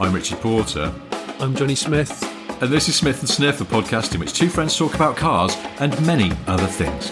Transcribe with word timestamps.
I'm 0.00 0.12
Richard 0.12 0.38
Porter, 0.40 0.92
I'm 1.38 1.54
Johnny 1.54 1.76
Smith. 1.76 2.22
and 2.60 2.72
this 2.72 2.88
is 2.88 2.96
Smith 2.96 3.20
and 3.20 3.28
Sniff, 3.28 3.60
a 3.60 3.64
podcast 3.64 4.12
in 4.12 4.20
which 4.20 4.32
two 4.32 4.48
friends 4.48 4.76
talk 4.76 4.92
about 4.94 5.16
cars 5.16 5.56
and 5.78 6.04
many 6.04 6.32
other 6.48 6.66
things. 6.66 7.10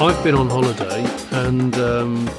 I've 0.00 0.22
been 0.22 0.36
on 0.36 0.48
holiday 0.48 1.04
and 1.32 1.74
um, 1.76 2.30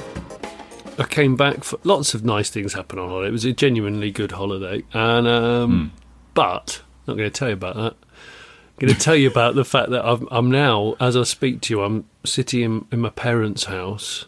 I 0.98 1.04
came 1.04 1.36
back. 1.36 1.64
For, 1.64 1.78
lots 1.84 2.14
of 2.14 2.24
nice 2.24 2.48
things 2.48 2.72
happened 2.72 3.00
on 3.00 3.10
holiday. 3.10 3.28
It 3.28 3.32
was 3.32 3.44
a 3.44 3.52
genuinely 3.52 4.10
good 4.10 4.32
holiday, 4.32 4.84
and 4.94 5.28
um, 5.28 5.92
but 6.32 6.82
not 7.06 7.18
going 7.18 7.30
to 7.30 7.38
tell 7.38 7.48
you 7.48 7.54
about 7.54 7.76
that. 7.76 7.92
I'm 7.92 8.86
going 8.86 8.94
to 8.94 8.98
tell 8.98 9.16
you 9.16 9.28
about 9.28 9.54
the 9.54 9.64
fact 9.66 9.90
that 9.90 10.04
I'm, 10.04 10.26
I'm 10.30 10.50
now, 10.50 10.96
as 10.98 11.14
I 11.14 11.24
speak 11.24 11.60
to 11.62 11.74
you, 11.74 11.82
I'm 11.82 12.06
sitting 12.24 12.62
in, 12.62 12.86
in 12.90 13.00
my 13.00 13.10
parents' 13.10 13.64
house 13.64 14.26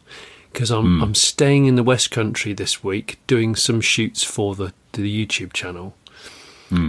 because 0.59 0.73
I'm 0.73 1.01
I'm 1.01 1.15
staying 1.15 1.67
in 1.67 1.77
the 1.77 1.85
West 1.85 2.11
Country 2.11 2.53
this 2.53 2.83
week, 2.83 3.21
doing 3.29 3.55
some 3.55 3.81
shoots 3.81 4.25
for 4.25 4.57
the 4.57 4.73
the 4.91 5.27
YouTube 5.27 5.53
channel, 5.53 5.95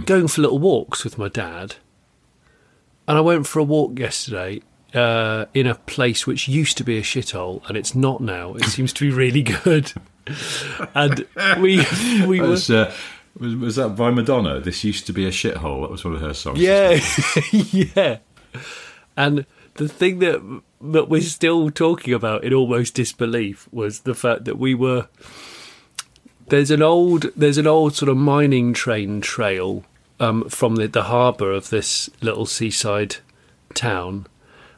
going 0.06 0.26
for 0.26 0.42
little 0.42 0.58
walks 0.58 1.04
with 1.04 1.16
my 1.16 1.28
dad. 1.28 1.76
And 3.06 3.16
I 3.16 3.20
went 3.20 3.46
for 3.46 3.60
a 3.60 3.62
walk 3.62 3.96
yesterday 3.96 4.62
uh, 4.92 5.44
in 5.54 5.68
a 5.68 5.76
place 5.76 6.26
which 6.26 6.48
used 6.48 6.78
to 6.78 6.84
be 6.84 6.98
a 6.98 7.02
shithole, 7.02 7.64
and 7.68 7.76
it's 7.76 7.94
not 7.94 8.20
now. 8.20 8.54
It 8.54 8.64
seems 8.74 8.92
to 8.94 9.08
be 9.08 9.14
really 9.14 9.42
good. 9.42 9.92
And 10.92 11.24
we 11.60 11.86
we 12.26 12.40
were 12.40 12.58
uh, 12.70 12.92
was, 13.38 13.54
was 13.54 13.76
that 13.76 13.90
by 13.90 14.10
Madonna? 14.10 14.58
This 14.58 14.82
used 14.82 15.06
to 15.06 15.12
be 15.12 15.26
a 15.26 15.30
shithole. 15.30 15.82
That 15.82 15.92
was 15.92 16.04
one 16.04 16.16
of 16.16 16.20
her 16.22 16.34
songs. 16.34 16.58
yeah 16.58 16.98
yeah. 17.52 18.18
And 19.16 19.46
the 19.80 19.88
thing 19.88 20.18
that 20.18 20.60
that 20.82 21.08
we're 21.08 21.22
still 21.22 21.70
talking 21.70 22.12
about 22.12 22.44
in 22.44 22.52
almost 22.52 22.94
disbelief 22.94 23.66
was 23.72 24.00
the 24.00 24.14
fact 24.14 24.44
that 24.44 24.58
we 24.58 24.74
were 24.74 25.08
there's 26.48 26.70
an 26.70 26.82
old 26.82 27.32
there's 27.34 27.56
an 27.56 27.66
old 27.66 27.94
sort 27.94 28.10
of 28.10 28.16
mining 28.18 28.74
train 28.74 29.22
trail 29.22 29.82
um, 30.18 30.46
from 30.50 30.76
the, 30.76 30.86
the 30.86 31.04
harbour 31.04 31.50
of 31.50 31.70
this 31.70 32.10
little 32.20 32.44
seaside 32.44 33.16
town, 33.72 34.26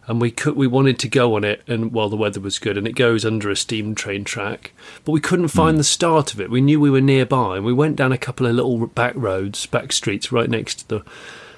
and 0.06 0.20
we 0.20 0.30
could 0.30 0.54
we 0.54 0.68
wanted 0.68 1.00
to 1.00 1.08
go 1.08 1.34
on 1.34 1.42
it, 1.42 1.62
and 1.66 1.92
while 1.92 2.08
the 2.08 2.16
weather 2.16 2.38
was 2.38 2.60
good, 2.60 2.78
and 2.78 2.86
it 2.86 2.94
goes 2.94 3.24
under 3.24 3.50
a 3.50 3.56
steam 3.56 3.96
train 3.96 4.22
track, 4.22 4.70
but 5.04 5.10
we 5.10 5.20
couldn't 5.20 5.48
find 5.48 5.78
the 5.78 5.84
start 5.84 6.32
of 6.32 6.40
it. 6.40 6.48
We 6.48 6.60
knew 6.60 6.78
we 6.78 6.90
were 6.90 7.00
nearby, 7.00 7.56
and 7.56 7.66
we 7.66 7.72
went 7.72 7.96
down 7.96 8.12
a 8.12 8.18
couple 8.18 8.46
of 8.46 8.54
little 8.54 8.86
back 8.86 9.14
roads, 9.16 9.66
back 9.66 9.90
streets, 9.90 10.30
right 10.30 10.48
next 10.48 10.74
to 10.76 10.88
the 10.88 11.04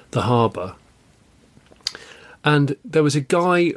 the 0.09 0.23
harbour, 0.23 0.75
and 2.45 2.77
there 2.85 3.03
was 3.03 3.15
a 3.15 3.21
guy. 3.21 3.73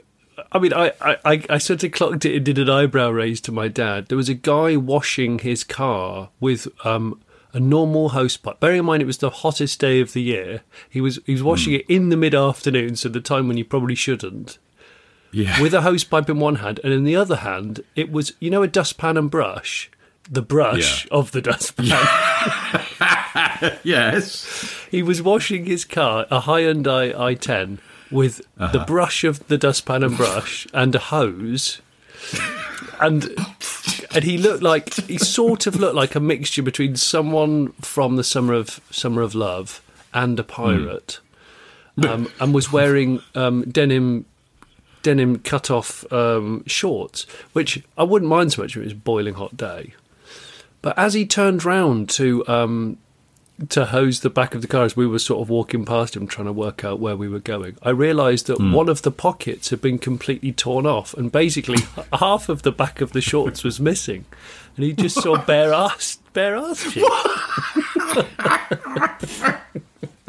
I 0.52 0.58
mean, 0.61 0.72
I, 0.72 0.92
I, 1.24 1.42
I- 1.50 1.58
sort 1.58 1.83
of 1.83 1.91
clocked 1.91 2.24
it 2.24 2.36
and 2.36 2.44
did 2.44 2.58
an 2.58 2.70
eyebrow 2.70 3.10
raise 3.10 3.41
to 3.42 3.52
my 3.52 3.66
dad. 3.66 4.06
There 4.06 4.16
was 4.16 4.28
a 4.28 4.34
guy 4.34 4.77
washing 4.77 5.41
his 5.41 5.64
car 5.64 6.28
with 6.38 6.69
um, 6.86 7.20
a 7.52 7.58
normal 7.58 8.10
hose 8.10 8.36
pipe. 8.36 8.60
Bearing 8.60 8.78
in 8.78 8.84
mind 8.84 9.03
it 9.03 9.06
was 9.06 9.19
the 9.19 9.31
hottest 9.31 9.81
day 9.81 10.00
of 10.00 10.12
the 10.12 10.22
year, 10.22 10.60
he 10.88 11.00
was 11.00 11.19
he 11.26 11.32
was 11.32 11.43
washing 11.43 11.72
it 11.75 11.84
in 11.88 12.10
the 12.10 12.16
mid 12.16 12.34
afternoon, 12.37 12.94
so 12.94 13.09
the 13.09 13.20
time 13.20 13.48
when 13.48 13.56
you 13.56 13.65
probably 13.65 13.97
shouldn't, 13.97 14.59
Yeah. 15.32 15.60
with 15.60 15.75
a 15.75 15.81
hose 15.81 16.04
pipe 16.04 16.31
in 16.31 16.38
one 16.38 16.56
hand, 16.56 16.78
and 16.84 16.93
in 16.93 17.03
the 17.04 17.16
other 17.16 17.37
hand 17.37 17.81
it 17.97 18.12
was 18.12 18.32
you 18.38 18.48
know 18.50 18.62
a 18.62 18.69
dustpan 18.69 19.16
and 19.16 19.31
brush, 19.31 19.91
the 20.31 20.43
brush 20.43 21.04
Yeah. 21.06 21.19
of 21.19 21.32
the 21.32 21.43
dustpan. 21.43 21.87
yes. 23.82 24.87
he 24.91 25.03
was 25.03 25.20
washing 25.22 25.66
his 25.66 25.84
car, 25.84 26.26
a 26.31 26.41
Hyundai 26.43 27.14
i10, 27.14 27.78
with 28.10 28.41
Uh-huh. 28.58 28.72
the 28.72 28.80
brush 28.84 29.24
of 29.24 29.46
the 29.48 29.58
dustpan 29.58 30.02
and 30.02 30.16
brush 30.16 30.66
and 30.72 30.94
a 30.94 30.98
hose. 30.98 31.80
And 33.00 33.36
and 34.14 34.24
he 34.24 34.38
looked 34.38 34.62
like 34.62 34.94
he 35.06 35.19
sort 35.19 35.66
of 35.66 35.76
looked 35.76 35.94
like 35.94 36.14
a 36.16 36.20
mixture 36.20 36.62
between 36.62 36.96
someone 36.96 37.72
from 37.80 38.16
the 38.16 38.24
summer 38.24 38.54
of 38.54 38.80
summer 38.91 39.22
of 39.22 39.34
love 39.34 39.80
and 40.12 40.38
a 40.41 40.42
pirate, 40.44 41.20
um, 42.08 42.28
and 42.41 42.52
was 42.54 42.72
wearing 42.72 43.20
um, 43.36 43.62
denim 43.70 44.25
denim 45.02 45.38
cut 45.38 45.70
off 45.70 46.10
um, 46.12 46.64
shorts, 46.66 47.25
which 47.52 47.82
I 47.96 48.02
wouldn't 48.02 48.28
mind 48.28 48.52
so 48.52 48.62
much 48.62 48.72
if 48.72 48.78
it 48.78 48.84
was 48.84 48.92
a 48.92 48.96
boiling 48.96 49.34
hot 49.34 49.56
day. 49.56 49.92
But 50.82 50.98
as 50.98 51.14
he 51.14 51.25
turned 51.25 51.64
round 51.64 52.08
to 52.10 52.46
um, 52.48 52.98
to 53.69 53.86
hose 53.86 54.20
the 54.20 54.30
back 54.30 54.54
of 54.54 54.62
the 54.62 54.69
car 54.69 54.84
as 54.84 54.96
we 54.96 55.06
were 55.06 55.19
sort 55.19 55.42
of 55.42 55.50
walking 55.50 55.84
past 55.84 56.14
him 56.14 56.26
trying 56.26 56.46
to 56.46 56.52
work 56.52 56.84
out 56.84 57.00
where 57.00 57.16
we 57.16 57.28
were 57.28 57.41
going, 57.41 57.76
I 57.82 57.91
realised 57.91 58.46
that 58.46 58.58
hmm. 58.58 58.72
one 58.72 58.88
of 58.88 59.02
the 59.02 59.10
pockets 59.10 59.70
had 59.70 59.80
been 59.80 59.98
completely 59.98 60.52
torn 60.52 60.86
off 60.86 61.14
and 61.14 61.32
basically 61.32 61.78
half 62.12 62.48
of 62.48 62.62
the 62.62 62.72
back 62.72 63.00
of 63.00 63.12
the 63.12 63.20
shorts 63.20 63.64
was 63.64 63.80
missing. 63.80 64.24
And 64.76 64.84
he 64.84 64.92
just 64.92 65.20
saw 65.20 65.36
bare 65.44 65.72
ass 65.72 66.19
bare 66.32 66.56
ass 66.56 66.92
cheek. 66.92 67.04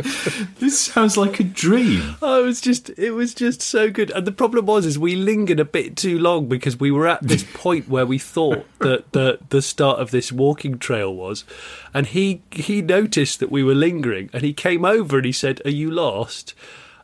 This 0.59 0.79
sounds 0.79 1.15
like 1.15 1.39
a 1.39 1.43
dream. 1.43 2.15
Oh, 2.21 2.43
it 2.43 2.45
was 2.45 2.61
just 2.61 2.89
it 2.97 3.11
was 3.11 3.33
just 3.33 3.61
so 3.61 3.89
good. 3.89 4.11
And 4.11 4.27
the 4.27 4.31
problem 4.31 4.65
was 4.65 4.85
is 4.85 4.99
we 4.99 5.15
lingered 5.15 5.59
a 5.59 5.65
bit 5.65 5.95
too 5.95 6.19
long 6.19 6.47
because 6.47 6.79
we 6.79 6.91
were 6.91 7.07
at 7.07 7.21
this 7.21 7.45
point 7.53 7.87
where 7.87 8.05
we 8.05 8.17
thought 8.17 8.65
that 8.79 9.11
the 9.13 9.39
the 9.49 9.61
start 9.61 9.99
of 9.99 10.11
this 10.11 10.31
walking 10.31 10.77
trail 10.77 11.15
was. 11.15 11.45
And 11.93 12.07
he 12.07 12.41
he 12.51 12.81
noticed 12.81 13.39
that 13.39 13.51
we 13.51 13.63
were 13.63 13.73
lingering 13.73 14.29
and 14.33 14.43
he 14.43 14.53
came 14.53 14.83
over 14.83 15.17
and 15.17 15.25
he 15.25 15.31
said, 15.31 15.61
Are 15.65 15.71
you 15.71 15.89
lost? 15.89 16.53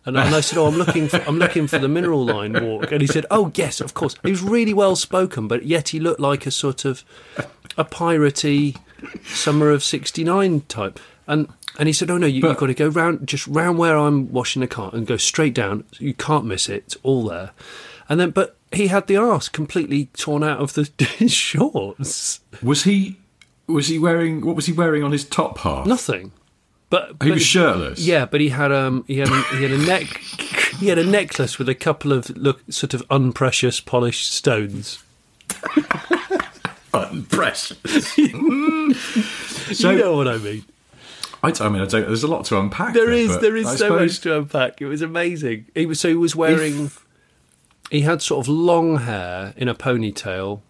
And, 0.06 0.18
and 0.18 0.36
I 0.36 0.42
said, 0.42 0.60
"Oh, 0.60 0.68
I'm 0.68 0.76
looking 0.76 1.08
for 1.08 1.18
I'm 1.28 1.40
looking 1.40 1.66
for 1.66 1.80
the 1.80 1.88
mineral 1.88 2.24
line 2.24 2.54
walk." 2.64 2.92
And 2.92 3.02
he 3.02 3.08
said, 3.08 3.26
"Oh, 3.32 3.52
yes, 3.56 3.82
of 3.82 3.96
course." 3.96 4.16
He 4.24 4.30
was 4.30 4.44
really 4.44 4.74
well 4.74 4.96
spoken, 4.96 5.48
but 5.48 5.66
yet 5.66 5.90
he 5.90 6.00
looked 6.00 6.20
like 6.20 6.46
a 6.46 6.52
sort 6.52 6.86
of 6.86 7.04
a 7.76 7.84
piratey 7.84 8.78
summer 9.24 9.72
of 9.72 9.84
'69 9.84 10.62
type. 10.68 11.00
And 11.26 11.50
and 11.78 11.88
he 11.88 11.94
said, 11.94 12.10
"Oh 12.10 12.18
no, 12.18 12.28
you, 12.28 12.42
you've 12.42 12.58
got 12.58 12.68
to 12.68 12.74
go 12.74 12.88
round 12.88 13.28
just 13.28 13.48
round 13.48 13.78
where 13.78 13.98
I'm 13.98 14.32
washing 14.32 14.62
the 14.62 14.68
car 14.68 14.90
and 14.94 15.06
go 15.06 15.18
straight 15.18 15.54
down. 15.54 15.84
You 16.00 16.14
can't 16.14 16.46
miss 16.46 16.70
it. 16.70 16.84
It's 16.86 16.98
all 17.04 17.26
there." 17.26 17.52
And 18.08 18.20
then, 18.20 18.30
but 18.32 18.56
he 18.72 18.88
had 18.88 19.08
the 19.08 19.18
arse 19.18 19.50
completely 19.50 20.08
torn 20.18 20.44
out 20.44 20.60
of 20.60 20.74
the 20.74 20.90
his 21.18 21.34
shorts. 21.34 22.40
Was 22.62 22.84
he? 22.84 23.18
Was 23.68 23.88
he 23.88 23.98
wearing? 23.98 24.42
What 24.46 24.56
was 24.56 24.68
he 24.68 24.74
wearing 24.74 25.04
on 25.04 25.12
his 25.12 25.26
top 25.26 25.60
half? 25.60 25.86
Nothing. 25.88 26.32
But, 26.92 27.10
He 27.10 27.16
but 27.18 27.30
was 27.32 27.44
shirtless. 27.44 28.00
Yeah, 28.00 28.26
but 28.26 28.42
he 28.42 28.50
had 28.50 28.72
um 28.72 29.04
he 29.08 29.18
had 29.18 29.30
a, 29.30 29.42
he 29.58 29.64
had 29.64 29.72
a 29.72 29.78
neck 29.78 30.18
he 30.80 30.88
had 30.88 31.00
a 31.00 31.04
necklace 31.04 31.58
with 31.58 31.68
a 31.68 31.76
couple 31.76 32.14
of 32.14 32.30
look 32.38 32.62
sort 32.70 32.94
of 32.94 33.04
unprecious 33.10 33.82
polished 33.82 34.32
stones. 34.32 35.04
Unprecious. 36.94 38.18
you 38.18 38.30
know 39.98 40.16
what 40.16 40.28
I 40.28 40.38
mean? 40.38 40.64
I, 41.46 41.66
I 41.66 41.70
mean, 41.70 41.82
I 41.82 41.86
don't. 41.86 42.08
There's 42.08 42.24
a 42.24 42.28
lot 42.28 42.46
to 42.46 42.60
unpack. 42.60 42.94
there 42.94 43.12
is. 43.12 43.40
There 43.40 43.56
is 43.56 43.68
I 43.68 43.72
so 43.72 43.78
suppose- 43.78 44.12
much 44.12 44.20
to 44.22 44.38
unpack. 44.38 44.82
It 44.82 44.88
was 44.88 45.02
amazing. 45.02 45.66
He 45.74 45.86
was 45.86 46.00
so 46.00 46.10
he 46.10 46.16
was 46.16 46.36
wearing 46.36 46.92
he 47.92 48.02
had 48.02 48.22
sort 48.22 48.46
of 48.46 48.48
long 48.48 48.98
hair 48.98 49.54
in 49.58 49.68
a 49.68 49.76
ponytail, 49.76 50.62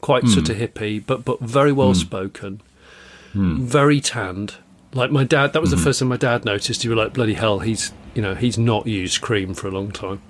quite 0.00 0.26
sort 0.28 0.48
of 0.48 0.56
hippie, 0.56 1.04
but 1.04 1.24
but 1.24 1.40
very 1.40 1.72
well 1.72 1.94
spoken, 1.94 2.60
very 3.34 4.00
tanned. 4.00 4.56
Like 4.92 5.10
my 5.10 5.24
dad, 5.24 5.52
that 5.52 5.60
was 5.60 5.70
the 5.72 5.76
first 5.76 5.98
time 6.00 6.08
my 6.08 6.16
dad 6.16 6.44
noticed. 6.44 6.82
He 6.82 6.88
was 6.88 6.96
like, 6.96 7.12
"Bloody 7.14 7.34
hell, 7.34 7.58
he's 7.58 7.92
you 8.14 8.22
know 8.22 8.34
he's 8.34 8.56
not 8.56 8.86
used 8.86 9.20
cream 9.20 9.52
for 9.54 9.66
a 9.68 9.70
long 9.72 9.90
time," 9.90 10.22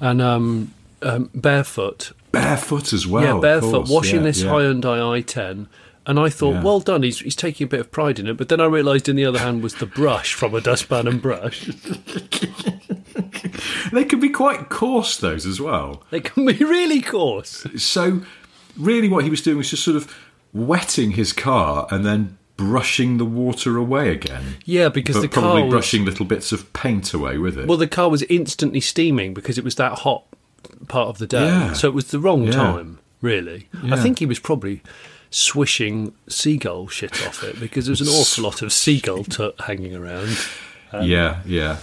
and 0.00 0.22
um, 0.22 0.72
um, 1.02 1.28
barefoot, 1.34 2.12
barefoot 2.32 2.92
as 2.92 3.06
well. 3.06 3.22
yeah, 3.36 3.40
barefoot, 3.40 3.70
course. 3.72 3.90
washing 3.90 4.20
Yeah, 4.20 4.22
this 4.22 4.42
yeah. 4.42 4.50
Hyundai 4.50 5.22
i10. 5.22 5.66
And 6.10 6.18
I 6.18 6.28
thought, 6.28 6.54
Yeah. 6.54 6.62
well 6.64 6.80
done. 6.80 7.04
He's 7.04 7.20
he's 7.20 7.36
taking 7.36 7.66
a 7.66 7.68
bit 7.68 7.78
of 7.78 7.92
pride 7.92 8.18
in 8.18 8.26
it. 8.26 8.36
But 8.36 8.48
then 8.48 8.60
I 8.60 8.64
realised, 8.64 9.08
in 9.08 9.14
the 9.14 9.24
other 9.24 9.38
hand, 9.38 9.62
was 9.62 9.74
the 9.76 9.86
brush 9.86 10.34
from 10.34 10.54
a 10.56 10.60
dustpan 10.60 11.06
and 11.06 11.22
brush. 11.22 11.70
They 13.92 14.04
can 14.04 14.20
be 14.20 14.28
quite 14.28 14.68
coarse, 14.68 15.16
those 15.16 15.44
as 15.46 15.60
well. 15.60 16.02
They 16.10 16.20
can 16.20 16.46
be 16.46 16.54
really 16.54 17.00
coarse. 17.00 17.66
So, 17.76 18.22
really, 18.76 19.08
what 19.08 19.24
he 19.24 19.30
was 19.30 19.42
doing 19.42 19.56
was 19.58 19.70
just 19.70 19.84
sort 19.84 19.96
of 19.96 20.14
wetting 20.52 21.12
his 21.12 21.32
car 21.32 21.86
and 21.90 22.04
then 22.06 22.38
brushing 22.56 23.18
the 23.18 23.24
water 23.24 23.76
away 23.76 24.10
again. 24.12 24.56
Yeah, 24.64 24.88
because 24.88 25.20
the 25.20 25.28
probably 25.28 25.62
car 25.62 25.64
was, 25.66 25.70
brushing 25.72 26.04
little 26.04 26.24
bits 26.26 26.52
of 26.52 26.72
paint 26.72 27.12
away 27.12 27.38
with 27.38 27.58
it. 27.58 27.66
Well, 27.66 27.78
the 27.78 27.88
car 27.88 28.08
was 28.08 28.22
instantly 28.24 28.80
steaming 28.80 29.34
because 29.34 29.58
it 29.58 29.64
was 29.64 29.74
that 29.76 30.00
hot 30.00 30.24
part 30.88 31.08
of 31.08 31.18
the 31.18 31.26
day. 31.26 31.46
Yeah. 31.46 31.72
So 31.72 31.88
it 31.88 31.94
was 31.94 32.06
the 32.10 32.20
wrong 32.20 32.44
Yeah. 32.44 32.52
time, 32.52 32.98
really. 33.20 33.68
I 33.84 33.96
think 34.00 34.18
he 34.20 34.26
was 34.26 34.38
probably 34.38 34.82
swishing 35.30 36.12
seagull 36.28 36.88
shit 36.88 37.26
off 37.26 37.44
it 37.44 37.58
because 37.60 37.86
there 37.86 37.92
was 37.92 38.00
an 38.00 38.08
awful 38.08 38.44
lot 38.44 38.62
of 38.62 38.72
seagull 38.72 39.24
t- 39.24 39.52
hanging 39.60 39.94
around. 39.94 40.36
yeah, 40.92 41.40
yeah. 41.46 41.78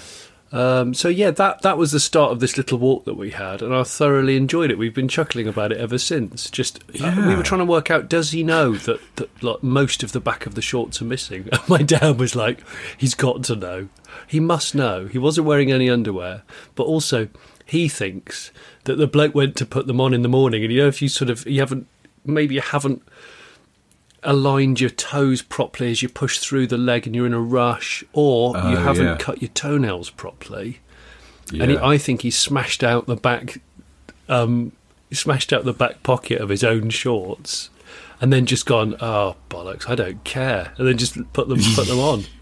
Um, 0.52 0.94
so 0.94 1.10
yeah, 1.10 1.32
that 1.32 1.62
that 1.64 1.78
was 1.78 1.92
the 1.92 2.00
start 2.00 2.32
of 2.32 2.40
this 2.40 2.56
little 2.56 2.78
walk 2.78 3.04
that 3.06 3.16
we 3.16 3.32
had, 3.32 3.62
and 3.62 3.76
I 3.76 3.84
thoroughly 3.84 4.38
enjoyed 4.38 4.72
it. 4.72 4.78
We've 4.78 4.94
been 4.94 5.10
chuckling 5.10 5.48
about 5.48 5.74
it 5.74 5.78
ever 5.78 5.98
since. 5.98 6.50
Just 6.50 6.84
uh, 7.02 7.26
we 7.28 7.36
were 7.36 7.44
trying 7.44 7.60
to 7.60 7.66
work 7.66 7.92
out: 7.92 8.08
does 8.08 8.32
he 8.32 8.44
know 8.44 8.76
that, 8.76 9.00
that 9.18 9.44
like 9.44 9.62
most 9.62 10.04
of 10.04 10.14
the 10.14 10.22
back 10.22 10.46
of 10.46 10.56
the 10.56 10.62
shorts 10.62 11.02
are 11.02 11.06
missing? 11.06 11.50
And 11.52 11.62
my 11.68 11.84
dad 11.84 12.18
was 12.18 12.36
like, 12.36 12.64
"He's 12.98 13.14
got 13.14 13.44
to 13.46 13.56
know. 13.58 13.90
He 14.26 14.40
must 14.40 14.74
know. 14.74 15.08
He 15.08 15.18
wasn't 15.18 15.48
wearing 15.48 15.72
any 15.72 15.90
underwear, 15.90 16.44
but 16.76 16.84
also 16.84 17.28
he 17.66 17.90
thinks 17.90 18.52
that 18.86 18.96
the 18.96 19.08
bloke 19.08 19.36
went 19.36 19.58
to 19.58 19.66
put 19.66 19.86
them 19.86 20.00
on 20.00 20.14
in 20.14 20.22
the 20.22 20.30
morning, 20.30 20.64
and 20.64 20.72
you 20.72 20.82
know, 20.82 20.88
if 20.88 21.02
you 21.02 21.10
sort 21.10 21.30
of 21.30 21.46
you 21.46 21.60
haven't 21.60 21.88
maybe 22.26 22.56
you 22.56 22.62
haven't." 22.62 23.04
Aligned 24.28 24.80
your 24.80 24.92
toes 24.92 25.42
properly 25.42 25.90
as 25.90 26.04
you 26.04 26.10
push 26.10 26.38
through 26.38 26.68
the 26.68 26.78
leg 26.78 27.08
and 27.08 27.16
you're 27.16 27.26
in 27.26 27.34
a 27.34 27.40
rush, 27.42 28.04
or 28.14 28.56
you 28.56 28.62
Oh, 28.62 28.76
haven't 28.76 29.06
yeah. 29.06 29.18
cut 29.18 29.42
your 29.42 29.50
toenails 29.50 30.12
properly. 30.12 30.80
yeah. 31.52 31.64
And 31.64 31.72
he, 31.72 31.78
I 31.80 31.98
think 31.98 32.22
he 32.22 32.30
smashed 32.30 32.84
out 32.84 33.08
the 33.08 33.16
back, 33.16 33.60
um, 34.30 34.74
smashed 35.12 35.52
out 35.54 35.64
the 35.66 35.74
back 35.74 36.04
pocket 36.04 36.40
of 36.42 36.50
his 36.50 36.64
own 36.64 36.90
shorts, 36.90 37.70
and 38.22 38.32
then 38.34 38.46
just 38.46 38.66
gone, 38.66 38.96
oh 39.00 39.36
bollocks, 39.50 39.88
I 39.90 39.96
don't 39.96 40.24
care, 40.24 40.74
and 40.78 40.88
then 40.88 40.98
just 40.98 41.16
put 41.34 41.48
them 41.48 41.60
put 41.76 41.88
them 41.88 42.00
on. 42.00 42.26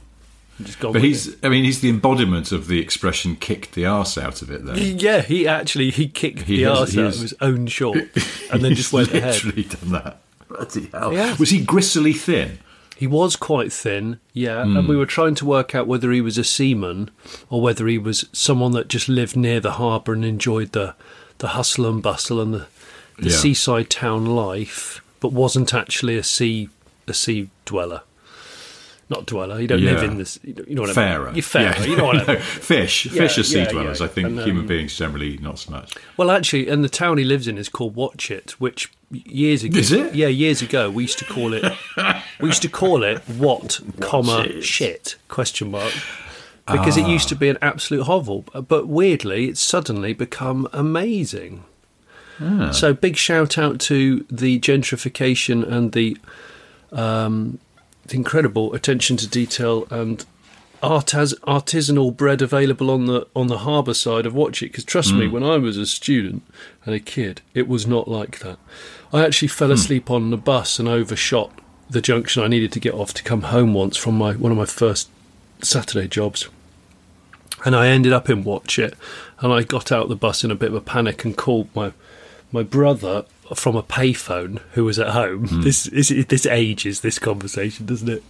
Just 0.63 0.79
gone 0.79 0.93
but 0.93 1.03
he's, 1.03 1.35
I 1.43 1.49
mean, 1.49 1.65
he's 1.65 1.81
the 1.81 1.89
embodiment 1.89 2.53
of 2.53 2.67
the 2.67 2.79
expression 2.79 3.35
"kicked 3.35 3.73
the 3.73 3.85
arse 3.85 4.17
out 4.17 4.41
of 4.41 4.49
it." 4.49 4.63
Though 4.63 4.73
yeah, 4.75 5.21
he 5.21 5.45
actually 5.45 5.91
he 5.91 6.07
kicked 6.07 6.43
He 6.43 6.63
the 6.63 6.69
has- 6.69 6.79
arse 6.79 6.97
out 6.97 7.13
of 7.13 7.19
his 7.19 7.33
own 7.41 7.67
short, 7.67 7.97
and 8.53 8.61
then 8.63 8.73
just 8.73 8.93
went 8.93 9.09
He's 9.09 9.17
ahead. 9.17 9.33
literally 9.43 9.63
done 9.63 9.91
that. 9.91 10.21
Bloody 10.57 10.89
hell! 10.91 11.35
Was 11.39 11.49
he 11.49 11.63
gristly 11.63 12.13
thin? 12.13 12.59
He 12.97 13.07
was 13.07 13.35
quite 13.35 13.73
thin, 13.73 14.19
yeah, 14.33 14.63
Hmm. 14.63 14.77
and 14.77 14.87
we 14.87 14.95
were 14.95 15.05
trying 15.05 15.35
to 15.35 15.45
work 15.45 15.75
out 15.75 15.85
whether 15.87 16.11
he 16.13 16.21
was 16.21 16.37
a 16.37 16.43
seaman 16.45 17.11
or 17.49 17.61
whether 17.61 17.87
he 17.87 17.97
was 17.97 18.25
someone 18.31 18.71
that 18.71 18.87
just 18.87 19.09
lived 19.09 19.35
near 19.35 19.59
the 19.59 19.73
harbour 19.73 20.13
and 20.13 20.23
enjoyed 20.23 20.71
the, 20.71 20.95
the 21.39 21.49
hustle 21.49 21.85
and 21.89 22.01
bustle 22.01 22.39
and 22.39 22.53
the, 22.53 22.67
the 23.19 23.29
Yeah. 23.29 23.35
seaside 23.35 23.89
town 23.89 24.25
life, 24.25 25.01
but 25.19 25.33
wasn't 25.33 25.73
actually 25.73 26.15
a 26.17 26.23
sea 26.23 26.69
a 27.07 27.13
sea 27.13 27.49
dweller. 27.65 28.01
Not 29.07 29.27
dweller. 29.27 29.59
You 29.61 29.67
don't 29.67 29.81
live 29.83 30.01
in 30.01 30.17
this. 30.17 30.39
You 30.43 30.73
know 30.75 30.81
what 30.81 30.89
I 30.89 30.93
Fairer. 30.93 31.25
mean. 31.27 31.35
You're 31.35 31.43
fairer. 31.43 31.75
Yeah. 31.79 31.85
You 31.85 31.95
know 31.95 32.05
what 32.05 32.27
I 32.27 32.33
mean. 32.33 32.41
fish. 32.41 33.05
Yeah, 33.05 33.11
fish 33.21 33.37
are 33.37 33.43
sea 33.43 33.59
yeah, 33.59 33.69
dwellers. 33.71 33.99
yeah. 33.99 34.05
I 34.05 34.09
think 34.09 34.27
And, 34.29 34.39
um, 34.39 34.45
human 34.45 34.65
beings 34.65 34.97
generally 34.97 35.37
not 35.37 35.59
so 35.59 35.71
much. 35.71 35.93
Well, 36.17 36.31
actually, 36.31 36.67
and 36.69 36.83
the 36.83 36.89
town 36.89 37.19
he 37.19 37.23
lives 37.23 37.47
in 37.47 37.57
is 37.59 37.69
called 37.69 37.95
Watchet, 37.95 38.59
which 38.59 38.91
years 39.11 39.63
ago, 39.63 39.77
Is 39.77 39.91
it? 39.91 40.15
Yeah, 40.15 40.27
years 40.27 40.63
ago 40.63 40.89
we 40.89 41.03
used 41.03 41.19
to 41.19 41.25
call 41.25 41.53
it. 41.53 41.63
we 42.41 42.47
used 42.49 42.63
to 42.63 42.67
call 42.69 43.03
it 43.03 43.19
what, 43.29 43.79
comma 43.99 44.37
Watchet. 44.37 44.63
shit 44.63 45.15
question 45.27 45.69
mark 45.69 45.93
because 46.65 46.97
it 46.97 47.05
used 47.07 47.29
to 47.29 47.35
be 47.35 47.47
an 47.47 47.59
absolute 47.61 48.05
hovel, 48.05 48.43
but 48.67 48.87
weirdly, 48.87 49.49
it's 49.49 49.61
suddenly 49.61 50.13
become 50.13 50.67
amazing. 50.73 51.63
So 52.71 52.91
big 52.93 53.15
shout 53.17 53.57
out 53.59 53.79
to 53.81 54.25
the 54.31 54.59
gentrification 54.59 55.63
and 55.71 55.91
the 55.91 56.17
um, 56.91 57.59
the 57.63 57.64
incredible 58.13 58.73
attention 58.73 59.17
to 59.17 59.27
detail 59.27 59.87
and 59.89 60.25
artis- 60.81 61.33
artisanal 61.39 62.15
bread 62.15 62.41
available 62.41 62.91
on 62.91 63.05
the 63.05 63.27
on 63.35 63.47
the 63.47 63.59
harbour 63.59 63.93
side 63.93 64.25
of 64.25 64.33
Watchet. 64.33 64.71
Because 64.71 64.83
trust 64.83 65.13
me, 65.13 65.27
hmm. 65.27 65.33
when 65.33 65.43
I 65.43 65.57
was 65.57 65.77
a 65.77 65.85
student 65.85 66.43
and 66.85 66.93
a 66.93 66.99
kid, 66.99 67.41
it 67.53 67.67
was 67.67 67.87
not 67.87 68.07
like 68.07 68.39
that. 68.39 68.57
I 69.11 69.25
actually 69.25 69.47
fell 69.49 69.69
hmm. 69.69 69.73
asleep 69.73 70.11
on 70.11 70.29
the 70.29 70.37
bus 70.37 70.79
and 70.79 70.87
overshot 70.87 71.51
the 71.89 72.01
junction 72.01 72.43
I 72.43 72.47
needed 72.47 72.71
to 72.73 72.79
get 72.79 72.93
off 72.93 73.13
to 73.13 73.23
come 73.23 73.43
home 73.43 73.73
once 73.73 73.97
from 73.97 74.17
my 74.17 74.33
one 74.33 74.51
of 74.51 74.57
my 74.57 74.65
first 74.65 75.09
Saturday 75.61 76.07
jobs. 76.07 76.47
And 77.63 77.75
I 77.75 77.87
ended 77.87 78.13
up 78.13 78.29
in 78.29 78.43
Watchet, 78.43 78.93
and 79.39 79.51
I 79.51 79.63
got 79.63 79.91
out 79.91 80.07
the 80.07 80.15
bus 80.15 80.43
in 80.43 80.51
a 80.51 80.55
bit 80.55 80.69
of 80.69 80.75
a 80.75 80.81
panic 80.81 81.25
and 81.25 81.35
called 81.35 81.67
my 81.75 81.93
my 82.51 82.63
brother 82.63 83.25
from 83.53 83.75
a 83.75 83.83
payphone 83.83 84.59
who 84.71 84.85
was 84.85 84.97
at 84.97 85.09
home. 85.09 85.47
Hmm. 85.47 85.61
This 85.61 85.87
is 85.87 86.09
this 86.27 86.45
ages 86.45 87.01
this 87.01 87.19
conversation, 87.19 87.85
doesn't 87.85 88.09
it? 88.09 88.23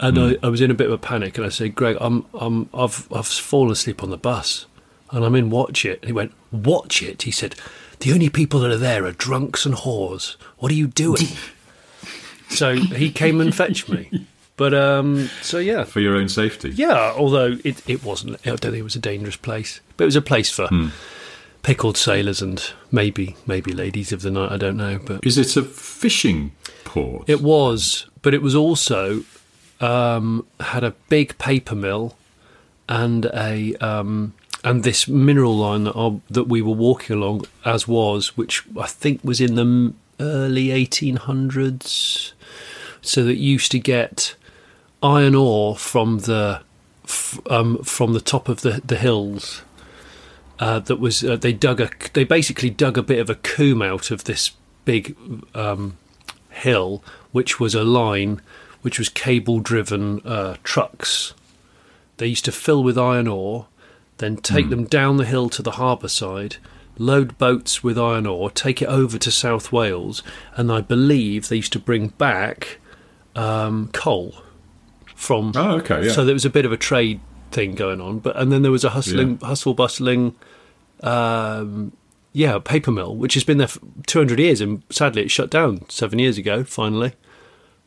And 0.00 0.16
hmm. 0.16 0.22
I, 0.22 0.46
I 0.46 0.48
was 0.48 0.60
in 0.60 0.70
a 0.70 0.74
bit 0.74 0.88
of 0.88 0.92
a 0.92 0.98
panic, 0.98 1.36
and 1.36 1.46
I 1.46 1.50
said, 1.50 1.74
"Greg, 1.74 1.96
I'm 2.00 2.26
I'm 2.34 2.68
I've 2.74 3.10
I've 3.12 3.26
fallen 3.26 3.72
asleep 3.72 4.02
on 4.02 4.10
the 4.10 4.16
bus, 4.16 4.66
and 5.10 5.24
I'm 5.24 5.34
in 5.34 5.50
Watchet." 5.50 6.00
And 6.00 6.06
he 6.06 6.12
went, 6.12 6.32
"Watchet?" 6.50 7.22
He 7.22 7.30
said, 7.30 7.54
"The 8.00 8.12
only 8.12 8.28
people 8.28 8.60
that 8.60 8.72
are 8.72 8.78
there 8.78 9.04
are 9.04 9.12
drunks 9.12 9.64
and 9.64 9.76
whores. 9.76 10.36
What 10.58 10.72
are 10.72 10.76
you 10.76 10.88
doing?" 10.88 11.28
so 12.48 12.74
he 12.74 13.10
came 13.10 13.40
and 13.40 13.54
fetched 13.54 13.88
me. 13.88 14.26
But 14.56 14.74
um, 14.74 15.28
so 15.40 15.58
yeah, 15.58 15.84
For 15.84 16.00
your 16.00 16.14
own 16.14 16.28
safety. 16.28 16.70
yeah, 16.70 17.14
although 17.16 17.58
it, 17.64 17.88
it 17.88 18.04
wasn't, 18.04 18.34
I 18.44 18.50
don't 18.50 18.60
think 18.60 18.76
it 18.76 18.82
was 18.82 18.94
a 18.94 19.00
dangerous 19.00 19.36
place, 19.36 19.80
but 19.96 20.04
it 20.04 20.06
was 20.06 20.16
a 20.16 20.22
place 20.22 20.50
for 20.50 20.68
hmm. 20.68 20.88
Pickled 21.62 21.96
sailors 21.96 22.42
and 22.42 22.72
maybe 22.90 23.36
maybe 23.46 23.72
ladies 23.72 24.12
of 24.12 24.22
the 24.22 24.30
night. 24.30 24.52
I 24.52 24.56
don't 24.56 24.76
know, 24.76 24.98
but 24.98 25.24
Is 25.24 25.38
it 25.38 25.56
a 25.56 25.62
fishing 25.62 26.52
port? 26.84 27.28
it 27.28 27.40
was. 27.40 28.06
But 28.22 28.34
it 28.34 28.42
was 28.42 28.54
also 28.54 29.24
um, 29.80 30.46
had 30.60 30.84
a 30.84 30.92
big 31.08 31.36
paper 31.38 31.74
mill 31.74 32.16
and 32.88 33.26
a 33.26 33.74
um, 33.76 34.34
and 34.64 34.84
this 34.84 35.08
mineral 35.08 35.56
line 35.56 35.84
that 35.84 35.96
I, 35.96 36.20
that 36.30 36.44
we 36.44 36.62
were 36.62 36.74
walking 36.74 37.16
along 37.16 37.46
as 37.64 37.88
was, 37.88 38.36
which 38.36 38.62
I 38.78 38.86
think 38.86 39.20
was 39.24 39.40
in 39.40 39.54
the 39.56 39.92
early 40.20 40.68
1800s. 40.68 42.32
So 43.00 43.24
that 43.24 43.36
used 43.36 43.72
to 43.72 43.80
get 43.80 44.36
iron 45.02 45.34
ore 45.34 45.76
from 45.76 46.18
the 46.20 46.62
um, 47.50 47.78
from 47.82 48.12
the 48.12 48.20
top 48.20 48.48
of 48.48 48.60
the 48.60 48.80
the 48.84 48.96
hills. 48.96 49.62
Uh, 50.58 50.78
that 50.80 51.00
was 51.00 51.24
uh, 51.24 51.36
they 51.36 51.52
dug 51.52 51.80
a 51.80 51.90
they 52.12 52.24
basically 52.24 52.70
dug 52.70 52.96
a 52.96 53.02
bit 53.02 53.18
of 53.18 53.28
a 53.28 53.34
coombe 53.34 53.82
out 53.82 54.10
of 54.10 54.24
this 54.24 54.52
big 54.84 55.16
um, 55.54 55.96
hill, 56.50 57.02
which 57.32 57.58
was 57.58 57.74
a 57.74 57.84
line 57.84 58.40
which 58.82 58.98
was 58.98 59.08
cable 59.08 59.60
driven 59.60 60.20
uh, 60.24 60.56
trucks. 60.62 61.34
They 62.18 62.26
used 62.26 62.44
to 62.44 62.52
fill 62.52 62.82
with 62.82 62.98
iron 62.98 63.28
ore, 63.28 63.66
then 64.18 64.36
take 64.36 64.70
them 64.70 64.84
down 64.84 65.16
the 65.16 65.24
hill 65.24 65.48
to 65.50 65.62
the 65.62 65.72
harbour 65.72 66.08
side, 66.08 66.56
load 66.98 67.38
boats 67.38 67.82
with 67.82 67.98
iron 67.98 68.26
ore, 68.26 68.50
take 68.50 68.82
it 68.82 68.88
over 68.88 69.18
to 69.18 69.30
South 69.30 69.72
Wales, 69.72 70.22
and 70.56 70.70
I 70.70 70.80
believe 70.80 71.48
they 71.48 71.56
used 71.56 71.72
to 71.72 71.78
bring 71.78 72.08
back 72.08 72.78
um, 73.34 73.88
coal 73.92 74.42
from. 75.14 75.52
Oh, 75.54 75.76
okay, 75.78 76.06
yeah. 76.06 76.12
So 76.12 76.24
there 76.24 76.34
was 76.34 76.44
a 76.44 76.50
bit 76.50 76.66
of 76.66 76.72
a 76.72 76.76
trade 76.76 77.20
thing 77.52 77.74
going 77.74 78.00
on, 78.00 78.18
but 78.18 78.36
and 78.36 78.50
then 78.50 78.62
there 78.62 78.72
was 78.72 78.84
a 78.84 78.90
hustling, 78.90 79.38
hustle 79.38 79.74
bustling 79.74 80.34
um, 81.02 81.92
yeah, 82.32 82.58
paper 82.58 82.90
mill, 82.90 83.14
which 83.14 83.34
has 83.34 83.44
been 83.44 83.58
there 83.58 83.68
for 83.68 83.80
200 84.06 84.38
years, 84.38 84.60
and 84.60 84.82
sadly 84.90 85.22
it 85.22 85.30
shut 85.30 85.50
down 85.50 85.88
seven 85.88 86.18
years 86.18 86.38
ago, 86.38 86.64
finally. 86.64 87.12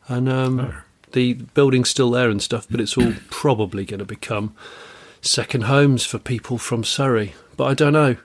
And 0.08 0.28
um, 0.28 0.74
the 1.12 1.34
building's 1.34 1.90
still 1.90 2.10
there 2.10 2.30
and 2.30 2.40
stuff, 2.40 2.66
but 2.70 2.80
it's 2.80 2.96
all 2.96 3.14
probably 3.30 3.84
going 3.84 3.98
to 3.98 4.04
become 4.04 4.54
second 5.20 5.62
homes 5.62 6.04
for 6.04 6.18
people 6.18 6.58
from 6.58 6.84
Surrey. 6.84 7.34
But 7.56 7.64
I 7.64 7.74
don't 7.74 7.92
know. 7.92 8.16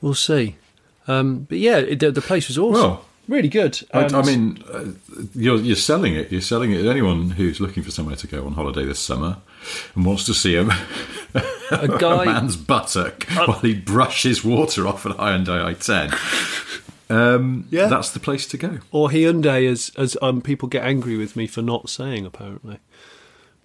We'll 0.00 0.14
see. 0.14 0.56
Um, 1.08 1.46
but 1.48 1.58
yeah, 1.58 1.78
it, 1.78 1.98
the, 1.98 2.12
the 2.12 2.20
place 2.20 2.46
was 2.46 2.58
awesome. 2.58 2.82
Well, 2.82 3.04
really 3.28 3.48
good. 3.48 3.80
I, 3.92 4.04
I 4.04 4.22
mean, 4.22 4.62
uh, 4.72 4.86
you're 5.34 5.58
you're 5.58 5.76
selling 5.76 6.14
it. 6.14 6.30
You're 6.32 6.40
selling 6.40 6.72
it. 6.72 6.84
Anyone 6.86 7.30
who's 7.30 7.60
looking 7.60 7.82
for 7.82 7.90
somewhere 7.90 8.16
to 8.16 8.26
go 8.26 8.44
on 8.46 8.52
holiday 8.54 8.84
this 8.84 8.98
summer 9.00 9.38
and 9.94 10.04
wants 10.04 10.24
to 10.26 10.34
see 10.34 10.56
a, 10.56 10.62
a 11.70 11.88
guy. 11.98 12.22
a 12.22 12.26
man's 12.26 12.56
buttock 12.56 13.24
while 13.34 13.60
he 13.60 13.74
brushes 13.74 14.44
water 14.44 14.86
off 14.86 15.06
at 15.06 15.16
Hyundai 15.16 15.74
i10, 15.74 17.10
um, 17.10 17.66
Yeah. 17.70 17.86
that's 17.86 18.10
the 18.10 18.20
place 18.20 18.46
to 18.48 18.56
go. 18.56 18.78
or 18.90 19.08
Hyundai, 19.10 19.70
as 19.70 19.92
as 19.96 20.16
um, 20.22 20.40
people 20.42 20.68
get 20.68 20.84
angry 20.84 21.16
with 21.16 21.36
me 21.36 21.46
for 21.46 21.62
not 21.62 21.88
saying, 21.88 22.26
apparently. 22.26 22.78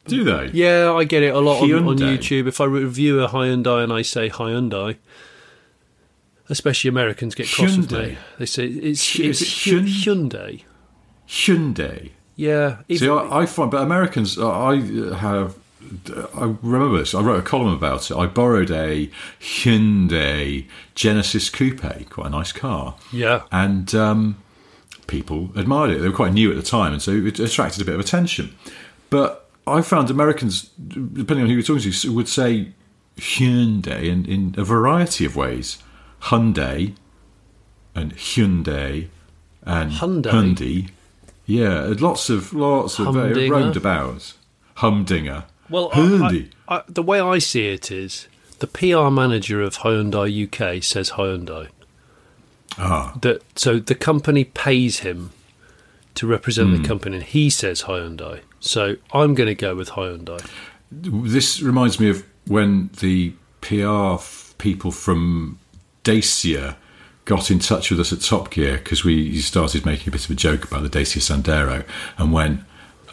Do 0.06 0.24
they? 0.24 0.52
Yeah, 0.54 0.94
I 0.94 1.04
get 1.04 1.22
it 1.22 1.36
a 1.36 1.40
lot 1.40 1.62
on, 1.64 1.74
on 1.86 1.98
YouTube. 1.98 2.48
If 2.48 2.62
I 2.62 2.66
review 2.66 3.22
a 3.22 3.28
Hyundai 3.28 3.84
and 3.84 3.92
I 3.92 4.04
say 4.04 4.30
Hyundai, 4.30 4.96
especially 6.50 6.90
Americans 6.90 7.36
get 7.36 7.48
cross 7.50 7.76
with 7.78 7.90
Hyundai. 7.90 8.08
me. 8.10 8.18
They 8.40 8.46
say 8.46 8.66
it's, 8.68 9.20
it's 9.20 9.42
is 9.42 9.42
it 9.42 9.48
Hyun- 9.48 10.30
Hyundai. 10.30 10.64
Hyundai. 11.28 12.12
Yeah, 12.36 12.84
See, 12.92 13.10
I, 13.10 13.40
I 13.42 13.46
find, 13.48 13.72
but 13.72 13.82
Americans, 13.82 14.38
I 14.40 14.76
have. 15.16 15.56
I 16.36 16.54
remember 16.62 16.98
this. 17.00 17.16
I 17.16 17.22
wrote 17.22 17.40
a 17.40 17.42
column 17.42 17.74
about 17.74 18.12
it. 18.12 18.16
I 18.18 18.28
borrowed 18.28 18.70
a 18.70 19.10
Hyundai 19.40 20.66
Genesis 20.96 21.50
Coupe, 21.50 22.10
quite 22.10 22.28
a 22.28 22.30
nice 22.30 22.52
car. 22.52 22.96
Yeah. 23.12 23.44
and 23.52 23.94
um, 23.96 24.38
people 25.08 25.50
admired 25.56 25.92
it. 25.92 26.00
They 26.00 26.08
were 26.10 26.16
quite 26.16 26.34
new 26.34 26.50
at 26.52 26.58
the 26.58 26.64
time, 26.64 26.94
and 26.94 27.02
so 27.02 27.12
it 27.12 27.40
attracted 27.40 27.82
a 27.82 27.86
bit 27.86 27.96
of 27.96 28.00
attention. 28.02 28.54
But 29.10 29.50
I 29.66 29.82
found 29.82 30.10
Americans, 30.10 30.70
depending 30.88 31.42
on 31.44 31.48
who 31.48 31.54
you're 31.56 31.64
talking 31.64 31.92
to, 31.92 32.14
would 32.14 32.28
say 32.28 32.74
Hyundai 33.18 34.04
in, 34.04 34.26
in 34.26 34.56
a 34.58 34.64
variety 34.64 35.26
of 35.26 35.36
ways. 35.36 35.78
Hyundai 36.24 36.94
and 37.96 38.16
Hyundai 38.16 39.08
and 39.64 39.92
Hyundai? 39.92 40.32
Hyundai. 40.32 40.90
Yeah, 41.46 41.94
lots 42.00 42.30
of 42.30 42.54
lots 42.54 43.00
of 43.00 43.14
very 43.14 43.28
Humdinger? 43.48 43.54
roundabouts. 43.56 44.34
Humdinger. 44.76 45.46
Well, 45.70 45.90
Hyundai. 45.92 46.50
I, 46.68 46.78
I, 46.78 46.84
the 46.88 47.04
way 47.04 47.20
I 47.20 47.40
see 47.40 47.68
it 47.68 47.92
is 47.92 48.28
the 48.60 48.68
PR 48.68 49.10
manager 49.10 49.62
of 49.62 49.78
Hyundai 49.78 50.28
UK 50.46 50.84
says 50.84 51.12
Hyundai. 51.12 51.70
ah, 52.78 53.18
That 53.22 53.42
so 53.56 53.80
the 53.80 53.96
company 53.96 54.44
pays 54.44 55.00
him 55.00 55.32
to 56.16 56.28
represent 56.28 56.70
Hmm. 56.76 56.82
the 56.82 56.88
company, 56.88 57.18
and 57.18 57.26
he 57.26 57.50
says 57.50 57.84
Hyundai. 57.84 58.42
So 58.60 58.96
I'm 59.14 59.36
going 59.36 59.48
to 59.48 59.56
go 59.56 59.76
with 59.76 59.90
Hyundai. 59.92 60.46
this 60.92 61.62
reminds 61.62 62.00
me 62.00 62.10
of 62.10 62.26
when 62.48 62.90
the 63.00 63.34
PR 63.62 64.16
f- 64.16 64.56
people 64.58 64.92
from 64.92 65.60
Dacia 66.08 66.76
got 67.26 67.52
in 67.52 67.60
touch 67.60 67.92
with 67.92 68.00
us 68.00 68.14
at 68.14 68.22
Top 68.22 68.50
Gear 68.52 68.78
because 68.78 69.04
we 69.04 69.38
started 69.40 69.86
making 69.86 70.08
a 70.08 70.12
bit 70.12 70.24
of 70.24 70.32
a 70.32 70.36
joke 70.36 70.64
about 70.66 70.84
the 70.84 70.90
Dacia 70.90 71.20
Sandero 71.20 71.84
and 72.18 72.32
went, 72.32 72.62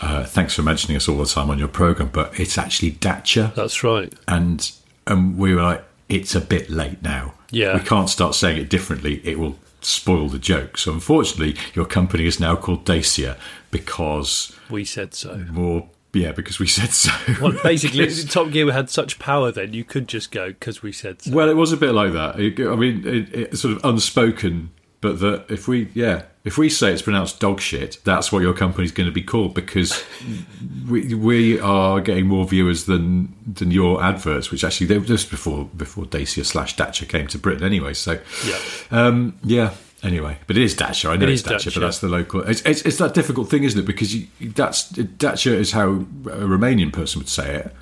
uh, 0.01 0.25
"Thanks 0.25 0.55
for 0.55 0.63
mentioning 0.63 0.97
us 0.97 1.09
all 1.09 1.19
the 1.19 1.27
time 1.27 1.51
on 1.51 1.59
your 1.59 1.69
program, 1.69 2.11
but 2.13 2.39
it's 2.39 2.57
actually 2.57 2.93
Dacia." 2.93 3.53
That's 3.57 3.83
right. 3.83 4.13
and 4.29 4.71
and 5.07 5.37
we 5.37 5.55
were 5.55 5.63
like, 5.63 5.85
it's 6.09 6.35
a 6.35 6.41
bit 6.41 6.71
late 6.71 7.03
now. 7.03 7.35
Yeah. 7.51 7.75
we 7.79 7.85
can't 7.85 8.09
start 8.09 8.35
saying 8.35 8.59
it 8.59 8.71
differently. 8.71 9.21
It 9.25 9.39
will 9.39 9.59
spoil 9.81 10.29
the 10.29 10.39
joke. 10.39 10.79
So 10.79 10.93
unfortunately, 10.93 11.57
your 11.75 11.85
company 11.85 12.27
is 12.27 12.39
now 12.41 12.57
called 12.57 12.85
Dacia 12.87 13.37
because 13.71 14.53
We 14.71 14.85
said 14.85 15.15
so. 15.15 15.45
more. 15.51 15.89
Yeah, 16.15 16.33
because 16.33 16.59
we 16.59 16.67
said 16.67 16.91
so. 16.91 17.11
Well, 17.41 17.53
basically, 17.63 18.09
Top 18.25 18.51
Gear 18.51 18.73
had 18.73 18.89
such 18.91 19.19
power 19.19 19.51
then 19.53 19.73
you 19.73 19.85
could 19.85 20.09
just 20.09 20.31
go 20.31 20.49
because 20.49 20.83
we 20.83 20.93
said 20.93 21.23
so. 21.23 21.33
well, 21.33 21.49
it 21.49 21.57
was 21.57 21.73
a 21.73 21.77
bit 21.77 21.93
like 21.93 22.13
that. 22.13 22.39
It- 22.41 22.61
I 22.61 22.77
mean, 22.77 23.07
it, 23.07 23.35
it's 23.35 23.61
sort 23.61 23.77
of 23.77 23.85
unspoken, 23.85 24.71
but 25.01 25.21
that 25.21 25.47
if 25.51 25.69
we, 25.69 25.89
yeah, 25.95 26.23
if 26.45 26.57
we 26.59 26.69
say 26.71 26.93
it's 26.93 27.03
pronounced 27.03 27.41
dog 27.41 27.61
shit, 27.61 27.99
that's 28.05 28.31
what 28.33 28.41
your 28.43 28.55
company's 28.55 28.93
going 28.93 29.09
to 29.09 29.13
be 29.13 29.23
called 29.23 29.55
because 29.55 30.03
we 30.89 31.15
we 31.15 31.59
are 31.61 32.01
getting 32.01 32.27
more 32.27 32.47
viewers 32.47 32.85
than 32.85 33.35
than 33.47 33.71
your 33.71 34.03
adverts, 34.03 34.51
which 34.51 34.65
actually 34.65 34.87
they 34.87 34.99
were 34.99 35.05
just 35.07 35.31
before 35.31 35.65
before 35.77 36.05
Dacia 36.07 36.45
slash 36.45 36.77
Dacia 36.77 37.07
came 37.07 37.27
to 37.29 37.39
Britain 37.39 37.65
anyway. 37.65 37.95
So 37.95 38.19
Yeah. 38.47 38.59
um, 38.91 39.39
yeah. 39.43 39.75
Anyway, 40.05 40.37
but 40.47 40.57
it 40.57 40.63
is 40.63 40.75
Dacia. 40.77 41.09
I 41.11 41.17
know 41.17 41.25
It 41.27 41.31
it's 41.31 41.43
Dacia, 41.43 41.71
Dacia. 41.71 41.75
but 41.81 41.87
that's 41.87 41.99
the 42.01 42.09
local. 42.09 42.43
It's, 42.43 42.61
it's, 42.63 42.83
it's 42.83 42.99
that 42.99 43.15
difficult 43.15 43.49
thing, 43.49 43.65
isn't 43.65 43.81
it? 43.81 43.87
Because 43.87 44.15
you, 44.15 44.27
that's 44.41 44.91
Dacia 44.93 45.53
is 45.55 45.73
how 45.73 45.89
a 45.91 46.47
Romanian 46.47 46.93
person 46.93 47.21
would 47.21 47.29
say 47.29 47.57
it, 47.57 47.75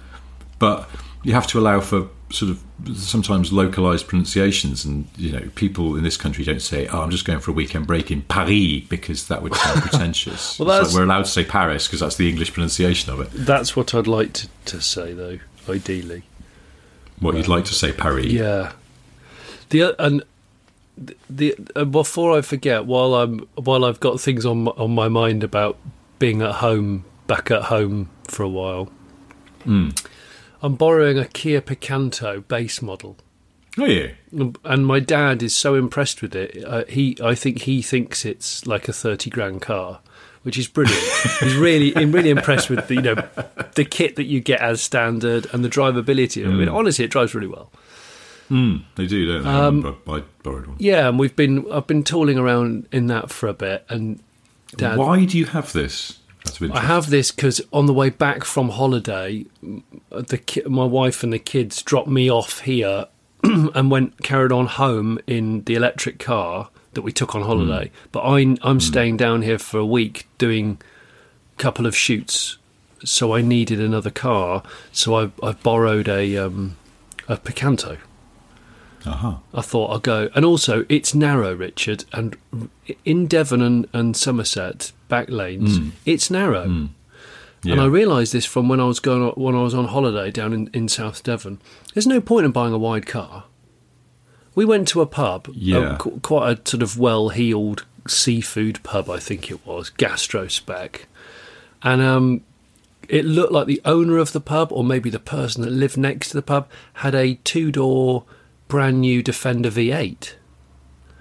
but 0.61 0.89
you 1.25 1.33
have 1.35 1.47
to 1.49 1.59
allow 1.59 1.81
for 1.81 2.09
sort 2.31 2.51
of 2.51 2.63
sometimes 2.97 3.53
localized 3.53 4.07
pronunciations, 4.09 4.85
and 4.85 5.07
you 5.17 5.33
know, 5.33 5.49
people 5.57 5.97
in 5.97 6.05
this 6.05 6.17
country 6.17 6.45
don't 6.45 6.63
say, 6.63 6.87
"Oh, 6.87 7.01
I'm 7.03 7.11
just 7.11 7.25
going 7.25 7.41
for 7.41 7.51
a 7.51 7.55
weekend 7.55 7.87
break 7.89 8.11
in 8.13 8.23
Paris," 8.23 8.83
because 8.89 9.27
that 9.29 9.43
would 9.43 9.55
sound 9.55 9.83
pretentious. 9.83 10.59
Well, 10.61 10.71
It's 10.81 10.91
like 10.95 10.97
we're 11.01 11.05
allowed 11.05 11.25
to 11.25 11.31
say 11.31 11.45
Paris 11.45 11.87
because 11.89 12.01
that's 12.01 12.17
the 12.17 12.29
English 12.29 12.53
pronunciation 12.53 13.13
of 13.13 13.21
it. 13.21 13.31
That's 13.33 13.75
what 13.77 13.95
I'd 13.95 14.07
like 14.07 14.33
to, 14.35 14.49
to 14.67 14.81
say, 14.81 15.13
though. 15.13 15.39
Ideally, 15.69 16.23
What 17.21 17.37
you'd 17.37 17.49
like 17.49 17.65
to 17.67 17.75
say, 17.75 17.93
Paris? 17.93 18.27
yeah. 18.27 18.73
The 19.71 19.95
and 20.05 20.23
the, 21.07 21.17
the 21.31 21.57
uh, 21.77 21.85
before 21.85 22.37
I 22.37 22.41
forget, 22.41 22.87
while 22.87 23.15
I'm 23.15 23.41
while 23.55 23.85
I've 23.85 24.01
got 24.01 24.21
things 24.21 24.45
on 24.47 24.65
my, 24.65 24.73
on 24.73 24.95
my 24.95 25.09
mind 25.09 25.43
about 25.45 25.77
being 26.19 26.43
at 26.43 26.57
home, 26.57 27.05
back 27.27 27.51
at 27.51 27.65
home 27.65 28.11
for 28.29 28.43
a 28.43 28.49
while, 28.49 28.91
I'm 30.63 30.75
borrowing 30.77 31.19
a 31.19 31.27
Kia 31.27 31.61
Picanto 31.61 32.47
base 32.47 32.81
model. 32.83 33.17
Oh 33.79 33.87
yeah. 33.87 34.09
and 34.65 34.87
my 34.87 35.01
dad 35.01 35.43
is 35.43 35.57
so 35.57 35.75
impressed 35.75 36.21
with 36.21 36.37
it. 36.37 36.63
Uh, 36.65 36.85
he, 36.89 37.17
I 37.23 37.35
think 37.35 37.63
he 37.63 37.81
thinks 37.81 38.25
it's 38.25 38.67
like 38.67 38.87
a 38.89 38.93
thirty 38.93 39.31
grand 39.31 39.63
car, 39.63 40.01
which 40.43 40.59
is 40.59 40.69
brilliant. 40.69 41.03
He's 41.41 41.57
really, 41.57 41.97
I'm 41.97 42.13
really 42.13 42.31
impressed 42.31 42.69
with 42.69 42.87
the, 42.89 42.97
you 42.97 43.03
know, 43.03 43.15
the 43.75 43.85
kit 43.85 44.17
that 44.17 44.25
you 44.25 44.41
get 44.41 44.61
as 44.61 44.83
standard 44.83 45.47
and 45.53 45.65
the 45.65 45.71
drivability. 45.71 46.47
I 46.47 46.51
mean, 46.51 46.69
honestly, 46.69 47.05
it 47.07 47.11
drives 47.11 47.35
really 47.35 47.47
well. 47.47 47.71
They 48.97 49.07
do, 49.07 49.27
don't 49.27 49.45
they? 49.45 49.49
Um, 49.51 49.99
I 50.07 50.13
I 50.13 50.23
borrowed 50.43 50.67
one. 50.67 50.77
Yeah, 50.79 51.09
and 51.09 51.19
we've 51.19 51.35
been, 51.35 51.71
I've 51.73 51.87
been 51.87 52.05
tooling 52.05 52.39
around 52.39 52.87
in 52.93 53.07
that 53.07 53.31
for 53.31 53.49
a 53.49 53.55
bit, 53.55 53.85
and 53.89 54.21
dad, 54.77 54.99
Why 54.99 55.25
do 55.25 55.39
you 55.39 55.47
have 55.47 55.73
this? 55.73 56.19
That's 56.45 56.61
I 56.61 56.81
have 56.81 57.09
this 57.09 57.31
because 57.31 57.61
on 57.73 57.87
the 57.87 57.93
way 57.95 58.11
back 58.11 58.45
from 58.45 58.71
holiday, 58.71 59.47
the 60.11 60.39
ki- 60.39 60.65
my 60.67 60.85
wife 60.85 61.23
and 61.23 61.33
the 61.33 61.39
kids 61.39 61.83
dropped 61.83 62.09
me 62.09 62.31
off 62.31 62.61
here 62.61 63.07
and 63.45 63.91
went 63.91 64.23
carried 64.23 64.51
on 64.53 64.67
home 64.67 65.19
in 65.27 65.63
the 65.65 65.75
electric 65.77 66.19
car 66.19 66.69
that 66.95 67.03
we 67.03 67.13
took 67.13 67.35
on 67.35 67.43
holiday. 67.43 67.91
But 68.11 68.21
I, 68.23 68.57
I'm 68.63 68.81
staying 68.81 69.17
down 69.19 69.43
here 69.43 69.59
for 69.59 69.79
a 69.79 69.87
week 69.87 70.27
doing 70.39 70.79
a 71.57 71.63
couple 71.63 71.87
of 71.87 71.97
shoots, 71.97 72.59
so 73.05 73.35
I 73.35 73.41
needed 73.41 73.81
another 73.81 74.11
car. 74.11 74.63
So 74.91 75.15
I, 75.15 75.31
I've 75.43 75.63
borrowed 75.63 76.09
a 76.09 76.37
um, 76.39 76.77
a 77.29 77.37
Picanto. 77.37 77.99
Uh-huh. 79.05 79.37
I 79.55 79.61
thought 79.63 79.91
I'll 79.91 79.99
go. 79.99 80.29
And 80.35 80.45
also, 80.45 80.85
it's 80.89 81.15
narrow, 81.15 81.55
Richard, 81.55 82.05
and 82.13 82.37
in 83.05 83.27
Devon 83.27 83.61
and, 83.63 83.89
and 83.93 84.17
Somerset 84.17 84.93
back 85.09 85.29
lanes, 85.29 85.79
it's 86.07 86.31
narrow. 86.31 86.63
And 86.63 86.91
Yeah. 87.65 87.83
I 87.83 87.87
realised 87.87 88.33
this 88.33 88.45
from 88.45 88.69
when 88.69 88.81
I 88.81 88.85
was 88.87 89.01
going 89.01 89.23
on, 89.23 89.31
when 89.33 89.55
I 89.55 89.63
was 89.63 89.75
on 89.75 89.87
holiday 89.89 90.31
down 90.31 90.53
in, 90.53 90.71
in 90.73 90.89
South 90.89 91.23
Devon. 91.23 91.61
There's 91.95 92.07
no 92.07 92.21
point 92.21 92.45
in 92.47 92.53
buying 92.53 92.73
a 92.73 92.79
wide 92.79 93.07
car. 93.07 93.45
We 94.55 94.65
went 94.65 94.89
to 94.89 95.01
a 95.01 95.07
pub, 95.07 95.49
Yeah. 95.53 95.95
a- 95.95 96.21
quite 96.21 96.59
a 96.59 96.69
sort 96.69 96.83
of 96.83 96.99
well-heeled 96.99 97.85
seafood 98.07 98.83
pub, 98.83 99.09
I 99.09 99.19
think 99.19 99.51
it 99.51 99.65
was, 99.67 99.91
gastro 99.91 100.49
spec, 100.49 101.07
and 101.83 102.03
um, 102.03 102.41
it 103.09 103.25
looked 103.25 103.53
like 103.53 103.67
the 103.67 103.81
owner 103.85 104.19
of 104.19 104.33
the 104.33 104.41
pub, 104.41 104.73
or 104.73 104.83
maybe 104.85 105.09
the 105.09 105.19
person 105.21 105.63
that 105.63 105.71
lived 105.71 105.97
next 105.97 106.31
to 106.31 106.35
the 106.37 106.43
pub, 106.43 106.69
had 106.95 107.15
a 107.15 107.35
two-door 107.45 108.25
brand 108.73 109.03
new 109.03 109.23
Defender 109.23 109.69
V8 109.71 110.33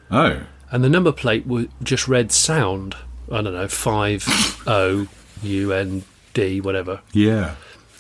Oh. 0.10 0.44
and 0.72 0.86
the 0.86 0.88
number 0.88 1.12
plate 1.12 1.46
was 1.46 1.68
just 1.84 2.08
read 2.08 2.32
sound. 2.32 2.96
I 3.30 3.42
don't 3.42 3.52
know, 3.52 3.68
five 3.68 4.24
O 4.66 5.10
U 5.44 5.74
N 5.74 6.04
D, 6.34 6.62
whatever. 6.62 7.02
Yeah. 7.12 7.56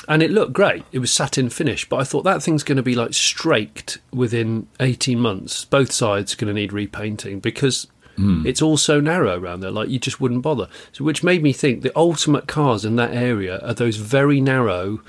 And 0.07 0.23
it 0.23 0.31
looked 0.31 0.53
great. 0.53 0.85
It 0.93 0.99
was 0.99 1.11
satin 1.11 1.49
finish, 1.49 1.87
but 1.87 1.97
I 1.97 2.05
thought 2.05 2.23
that 2.23 2.41
thing's 2.41 2.63
going 2.63 2.77
to 2.77 2.81
be 2.81 2.95
like 2.95 3.13
straked 3.13 3.97
within 4.13 4.67
eighteen 4.79 5.19
months. 5.19 5.65
Both 5.65 5.91
sides 5.91 6.33
are 6.33 6.37
going 6.37 6.47
to 6.47 6.53
need 6.53 6.71
repainting 6.71 7.41
because 7.41 7.87
hmm. 8.15 8.47
it's 8.47 8.61
all 8.61 8.77
so 8.77 9.01
narrow 9.01 9.37
around 9.37 9.59
there. 9.59 9.69
Like 9.69 9.89
you 9.89 9.99
just 9.99 10.21
wouldn't 10.21 10.43
bother. 10.43 10.69
So, 10.93 11.03
which 11.03 11.25
made 11.25 11.43
me 11.43 11.51
think 11.51 11.81
the 11.81 11.91
ultimate 11.93 12.47
cars 12.47 12.85
in 12.85 12.95
that 12.95 13.13
area 13.13 13.59
are 13.59 13.73
those 13.73 13.97
very 13.97 14.39
narrow 14.39 15.01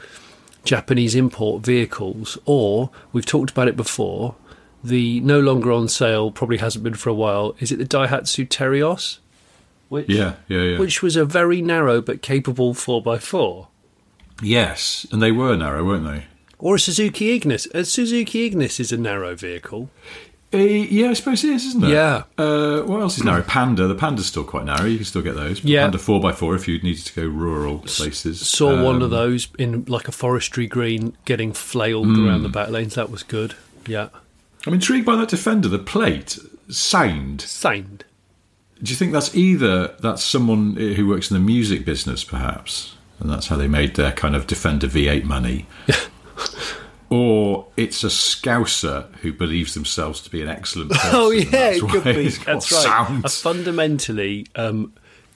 Japanese 0.64 1.14
import 1.14 1.62
vehicles, 1.64 2.38
or 2.45 2.90
we've 3.12 3.26
talked 3.26 3.50
about 3.50 3.69
it 3.69 3.76
before. 3.76 4.35
The 4.85 5.21
no 5.21 5.38
longer 5.40 5.71
on 5.73 5.88
sale, 5.88 6.31
probably 6.33 6.59
hasn't 6.59 6.83
been 6.83 6.95
for 6.95 7.09
a 7.11 7.14
while. 7.14 7.54
Is 7.61 7.71
it 7.71 7.78
the 7.78 7.85
Daihatsu 7.85 8.49
Terios? 8.49 9.19
Which, 9.88 10.09
Yeah, 10.09 10.35
yeah, 10.49 10.62
yeah. 10.62 10.78
Which 10.78 11.02
was 11.02 11.16
a 11.16 11.25
very 11.25 11.61
narrow 11.62 12.00
but 12.00 12.23
capable 12.23 12.75
4x4. 12.75 13.66
yes, 14.42 15.07
and 15.12 15.23
they 15.23 15.31
were 15.33 15.57
narrow, 15.57 15.85
weren't 15.85 16.04
they? 16.04 16.25
Or 16.59 16.76
a 16.76 16.81
Suzuki 16.81 17.31
Ignis. 17.33 17.66
A 17.75 17.85
Suzuki 17.85 18.45
Ignis 18.47 18.81
is 18.81 18.92
a 18.92 18.97
narrow 18.97 19.35
vehicle. 19.35 19.90
Uh, 20.55 20.59
yeah, 20.59 21.09
I 21.09 21.13
suppose 21.15 21.43
it 21.45 21.51
is, 21.51 21.65
isn't 21.67 21.85
it? 21.85 21.91
Yeah. 21.91 22.25
Uh, 22.37 22.83
what 22.83 23.01
else 23.01 23.17
is 23.17 23.25
narrow? 23.25 23.43
Panda. 23.43 23.87
The 23.87 23.95
Panda's 23.95 24.27
still 24.27 24.45
quite 24.45 24.65
narrow. 24.67 24.85
You 24.85 24.97
can 24.99 25.05
still 25.07 25.23
get 25.23 25.35
those. 25.35 25.65
Yeah. 25.65 25.83
Panda 25.85 25.99
4x4 25.99 26.57
if 26.57 26.69
you 26.69 26.79
needed 26.83 27.05
to 27.07 27.15
go 27.23 27.27
rural 27.27 27.79
places. 27.79 28.47
Saw 28.47 28.83
one 28.85 28.97
Um, 28.97 29.03
of 29.03 29.11
those 29.11 29.49
in 29.59 29.85
like 29.87 30.09
a 30.09 30.13
forestry 30.13 30.67
green 30.67 31.17
getting 31.25 31.53
flailed 31.53 32.07
around 32.19 32.43
the 32.43 32.49
back 32.51 32.69
lanes. 32.69 32.95
That 32.97 33.11
was 33.11 33.23
good. 33.23 33.55
Yeah. 33.87 34.09
I'm 34.67 34.75
intrigued 34.75 35.07
by 35.07 35.17
that 35.17 35.29
Defender. 35.29 35.69
The 35.69 35.79
plate, 35.79 36.39
sound. 36.69 37.41
Sound. 37.41 38.05
Do 38.83 38.91
you 38.91 38.97
think 38.97 39.13
that's 39.13 39.35
either 39.35 39.89
that's 40.01 40.23
someone 40.23 40.77
who 40.77 41.07
works 41.09 41.31
in 41.31 41.35
the 41.35 41.43
music 41.43 41.85
business, 41.85 42.25
perhaps, 42.25 42.95
and 43.21 43.31
that's 43.31 43.47
how 43.47 43.57
they 43.57 43.69
made 43.69 43.95
their 43.95 44.13
kind 44.13 44.35
of 44.37 44.47
Defender 44.47 44.87
V8 44.89 45.25
money, 45.25 45.67
or 47.12 47.66
it's 47.76 48.02
a 48.04 48.09
Scouser 48.09 49.14
who 49.16 49.33
believes 49.33 49.75
themselves 49.75 50.21
to 50.23 50.31
be 50.31 50.40
an 50.40 50.49
excellent 50.49 50.90
person? 50.92 51.11
Oh 51.12 51.31
yeah, 51.31 51.45
that's 51.50 51.78
it 51.78 51.88
could 51.90 52.04
be. 52.04 52.11
it's 52.26 52.38
That's 52.45 52.73
right. 52.73 52.83
Sound. 52.83 53.25
A 53.25 53.28
fundamentally 53.28 54.47
um, 54.57 54.92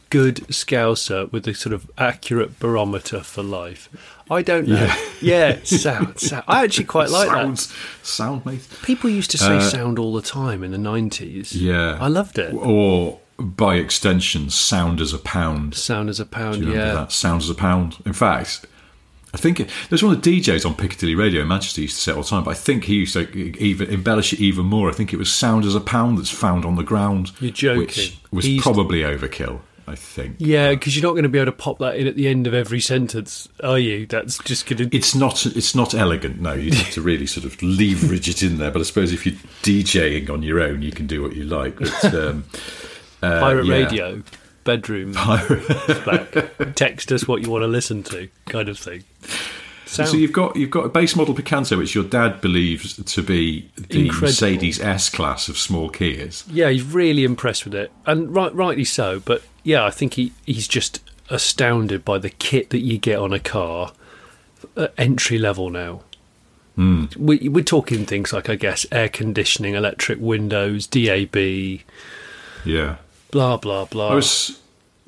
good 0.09 0.37
scouser 0.49 1.30
with 1.33 1.47
a 1.47 1.52
sort 1.54 1.73
of 1.75 1.90
accurate 1.99 2.59
barometer 2.59 3.21
for 3.23 3.42
life. 3.42 3.90
I 4.30 4.42
don't 4.42 4.66
know. 4.66 4.92
Yeah, 5.21 5.59
sound, 5.64 6.18
sound. 6.18 6.45
I 6.49 6.64
actually 6.64 6.87
quite 6.87 7.11
like 7.11 7.28
Sounds, 7.28 7.75
sound, 8.02 8.47
mate. 8.47 8.61
that. 8.62 8.83
People 8.83 9.11
used 9.11 9.30
to 9.33 9.38
say 9.38 9.61
sound 9.61 9.99
all 9.99 10.12
the 10.14 10.23
time 10.23 10.64
in 10.64 10.71
the 10.73 10.78
nineties. 10.78 11.54
Yeah, 11.54 11.99
I 12.00 12.09
loved 12.09 12.38
it. 12.38 12.54
Or 12.54 13.21
by 13.38 13.76
extension, 13.76 14.49
sound 14.49 15.00
as 15.00 15.12
a 15.12 15.18
pound. 15.18 15.75
Sound 15.75 16.09
as 16.09 16.18
a 16.21 16.25
pound. 16.26 16.62
Do 16.62 16.68
you 16.68 16.75
Yeah, 16.75 16.95
that? 16.95 17.12
Sound 17.12 17.42
as 17.42 17.50
a 17.50 17.54
pound. 17.54 17.99
In 18.06 18.14
fact, 18.14 18.64
I 19.37 19.38
think 19.38 19.61
it, 19.61 19.69
there's 19.90 20.02
one 20.02 20.14
of 20.14 20.23
the 20.23 20.40
DJs 20.40 20.64
on 20.64 20.75
Piccadilly 20.75 21.14
Radio 21.14 21.43
in 21.43 21.49
Manchester 21.49 21.83
used 21.83 21.97
to 21.97 22.00
say 22.00 22.12
it 22.12 22.16
all 22.16 22.23
the 22.23 22.28
time, 22.31 22.43
but 22.45 22.52
I 22.52 22.55
think 22.55 22.85
he 22.85 22.95
used 22.95 23.12
to 23.12 23.28
even 23.62 23.90
embellish 23.90 24.33
it 24.33 24.40
even 24.40 24.64
more. 24.64 24.88
I 24.88 24.95
think 24.95 25.12
it 25.12 25.19
was 25.19 25.31
sound 25.31 25.66
as 25.66 25.75
a 25.75 25.81
pound 25.81 26.16
that's 26.16 26.31
found 26.31 26.64
on 26.64 26.76
the 26.76 26.83
ground. 26.83 27.33
You're 27.38 27.50
joking. 27.50 27.81
Which 27.81 28.19
was 28.31 28.45
He 28.47 28.52
used- 28.52 28.62
probably 28.62 29.00
overkill, 29.00 29.61
I 29.87 29.95
think. 29.95 30.37
Yeah, 30.38 30.71
because 30.71 30.97
you're 30.97 31.02
not 31.02 31.12
going 31.12 31.25
to 31.25 31.28
be 31.28 31.38
able 31.38 31.52
to 31.52 31.57
pop 31.59 31.78
that 31.81 31.97
in 31.97 32.07
at 32.07 32.16
the 32.16 32.28
end 32.28 32.47
of 32.47 32.55
every 32.55 32.81
sentence, 32.81 33.47
are 33.62 33.78
you? 33.78 34.07
That's 34.07 34.38
just 34.38 34.66
going 34.66 34.88
to. 34.88 34.97
It's 34.97 35.14
not 35.14 35.45
it's 35.45 35.75
not 35.75 35.93
elegant, 35.95 36.40
no. 36.40 36.55
You 36.55 36.73
have 36.73 36.90
to 36.93 37.02
really 37.02 37.26
sort 37.26 37.45
of 37.45 37.62
leverage 37.62 38.31
it 38.31 38.43
in 38.43 38.57
there. 38.57 38.71
But 38.71 38.81
I 38.81 38.85
suppose 38.85 39.12
if 39.12 39.26
you're 39.26 39.37
DJing 39.62 40.31
on 40.31 40.43
your 40.43 40.61
own, 40.61 40.81
you 40.81 40.93
can 40.93 41.07
do 41.07 41.23
what 41.23 41.37
you 41.37 41.45
like. 41.45 41.78
But, 41.78 42.14
um, 42.14 42.45
uh, 43.23 43.40
Pirate 43.40 43.66
yeah. 43.66 43.75
radio, 43.75 44.23
bedroom, 44.67 45.13
back. 46.05 46.75
Text 46.75 47.11
us 47.13 47.27
what 47.27 47.41
you 47.43 47.51
want 47.51 47.63
to 47.63 47.69
listen 47.69 48.03
to, 48.05 48.29
kind 48.47 48.69
of 48.69 48.79
thing. 48.79 49.05
Sound. 49.87 50.09
So 50.11 50.17
you've 50.17 50.33
got 50.33 50.57
you've 50.57 50.71
got 50.71 50.85
a 50.85 50.89
base 50.89 51.15
model 51.17 51.33
Picanto, 51.35 51.79
which 51.79 51.95
your 51.95 52.03
dad 52.05 52.41
believes 52.41 52.97
to 53.03 53.23
be 53.23 53.71
the 53.77 54.07
Incredible. 54.07 54.27
Mercedes 54.27 54.81
S 54.81 55.09
class 55.09 55.49
of 55.49 55.57
small 55.57 55.89
Kias. 55.91 56.45
yeah, 56.51 56.69
he's 56.71 56.83
really 56.83 57.23
impressed 57.25 57.65
with 57.65 57.75
it, 57.75 57.91
and 58.05 58.35
right, 58.35 58.53
rightly 58.55 58.85
so. 58.85 59.21
But 59.21 59.43
yeah, 59.63 59.85
I 59.85 59.91
think 59.91 60.15
he, 60.15 60.33
he's 60.45 60.67
just 60.69 61.01
astounded 61.31 62.05
by 62.05 62.19
the 62.19 62.31
kit 62.31 62.71
that 62.71 62.81
you 62.81 62.99
get 62.99 63.19
on 63.19 63.33
a 63.33 63.39
car 63.41 63.93
at 64.77 64.93
entry 64.99 65.39
level 65.39 65.71
now. 65.71 66.03
Hmm. 66.75 67.07
We, 67.19 67.49
we're 67.49 67.65
talking 67.65 68.05
things 68.07 68.33
like, 68.35 68.51
I 68.51 68.55
guess, 68.57 68.85
air 68.93 69.09
conditioning, 69.09 69.75
electric 69.75 70.21
windows, 70.21 70.87
DAB, 70.87 71.35
Yeah. 72.65 72.97
Blah 73.30 73.56
blah 73.56 73.85
blah. 73.87 74.11
I 74.11 74.14
was 74.14 74.61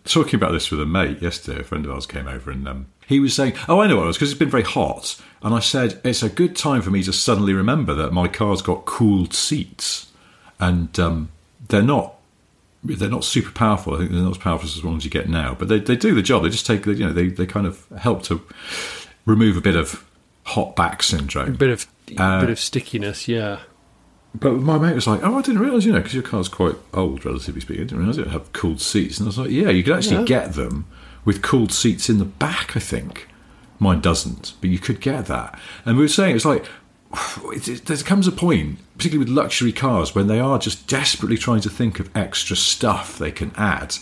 talking 0.05 0.35
about 0.37 0.53
this 0.53 0.71
with 0.71 0.81
a 0.81 0.87
mate 0.87 1.21
yesterday. 1.23 1.61
A 1.61 1.65
friend 1.65 1.85
of 1.85 1.91
ours 1.91 2.07
came 2.07 2.27
over 2.29 2.51
and 2.51 2.67
um, 2.67 2.87
he 3.07 3.21
was 3.21 3.35
saying, 3.35 3.55
"Oh, 3.69 3.81
I 3.81 3.87
know 3.87 3.97
what 3.97 4.05
it 4.05 4.07
was 4.07 4.17
because 4.17 4.31
it's 4.31 4.39
been 4.39 4.51
very 4.51 4.63
hot." 4.63 5.21
And 5.43 5.55
I 5.55 5.61
said, 5.61 6.01
"It's 6.05 6.23
a 6.23 6.29
good 6.29 6.57
time 6.57 6.83
for 6.83 6.91
me 6.91 7.03
to 7.05 7.13
suddenly 7.13 7.53
remember 7.55 7.95
that 7.95 8.13
my 8.13 8.29
car's 8.29 8.63
got 8.63 8.85
cooled 8.85 9.35
seats, 9.35 10.11
and 10.59 10.99
um, 10.99 11.31
they're 11.69 11.83
not." 11.83 12.15
They're 12.85 13.11
not 13.11 13.25
super 13.25 13.51
powerful. 13.51 13.95
I 13.95 13.99
think 13.99 14.13
they're 14.13 14.23
not 14.23 14.37
as 14.37 14.39
powerful 14.39 14.69
as 14.69 14.81
the 14.81 14.87
ones 14.87 15.05
you 15.05 15.11
get 15.11 15.29
now, 15.29 15.57
but 15.59 15.67
they, 15.67 15.81
they 15.81 15.97
do 15.97 16.15
the 16.15 16.23
job. 16.23 16.45
They 16.45 16.49
just 16.49 16.65
take, 16.65 16.87
you 16.87 16.95
know, 16.95 17.13
they, 17.13 17.27
they 17.27 17.45
kind 17.45 17.67
of 17.67 17.85
help 17.99 18.23
to 18.25 18.41
remove 19.27 19.57
a 19.57 19.61
bit 19.61 19.75
of 19.75 20.09
hot 20.45 20.77
back 20.77 21.03
syndrome. 21.03 21.55
A 21.55 21.57
bit 21.57 21.71
of 21.71 21.89
Uh, 22.17 22.41
bit 22.41 22.51
of 22.51 22.61
stickiness, 22.61 23.27
yeah. 23.27 23.59
But 24.41 24.53
my 24.55 24.79
mate 24.79 24.95
was 24.95 25.07
like, 25.07 25.21
"Oh, 25.25 25.37
I 25.39 25.43
didn't 25.43 25.61
realise, 25.61 25.85
you 25.85 25.93
know, 25.93 25.99
because 25.99 26.15
your 26.15 26.23
car's 26.23 26.49
quite 26.49 26.77
old, 26.95 27.25
relatively 27.25 27.61
speaking. 27.61 27.83
I 27.83 27.87
didn't 27.87 27.99
realise 28.01 28.19
it 28.19 28.29
had 28.29 28.53
cooled 28.53 28.81
seats." 28.81 29.19
And 29.19 29.27
I 29.27 29.29
was 29.29 29.39
like, 29.39 29.51
"Yeah, 29.51 29.71
you 29.71 29.83
could 29.83 29.95
actually 29.97 30.19
Yeah. 30.19 30.25
get 30.25 30.55
them 30.55 30.85
with 31.25 31.43
cooled 31.43 31.73
seats 31.73 32.09
in 32.09 32.19
the 32.19 32.25
back. 32.25 32.77
I 32.77 32.81
think 32.81 33.29
mine 33.79 34.01
doesn't, 34.01 34.53
but 34.61 34.71
you 34.71 34.79
could 34.79 35.01
get 35.01 35.27
that." 35.27 35.59
And 35.85 35.97
we 35.97 36.05
were 36.05 36.09
saying 36.09 36.37
it's 36.37 36.45
like 36.45 36.65
it, 37.55 37.69
it- 37.69 37.87
there 37.87 37.97
comes 37.99 38.27
a 38.27 38.33
point, 38.33 38.79
particularly 38.97 39.27
with 39.29 39.37
luxury 39.37 39.73
cars, 39.73 40.15
when 40.15 40.27
they 40.27 40.41
are 40.41 40.59
just 40.59 40.87
desperately 40.87 41.37
trying 41.39 41.61
to 41.63 41.71
think 41.71 41.99
of 42.01 42.11
extra 42.15 42.55
stuff 42.55 43.19
they 43.19 43.31
can 43.33 43.51
add. 43.57 43.97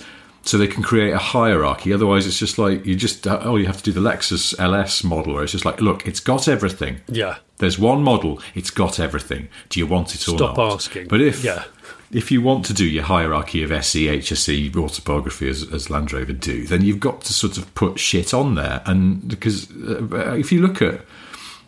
So 0.46 0.58
they 0.58 0.68
can 0.68 0.82
create 0.82 1.10
a 1.12 1.18
hierarchy. 1.18 1.92
Otherwise, 1.92 2.26
it's 2.26 2.38
just 2.38 2.56
like 2.56 2.86
you 2.86 2.94
just 2.94 3.26
oh, 3.26 3.56
you 3.56 3.66
have 3.66 3.78
to 3.78 3.82
do 3.82 3.92
the 3.92 4.00
Lexus 4.00 4.54
LS 4.60 5.02
model, 5.02 5.34
where 5.34 5.42
it's 5.42 5.52
just 5.52 5.64
like, 5.64 5.80
look, 5.80 6.06
it's 6.06 6.20
got 6.20 6.46
everything. 6.46 7.00
Yeah. 7.08 7.38
There's 7.58 7.78
one 7.78 8.02
model, 8.02 8.40
it's 8.54 8.70
got 8.70 9.00
everything. 9.00 9.48
Do 9.70 9.80
you 9.80 9.86
want 9.86 10.14
it 10.14 10.20
or 10.28 10.36
Stop 10.36 10.56
not? 10.56 10.74
asking. 10.74 11.08
But 11.08 11.20
if 11.20 11.42
Yeah. 11.42 11.64
if 12.12 12.30
you 12.30 12.42
want 12.42 12.64
to 12.66 12.74
do 12.74 12.84
your 12.84 13.02
hierarchy 13.04 13.62
of 13.64 13.72
SE, 13.72 14.06
HSE, 14.06 14.76
autobiography 14.76 15.48
as, 15.48 15.62
as 15.72 15.90
Land 15.90 16.12
Rover 16.12 16.32
do, 16.32 16.64
then 16.66 16.82
you've 16.82 17.00
got 17.00 17.22
to 17.22 17.32
sort 17.32 17.56
of 17.58 17.74
put 17.74 17.98
shit 17.98 18.32
on 18.32 18.54
there. 18.54 18.82
And 18.86 19.26
because 19.28 19.68
uh, 19.70 20.34
if 20.38 20.52
you 20.52 20.60
look 20.60 20.80
at 20.80 21.00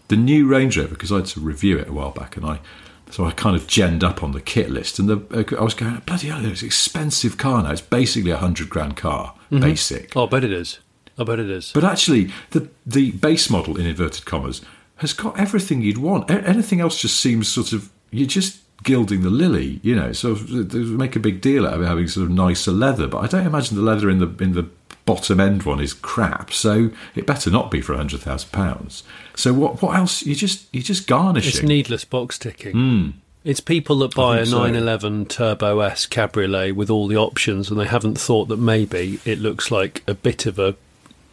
the 0.08 0.16
new 0.16 0.47
Range 0.47 0.76
Rover, 0.78 0.90
because 0.90 1.11
I 1.11 1.16
had 1.16 1.26
to 1.26 1.40
review 1.40 1.78
it 1.78 1.88
a 1.88 1.92
while 1.92 2.12
back, 2.12 2.37
and 2.37 2.47
I 2.47 2.61
so 3.10 3.24
I 3.24 3.30
kind 3.32 3.56
of 3.56 3.66
genned 3.66 4.04
up 4.04 4.22
on 4.22 4.32
the 4.32 4.40
kit 4.40 4.70
list, 4.70 4.98
and 4.98 5.08
the, 5.08 5.56
I 5.58 5.62
was 5.62 5.74
going, 5.74 5.96
bloody 6.06 6.28
hell, 6.28 6.44
it's 6.44 6.62
an 6.62 6.66
expensive 6.66 7.36
car 7.38 7.62
now. 7.62 7.72
It's 7.72 7.80
basically 7.80 8.30
a 8.30 8.36
hundred 8.36 8.68
grand 8.68 8.96
car, 8.96 9.34
mm-hmm. 9.50 9.60
basic. 9.60 10.16
Oh, 10.16 10.26
I 10.26 10.28
bet 10.28 10.44
it 10.44 10.52
is. 10.52 10.78
I 11.18 11.24
bet 11.24 11.38
it 11.38 11.50
is. 11.50 11.72
But 11.72 11.85
actually, 11.85 12.30
the 12.50 12.68
the 12.87 13.12
base 13.12 13.50
model 13.50 13.76
in 13.76 13.87
inverted 13.87 14.24
commas 14.24 14.61
has 14.96 15.12
got 15.12 15.38
everything 15.38 15.83
you'd 15.83 15.98
want. 15.98 16.30
A- 16.30 16.42
anything 16.42 16.80
else 16.80 17.00
just 17.00 17.18
seems 17.20 17.48
sort 17.48 17.72
of 17.72 17.90
you're 18.11 18.26
just 18.26 18.61
gilding 18.85 19.22
the 19.22 19.30
lily, 19.30 19.80
you 19.83 19.94
know. 19.94 20.12
So 20.12 20.35
they 20.35 20.78
make 20.78 21.16
a 21.16 21.20
big 21.20 21.40
deal 21.40 21.66
out 21.66 21.80
of 21.80 21.87
having 21.87 22.09
sort 22.09 22.24
of 22.24 22.30
nicer 22.30 22.72
leather, 22.72 23.06
but 23.06 23.18
I 23.18 23.26
don't 23.26 23.46
imagine 23.46 23.76
the 23.76 23.83
leather 23.83 24.09
in 24.09 24.18
the 24.18 24.28
in 24.42 24.52
the 24.52 24.68
bottom 25.09 25.40
end 25.40 25.62
one 25.64 25.81
is 25.81 25.92
crap. 25.94 26.53
So 26.53 26.90
it 27.14 27.27
better 27.27 27.51
not 27.51 27.71
be 27.71 27.81
for 27.81 27.94
a 27.94 27.97
hundred 27.97 28.21
thousand 28.21 28.51
pounds. 28.53 29.03
So 29.35 29.53
what 29.53 29.83
what 29.83 29.97
else? 29.97 30.25
You 30.25 30.35
just 30.35 30.73
you 30.75 30.83
just 30.83 31.07
garnish 31.07 31.49
It's 31.49 31.62
needless 31.62 32.05
box 32.05 32.38
ticking. 32.38 32.73
Hmm. 32.73 33.11
It's 33.44 33.61
people 33.61 33.97
that 34.01 34.14
buy 34.14 34.40
a 34.40 34.47
so. 34.47 34.59
911 34.59 35.27
Turbo 35.27 35.81
S 35.81 36.07
Cabriolet 36.07 36.75
with 36.77 36.90
all 36.90 37.07
the 37.07 37.16
options 37.16 37.71
and 37.71 37.81
they 37.81 37.87
haven't 37.87 38.18
thought 38.21 38.49
that 38.49 38.59
maybe 38.59 39.21
it 39.25 39.38
looks 39.38 39.71
like 39.71 40.03
a 40.07 40.12
bit 40.14 40.44
of 40.44 40.59
a 40.59 40.75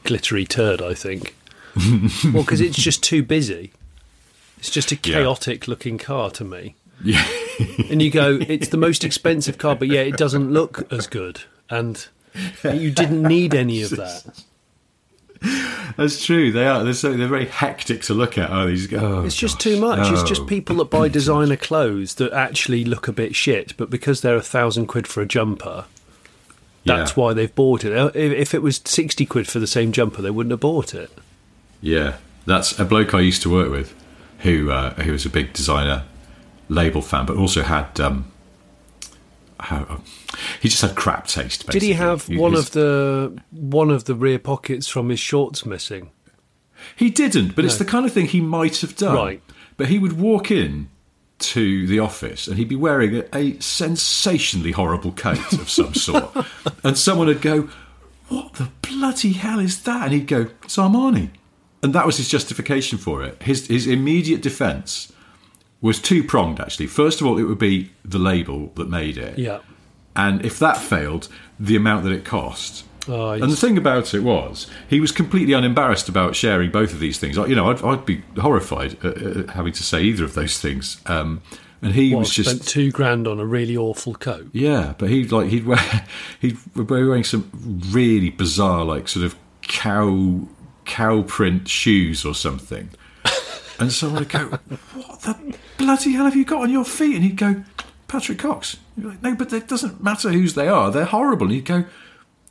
glittery 0.06 0.46
turd, 0.46 0.82
I 0.82 0.94
think. 0.94 1.36
well, 2.34 2.44
because 2.44 2.62
it's 2.62 2.78
just 2.78 3.04
too 3.04 3.22
busy. 3.24 3.74
It's 4.60 4.70
just 4.70 4.92
a 4.92 4.96
Yeah. 4.96 5.16
chaotic 5.16 5.68
looking 5.68 5.98
car 5.98 6.30
to 6.32 6.46
me. 6.46 6.76
Yeah. 7.04 7.26
And 7.90 8.02
you 8.02 8.12
go, 8.12 8.38
it's 8.48 8.70
the 8.70 8.78
most 8.78 9.04
expensive 9.04 9.58
car, 9.58 9.76
but 9.76 9.90
yeah, 9.90 10.02
it 10.02 10.16
doesn't 10.16 10.52
look 10.54 10.90
as 10.94 11.08
good. 11.08 11.42
And 11.70 12.08
you 12.64 12.92
didn't 12.92 13.24
need 13.24 13.54
any 13.54 13.82
of 13.84 13.92
that. 13.92 14.44
That's 15.98 16.26
true. 16.26 16.52
They 16.52 16.66
are. 16.68 16.84
They're 16.84 16.94
so 16.94 17.14
they're 17.14 17.28
very 17.28 17.46
hectic 17.46 18.02
to 18.04 18.14
look 18.14 18.38
at. 18.38 18.50
Oh, 18.50 18.68
these. 18.68 18.92
Oh, 18.94 19.24
It's 19.24 19.36
just 19.36 19.56
gosh. 19.58 19.64
too 19.64 19.80
much. 19.80 20.12
It's 20.12 20.22
Oh. 20.22 20.26
just 20.26 20.48
people 20.48 20.78
that 20.78 20.90
buy 20.90 21.08
designer 21.08 21.56
clothes 21.56 22.16
that 22.16 22.34
actually 22.34 22.84
look 22.84 23.08
a 23.08 23.12
bit 23.14 23.36
shit, 23.36 23.76
but 23.78 23.90
because 23.90 24.22
they're 24.22 24.36
a 24.36 24.42
thousand 24.42 24.88
quid 24.88 25.08
for 25.08 25.22
a 25.22 25.26
jumper, 25.26 25.86
that's 26.84 27.12
Yeah. 27.12 27.16
why 27.24 27.34
they've 27.34 27.54
bought 27.54 27.84
it. 27.86 27.94
If, 28.16 28.32
if 28.34 28.54
it 28.54 28.62
was 28.64 28.82
sixty 28.86 29.26
quid 29.26 29.48
for 29.48 29.60
the 29.60 29.68
same 29.68 29.92
jumper, 29.92 30.22
they 30.22 30.32
wouldn't 30.32 30.52
have 30.52 30.60
bought 30.62 30.94
it. 30.96 31.12
Yeah, 31.82 32.16
that's 32.46 32.78
a 32.80 32.86
bloke 32.86 33.14
I 33.14 33.20
used 33.20 33.42
to 33.44 33.50
work 33.50 33.70
with, 33.70 33.94
who 34.40 34.72
uh, 34.72 34.94
who 34.96 35.12
was 35.12 35.26
a 35.26 35.30
big 35.30 35.54
designer 35.54 36.04
label 36.70 37.02
fan, 37.02 37.26
but 37.28 37.38
also 37.38 37.62
had 37.62 38.00
um, 38.00 38.32
how, 39.60 40.02
he 40.62 40.70
just 40.70 40.82
had 40.82 40.96
crap 40.96 41.28
taste. 41.28 41.66
Basically. 41.66 41.80
Did 41.80 41.86
he 41.86 41.94
have 41.94 42.28
one 42.30 42.54
his- 42.54 42.68
of 42.68 42.72
the 42.72 43.42
one 43.52 43.90
of 43.90 44.06
the 44.06 44.16
rear 44.16 44.40
pockets 44.40 44.88
from 44.88 45.10
his 45.10 45.20
shorts 45.20 45.66
missing? 45.66 46.12
He 46.96 47.10
didn't, 47.10 47.56
but 47.56 47.66
it's 47.66 47.78
the 47.78 47.86
kind 47.86 48.06
of 48.06 48.12
thing 48.14 48.26
he 48.28 48.42
might 48.42 48.78
have 48.82 48.96
done. 48.96 49.16
Right. 49.16 49.42
But 49.78 49.88
he 49.88 49.98
would 50.00 50.14
walk 50.20 50.52
in 50.52 50.90
to 51.38 51.86
the 51.88 52.00
office 52.00 52.48
and 52.48 52.58
he'd 52.58 52.70
be 52.70 52.76
wearing 52.76 53.16
a, 53.18 53.24
a 53.38 53.60
sensationally 53.60 54.72
horrible 54.72 55.12
coat 55.12 55.52
of 55.54 55.70
some 55.70 55.94
sort, 56.08 56.34
and 56.84 56.98
someone 56.98 57.28
would 57.28 57.42
go, 57.42 57.70
"What 58.30 58.54
the 58.54 58.70
bloody 58.82 59.34
hell 59.34 59.60
is 59.60 59.82
that?" 59.84 60.04
And 60.06 60.14
he'd 60.14 60.28
go, 60.28 60.48
"It's 60.64 60.78
Armani," 60.78 61.30
and 61.84 61.94
that 61.94 62.06
was 62.06 62.18
his 62.18 62.30
justification 62.30 62.98
for 62.98 63.24
it. 63.24 63.42
His 63.44 63.68
his 63.68 63.88
immediate 63.88 64.42
defence 64.42 65.12
was 65.82 66.00
two 66.00 66.24
pronged. 66.24 66.60
Actually, 66.60 66.88
first 66.88 67.20
of 67.22 67.28
all, 67.28 67.38
it 67.38 67.44
would 67.44 67.60
be 67.60 67.92
the 68.04 68.20
label 68.20 68.72
that 68.76 68.90
made 68.90 69.18
it, 69.18 69.38
Yeah. 69.38 69.60
And 70.16 70.44
if 70.46 70.60
that 70.60 70.78
failed, 70.78 71.28
the 71.60 71.76
amount 71.76 72.04
that 72.06 72.12
it 72.12 72.26
cost. 72.26 72.86
Oh, 73.08 73.30
and 73.32 73.52
the 73.52 73.56
thing 73.56 73.78
about 73.78 74.14
it 74.16 74.22
was, 74.22 74.66
he 74.90 75.00
was 75.00 75.12
completely 75.12 75.54
unembarrassed 75.54 76.10
about 76.10 76.36
sharing 76.36 76.72
both 76.72 76.92
of 76.92 77.00
these 77.00 77.20
things. 77.20 77.38
Like, 77.38 77.50
You 77.50 77.56
know, 77.56 77.70
I'd, 77.70 77.84
I'd 77.84 78.04
be 78.06 78.24
horrified 78.40 78.94
at, 79.06 79.18
at 79.22 79.50
having 79.52 79.74
to 79.74 79.84
say 79.84 80.02
either 80.02 80.24
of 80.24 80.34
those 80.34 80.58
things. 80.60 81.00
Um, 81.06 81.44
and 81.84 81.94
he 81.94 82.14
What, 82.14 82.22
was 82.22 82.32
just 82.32 82.50
spent 82.50 82.68
two 82.68 82.90
grand 82.92 83.28
on 83.28 83.40
a 83.40 83.46
really 83.46 83.78
awful 83.78 84.16
coat. 84.16 84.48
yeah, 84.54 84.96
but 84.98 85.10
he'd 85.10 85.32
like 85.32 85.50
he'd 85.50 85.68
wear 85.68 85.78
he'd 86.40 86.58
be 86.74 86.82
wearing 86.82 87.24
some 87.24 87.52
really 87.92 88.32
bizarre 88.32 88.84
like 88.84 89.08
sort 89.08 89.24
of 89.26 89.36
cow 89.62 90.48
cow 90.86 91.22
print 91.24 91.68
shoes 91.68 92.26
or 92.26 92.34
something. 92.34 92.90
And 93.78 93.92
someone 93.92 94.22
would 94.22 94.30
go, 94.30 94.40
"What 94.96 95.22
the 95.22 95.56
bloody 95.78 96.14
hell 96.14 96.26
have 96.26 96.36
you 96.36 96.46
got 96.46 96.62
on 96.62 96.72
your 96.72 96.86
feet?" 96.86 97.14
And 97.16 97.24
he'd 97.24 97.36
go, 97.38 97.64
"Patrick 98.08 98.40
Cox." 98.40 98.78
You're 98.98 99.10
like, 99.10 99.22
"No, 99.22 99.36
but 99.36 99.52
it 99.54 99.68
doesn't 99.68 100.04
matter 100.04 100.32
whose 100.32 100.56
they 100.56 100.68
are. 100.68 100.92
They're 100.92 101.06
horrible." 101.06 101.48
And 101.48 101.56
he'd 101.56 101.66
go, 101.66 101.86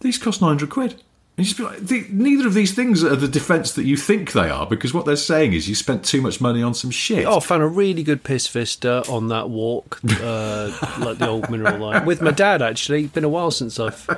"These 0.00 0.18
cost 0.18 0.40
nine 0.40 0.50
hundred 0.50 0.70
quid." 0.70 1.02
And 1.37 1.44
you 1.44 1.52
just 1.52 1.59
be 1.59 1.64
like, 1.64 1.80
the, 1.80 2.07
neither 2.11 2.46
of 2.46 2.54
these 2.54 2.74
things 2.74 3.02
are 3.02 3.16
the 3.16 3.26
defence 3.26 3.72
that 3.72 3.83
you 3.83 3.96
think 3.96 4.30
they 4.30 4.48
are, 4.48 4.66
because 4.68 4.94
what 4.94 5.04
they're 5.04 5.16
saying 5.16 5.52
is 5.52 5.68
you 5.68 5.74
spent 5.74 6.04
too 6.04 6.20
much 6.20 6.40
money 6.40 6.62
on 6.62 6.74
some 6.74 6.92
shit. 6.92 7.26
Oh, 7.26 7.38
I 7.38 7.40
found 7.40 7.64
a 7.64 7.66
really 7.66 8.04
good 8.04 8.22
piss 8.22 8.46
vista 8.46 9.02
on 9.09 9.26
that 9.28 9.50
walk, 9.50 9.98
uh, 10.20 10.66
like 11.00 11.18
the 11.18 11.26
old 11.26 11.50
mineral 11.50 11.78
line, 11.78 12.04
with 12.04 12.22
my 12.22 12.30
dad. 12.30 12.62
Actually, 12.62 13.04
it's 13.04 13.14
been 13.14 13.24
a 13.24 13.28
while 13.28 13.50
since 13.50 13.80
I've. 13.80 14.09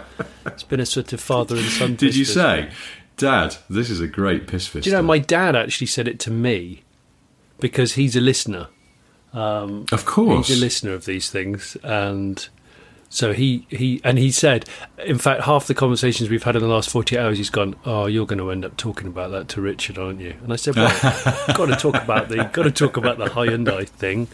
It's 0.44 0.62
been 0.62 0.80
a 0.80 0.84
sort 0.84 1.14
of 1.14 1.20
father 1.20 1.56
and 1.56 1.64
son. 1.64 1.96
Did 1.96 2.14
you 2.14 2.26
vista. 2.26 2.38
say, 2.38 2.70
Dad, 3.16 3.56
this 3.70 3.88
is 3.88 4.00
a 4.00 4.06
great 4.06 4.46
piss 4.46 4.66
fist? 4.66 4.84
Do 4.84 4.90
you 4.90 4.96
know 4.96 5.02
my 5.02 5.18
dad 5.18 5.56
actually 5.56 5.86
said 5.86 6.06
it 6.06 6.20
to 6.20 6.30
me 6.30 6.82
because 7.60 7.94
he's 7.94 8.14
a 8.14 8.20
listener. 8.20 8.68
Of 9.36 10.04
course. 10.04 10.48
He's 10.48 10.58
a 10.58 10.60
listener 10.60 10.92
of 10.94 11.04
these 11.04 11.30
things, 11.30 11.76
and 11.82 12.48
So 13.08 13.32
he, 13.32 13.66
he 13.70 14.00
and 14.02 14.18
he 14.18 14.32
said, 14.32 14.64
in 14.98 15.18
fact, 15.18 15.42
half 15.42 15.68
the 15.68 15.74
conversations 15.74 16.28
we've 16.28 16.42
had 16.42 16.56
in 16.56 16.62
the 16.62 16.68
last 16.68 16.90
forty 16.90 17.16
hours, 17.16 17.38
he's 17.38 17.50
gone, 17.50 17.76
"Oh, 17.84 18.06
you're 18.06 18.26
going 18.26 18.40
to 18.40 18.50
end 18.50 18.64
up 18.64 18.76
talking 18.76 19.06
about 19.06 19.30
that 19.30 19.46
to 19.50 19.60
Richard, 19.60 19.96
aren't 19.96 20.20
you?" 20.20 20.34
And 20.42 20.52
I 20.52 20.56
said, 20.56 20.74
"Well, 20.74 20.90
got 21.54 21.66
to 21.66 21.76
talk 21.76 21.94
about 22.02 22.28
the 22.28 22.44
got 22.52 22.64
to 22.64 22.70
talk 22.72 22.96
about 22.96 23.18
the 23.18 23.26
Hyundai 23.26 23.86
thing." 23.88 24.26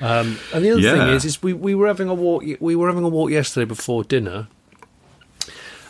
Um, 0.00 0.38
and 0.54 0.64
the 0.64 0.70
other 0.70 0.80
Yeah. 0.80 0.92
thing 0.92 1.08
is, 1.14 1.24
is 1.24 1.42
we, 1.42 1.52
we 1.52 1.74
were 1.74 1.88
having 1.88 2.08
a 2.08 2.14
walk. 2.14 2.44
We 2.60 2.76
were 2.76 2.86
having 2.88 3.04
a 3.04 3.08
walk 3.08 3.30
yesterday 3.30 3.64
before 3.64 4.04
dinner, 4.04 4.46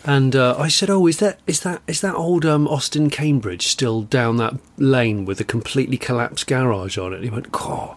and 0.07 0.37
uh, 0.37 0.55
I 0.57 0.69
said, 0.69 0.89
"Oh, 0.89 1.07
is 1.07 1.19
that 1.19 1.41
is 1.47 1.61
that 1.61 1.83
is 1.87 2.01
that 2.01 2.15
old 2.15 2.47
um, 2.47 2.67
Austin 2.69 3.11
Cambridge 3.11 3.67
still 3.67 4.03
down 4.03 4.37
that 4.37 4.55
lane 4.79 5.25
with 5.25 5.41
a 5.41 5.45
completely 5.45 5.99
collapsed 5.99 6.47
garage 6.47 6.97
on 6.97 7.13
it?" 7.13 7.17
And 7.17 7.25
he 7.25 7.31
went, 7.31 7.49
"Oh," 7.53 7.97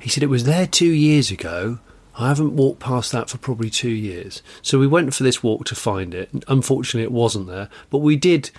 he 0.00 0.08
said, 0.08 0.22
"It 0.22 0.28
was 0.28 0.44
there 0.44 0.66
two 0.66 0.90
years 0.90 1.30
ago." 1.30 1.80
I 2.20 2.28
haven't 2.28 2.56
walked 2.56 2.80
past 2.80 3.12
that 3.12 3.30
for 3.30 3.38
probably 3.38 3.70
two 3.70 3.90
years. 3.90 4.42
So 4.60 4.80
we 4.80 4.88
went 4.88 5.14
for 5.14 5.22
this 5.22 5.40
walk 5.40 5.66
to 5.66 5.76
find 5.76 6.12
it. 6.14 6.28
Unfortunately, 6.48 7.04
it 7.04 7.12
wasn't 7.12 7.46
there, 7.46 7.68
but 7.90 7.98
we 7.98 8.16
did 8.16 8.50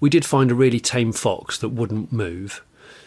we 0.00 0.10
did 0.10 0.24
find 0.24 0.50
a 0.50 0.54
really 0.54 0.80
tame 0.80 1.12
fox 1.12 1.56
that 1.58 1.70
wouldn't 1.70 2.12
move. 2.12 2.62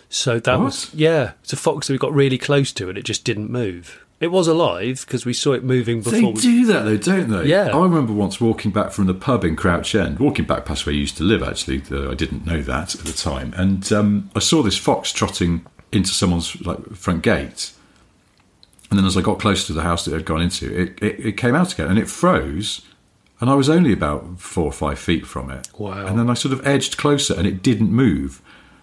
So 0.09 0.39
that 0.39 0.59
was 0.59 0.93
yeah, 0.95 1.33
it's 1.43 1.53
a 1.53 1.57
fox 1.57 1.87
that 1.87 1.93
we 1.93 1.99
got 1.99 2.13
really 2.13 2.39
close 2.39 2.71
to, 2.73 2.89
and 2.89 2.97
it 2.97 3.05
just 3.05 3.23
didn't 3.23 3.51
move. 3.51 4.03
It 4.19 4.31
was 4.31 4.47
alive 4.49 5.05
because 5.05 5.25
we 5.25 5.33
saw 5.33 5.53
it 5.53 5.63
moving 5.63 6.01
before. 6.01 6.11
They 6.11 6.25
we, 6.25 6.33
do 6.33 6.65
that 6.65 6.83
though, 6.83 6.97
don't 6.97 7.29
they? 7.29 7.45
Yeah. 7.45 7.69
I 7.75 7.81
remember 7.81 8.11
once 8.11 8.41
walking 8.41 8.71
back 8.71 8.91
from 8.91 9.05
the 9.05 9.13
pub 9.13 9.45
in 9.45 9.55
Crouch 9.55 9.95
End, 9.95 10.19
walking 10.19 10.45
back 10.45 10.65
past 10.65 10.85
where 10.85 10.93
I 10.93 10.97
used 10.97 11.15
to 11.17 11.23
live. 11.23 11.41
Actually, 11.41 11.77
though 11.77 12.11
I 12.11 12.15
didn't 12.15 12.45
know 12.45 12.61
that 12.61 12.95
at 12.95 13.05
the 13.05 13.13
time, 13.13 13.53
and 13.55 13.91
um, 13.93 14.29
I 14.35 14.39
saw 14.39 14.61
this 14.61 14.77
fox 14.77 15.13
trotting 15.13 15.65
into 15.91 16.09
someone's 16.09 16.59
like 16.65 16.95
front 16.95 17.23
gate. 17.23 17.71
And 18.89 18.97
then 18.97 19.05
as 19.05 19.15
I 19.15 19.21
got 19.21 19.39
closer 19.39 19.67
to 19.67 19.73
the 19.73 19.83
house 19.83 20.05
that 20.05 20.11
it 20.11 20.17
had 20.17 20.25
gone 20.25 20.41
into, 20.41 20.75
it, 20.75 21.01
it, 21.01 21.25
it 21.25 21.37
came 21.37 21.55
out 21.55 21.73
again 21.73 21.87
and 21.87 21.99
it 21.99 22.09
froze. 22.09 22.81
And 23.39 23.49
I 23.49 23.53
was 23.53 23.69
only 23.69 23.93
about 23.93 24.39
four 24.39 24.65
or 24.65 24.71
five 24.71 24.99
feet 24.99 25.25
from 25.25 25.49
it. 25.51 25.69
Wow. 25.77 26.07
And 26.07 26.17
then 26.17 26.29
I 26.29 26.33
sort 26.33 26.53
of 26.53 26.65
edged 26.65 26.97
closer 26.97 27.35
and 27.35 27.47
it 27.47 27.61
didn't 27.61 27.91
move. 27.91 28.41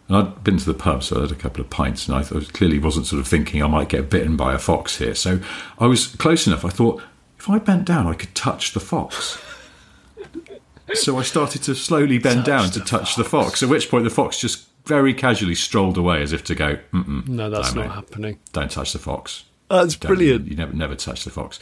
And 0.09 0.17
I'd 0.17 0.45
been 0.45 0.59
to 0.59 0.65
the 0.65 0.75
pub, 0.75 1.03
so 1.03 1.19
I 1.19 1.21
had 1.23 1.33
a 1.33 1.37
couple 1.37 1.61
of 1.61 1.71
pints, 1.71 2.07
and 2.07 2.17
I 2.17 2.23
thought, 2.23 2.53
clearly 2.53 2.79
wasn't 2.79 3.07
sort 3.07 3.21
of 3.21 3.27
thinking 3.27 3.63
I 3.63 3.67
might 3.67 3.89
get 3.89 4.09
bitten 4.09 4.37
by 4.37 4.55
a 4.55 4.59
fox 4.59 4.99
here. 4.99 5.15
So 5.15 5.41
I 5.79 5.87
was 5.87 6.07
close 6.07 6.47
enough. 6.47 6.65
I 6.65 6.69
thought, 6.71 7.03
if 7.39 7.51
I 7.51 7.59
bent 7.59 7.85
down, 7.85 8.07
I 8.07 8.15
could 8.15 8.35
touch 8.35 8.73
the 8.73 8.81
fox. 8.81 9.41
so 10.95 11.19
I 11.19 11.23
started 11.23 11.63
to 11.65 11.75
slowly 11.75 12.19
bend 12.19 12.45
down 12.45 12.71
to 12.71 12.81
touch 12.81 13.17
the 13.17 13.25
fox, 13.25 13.63
at 13.63 13.69
which 13.69 13.91
point 13.91 14.05
the 14.05 14.11
fox 14.11 14.39
just 14.39 14.67
very 14.85 15.13
casually 15.13 15.57
strolled 15.57 15.99
away 15.99 16.23
as 16.23 16.33
if 16.33 16.45
to 16.45 16.55
go, 16.55 16.79
Mm-mm, 16.93 17.27
no, 17.27 17.51
that's 17.51 17.75
no, 17.75 17.83
not 17.83 17.89
mate, 17.89 17.95
happening. 17.95 18.39
Don't 18.53 18.71
touch 18.71 18.93
the 18.93 19.01
fox. 19.01 19.46
That's 19.69 19.97
Don't- 19.97 20.09
brilliant. 20.09 20.49
You 20.49 20.57
never, 20.57 20.73
never 20.73 20.95
touch 20.95 21.25
the 21.25 21.31
fox. 21.31 21.59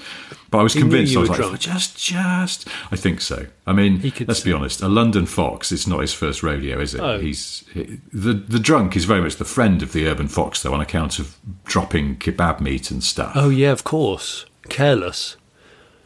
But 0.50 0.58
I 0.58 0.62
was 0.62 0.74
He 0.74 0.80
convinced. 0.80 1.16
I 1.16 1.20
was 1.20 1.30
like, 1.30 1.38
drunk. 1.38 1.58
just, 1.58 1.96
just. 1.96 2.68
I 2.92 2.96
think 2.96 3.20
so. 3.20 3.46
I 3.66 3.72
mean, 3.72 4.12
let's 4.26 4.40
be 4.40 4.52
honest. 4.52 4.82
A 4.82 4.88
London 4.88 5.24
fox. 5.26 5.72
It's 5.72 5.86
not 5.86 6.00
his 6.00 6.12
first 6.12 6.42
rodeo, 6.42 6.78
is 6.80 6.94
it? 6.94 7.00
Oh. 7.00 7.18
He's 7.18 7.64
he, 7.72 8.00
the 8.12 8.34
the 8.34 8.58
drunk 8.58 8.94
is 8.96 9.04
very 9.06 9.20
much 9.22 9.36
the 9.36 9.44
friend 9.46 9.82
of 9.82 9.92
the 9.92 10.06
urban 10.06 10.28
fox, 10.28 10.62
though, 10.62 10.74
on 10.74 10.80
account 10.80 11.18
of 11.18 11.36
dropping 11.64 12.16
kebab 12.16 12.60
meat 12.60 12.90
and 12.90 13.02
stuff. 13.02 13.32
Oh 13.34 13.48
yeah, 13.48 13.72
of 13.72 13.84
course. 13.84 14.44
Careless. 14.68 15.36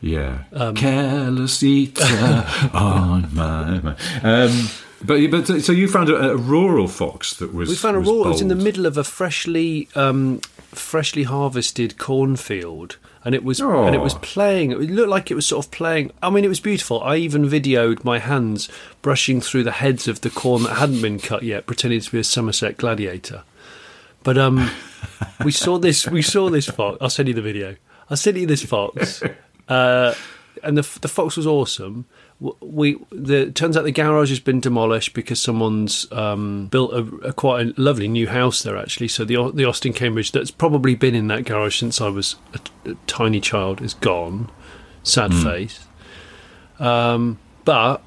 Yeah. 0.00 0.44
Um, 0.52 0.76
Careless 0.76 1.60
eater 1.64 2.04
on 2.72 3.34
my 3.34 3.80
mind. 3.80 3.96
Um, 4.22 4.68
but 5.04 5.30
but 5.30 5.46
so 5.62 5.72
you 5.72 5.88
found 5.88 6.10
a, 6.10 6.30
a 6.32 6.36
rural 6.36 6.88
fox 6.88 7.34
that 7.34 7.54
was. 7.54 7.68
We 7.68 7.74
found 7.76 7.96
a 7.96 8.00
raw. 8.00 8.24
It 8.24 8.28
was 8.28 8.40
in 8.40 8.48
the 8.48 8.54
middle 8.54 8.86
of 8.86 8.96
a 8.98 9.04
freshly, 9.04 9.88
um, 9.94 10.40
freshly 10.72 11.22
harvested 11.24 11.98
cornfield, 11.98 12.96
and 13.24 13.34
it 13.34 13.44
was 13.44 13.60
and 13.60 13.94
it 13.94 14.00
was 14.00 14.14
Oh. 14.14 14.18
playing. 14.22 14.72
It 14.72 14.78
looked 14.90 15.08
like 15.08 15.30
it 15.30 15.34
was 15.34 15.46
sort 15.46 15.64
of 15.66 15.70
playing. 15.70 16.10
I 16.22 16.30
mean, 16.30 16.44
it 16.44 16.48
was 16.48 16.60
beautiful. 16.60 17.00
I 17.02 17.16
even 17.16 17.44
videoed 17.48 18.04
my 18.04 18.18
hands 18.18 18.68
brushing 19.02 19.40
through 19.40 19.64
the 19.64 19.72
heads 19.72 20.08
of 20.08 20.20
the 20.22 20.30
corn 20.30 20.64
that 20.64 20.74
hadn't 20.78 21.02
been 21.02 21.18
cut 21.18 21.42
yet, 21.42 21.66
pretending 21.66 22.00
to 22.00 22.10
be 22.10 22.18
a 22.18 22.24
Somerset 22.24 22.76
gladiator. 22.76 23.42
But 24.24 24.36
um, 24.36 24.70
we 25.44 25.52
saw 25.52 25.78
this. 25.78 26.06
We 26.08 26.22
saw 26.22 26.50
this 26.50 26.66
fox. 26.66 26.98
I'll 27.00 27.10
send 27.10 27.28
you 27.28 27.34
the 27.34 27.42
video. 27.42 27.76
I'll 28.10 28.16
send 28.16 28.36
you 28.36 28.46
this 28.46 28.64
fox. 28.64 29.22
Uh, 29.68 30.14
and 30.62 30.78
the 30.78 30.98
the 31.02 31.08
fox 31.08 31.36
was 31.36 31.46
awesome. 31.46 32.06
We 32.40 32.96
the 33.10 33.48
it 33.48 33.54
turns 33.56 33.76
out 33.76 33.84
the 33.84 33.90
garage 33.90 34.28
has 34.28 34.38
been 34.38 34.60
demolished 34.60 35.12
because 35.12 35.40
someone's 35.40 36.10
um, 36.12 36.68
built 36.68 36.92
a, 36.92 37.00
a 37.28 37.32
quite 37.32 37.66
a 37.66 37.74
lovely 37.76 38.06
new 38.06 38.28
house 38.28 38.62
there 38.62 38.76
actually. 38.76 39.08
So 39.08 39.24
the 39.24 39.50
the 39.52 39.64
Austin 39.64 39.92
Cambridge 39.92 40.30
that's 40.30 40.52
probably 40.52 40.94
been 40.94 41.16
in 41.16 41.26
that 41.28 41.44
garage 41.44 41.78
since 41.78 42.00
I 42.00 42.08
was 42.08 42.36
a, 42.54 42.90
a 42.90 42.94
tiny 43.08 43.40
child 43.40 43.80
is 43.82 43.94
gone. 43.94 44.50
Sad 45.02 45.34
face. 45.34 45.86
Um, 46.78 47.38
but 47.64 48.02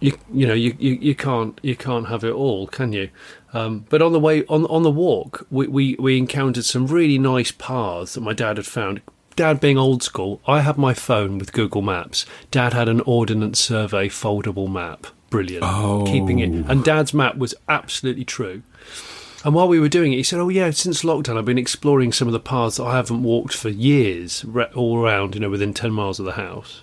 you 0.00 0.18
you 0.32 0.46
know 0.46 0.54
you, 0.54 0.76
you, 0.78 0.94
you 0.94 1.14
can't 1.14 1.58
you 1.62 1.76
can't 1.76 2.08
have 2.08 2.24
it 2.24 2.32
all, 2.32 2.66
can 2.66 2.92
you? 2.92 3.10
Um, 3.52 3.86
but 3.88 4.02
on 4.02 4.12
the 4.12 4.20
way 4.20 4.44
on 4.46 4.66
on 4.66 4.82
the 4.82 4.90
walk, 4.90 5.46
we, 5.50 5.66
we 5.66 5.96
we 5.98 6.18
encountered 6.18 6.64
some 6.64 6.86
really 6.86 7.18
nice 7.18 7.52
paths 7.52 8.14
that 8.14 8.20
my 8.20 8.32
dad 8.32 8.56
had 8.56 8.66
found. 8.66 9.00
Dad 9.36 9.60
being 9.60 9.76
old 9.76 10.02
school, 10.02 10.40
I 10.46 10.62
had 10.62 10.78
my 10.78 10.94
phone 10.94 11.38
with 11.38 11.52
Google 11.52 11.82
Maps. 11.82 12.24
Dad 12.50 12.72
had 12.72 12.88
an 12.88 13.00
Ordnance 13.02 13.60
Survey 13.60 14.08
foldable 14.08 14.70
map. 14.70 15.06
Brilliant. 15.28 15.64
Keeping 16.06 16.38
it. 16.38 16.48
And 16.48 16.82
Dad's 16.82 17.12
map 17.12 17.36
was 17.36 17.54
absolutely 17.68 18.24
true. 18.24 18.62
And 19.44 19.54
while 19.54 19.68
we 19.68 19.78
were 19.78 19.88
doing 19.88 20.12
it, 20.12 20.16
he 20.16 20.22
said, 20.22 20.40
"Oh 20.40 20.48
yeah, 20.48 20.70
since 20.70 21.02
lockdown, 21.02 21.36
I've 21.36 21.44
been 21.44 21.58
exploring 21.58 22.12
some 22.12 22.26
of 22.26 22.32
the 22.32 22.40
paths 22.40 22.78
that 22.78 22.84
I 22.84 22.96
haven't 22.96 23.22
walked 23.22 23.54
for 23.54 23.68
years, 23.68 24.44
all 24.74 24.98
around, 24.98 25.34
you 25.34 25.40
know, 25.40 25.50
within 25.50 25.74
ten 25.74 25.92
miles 25.92 26.18
of 26.18 26.24
the 26.24 26.32
house." 26.32 26.82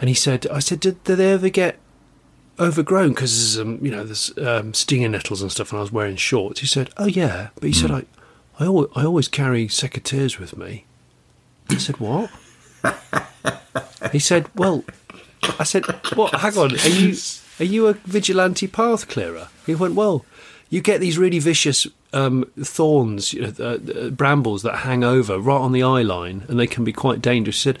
And 0.00 0.08
he 0.08 0.14
said, 0.14 0.46
"I 0.46 0.60
said, 0.60 0.80
did, 0.80 1.02
did 1.04 1.16
they 1.16 1.32
ever 1.32 1.50
get 1.50 1.78
overgrown 2.58 3.10
because 3.10 3.56
there's 3.56 3.58
um, 3.60 3.84
you 3.84 3.90
know 3.90 4.04
there's 4.04 4.32
um, 4.38 4.72
stinger 4.72 5.08
nettles 5.08 5.42
and 5.42 5.50
stuff, 5.50 5.72
and 5.72 5.78
I 5.78 5.82
was 5.82 5.92
wearing 5.92 6.16
shorts?" 6.16 6.60
He 6.60 6.66
said, 6.66 6.90
"Oh 6.96 7.06
yeah," 7.06 7.48
but 7.56 7.64
he 7.64 7.72
said, 7.72 7.90
"I, 7.90 8.04
I 8.58 8.66
always, 8.66 8.88
I 8.94 9.04
always 9.04 9.28
carry 9.28 9.66
secateurs 9.66 10.38
with 10.38 10.56
me." 10.56 10.86
I 11.72 11.78
said, 11.78 11.98
"What?" 12.00 12.30
he 14.12 14.18
said, 14.18 14.46
"Well," 14.54 14.84
I 15.58 15.64
said, 15.64 15.84
"What? 16.14 16.34
Hang 16.34 16.56
on, 16.58 16.72
are 16.74 16.88
you 16.88 17.16
are 17.60 17.64
you 17.64 17.86
a 17.88 17.92
vigilante 17.94 18.66
path 18.66 19.08
clearer?" 19.08 19.48
He 19.66 19.74
went, 19.74 19.94
"Well." 19.94 20.24
You 20.72 20.80
get 20.80 21.00
these 21.00 21.18
really 21.18 21.40
vicious 21.40 21.88
um, 22.12 22.44
thorns, 22.62 23.32
you 23.32 23.40
know, 23.42 23.52
uh, 23.58 23.78
uh, 23.92 24.10
brambles 24.10 24.62
that 24.62 24.76
hang 24.76 25.02
over 25.02 25.40
right 25.40 25.58
on 25.60 25.72
the 25.72 25.82
eye 25.82 26.02
line, 26.02 26.44
and 26.46 26.60
they 26.60 26.68
can 26.68 26.84
be 26.84 26.92
quite 26.92 27.20
dangerous. 27.20 27.56
He 27.56 27.62
said, 27.72 27.80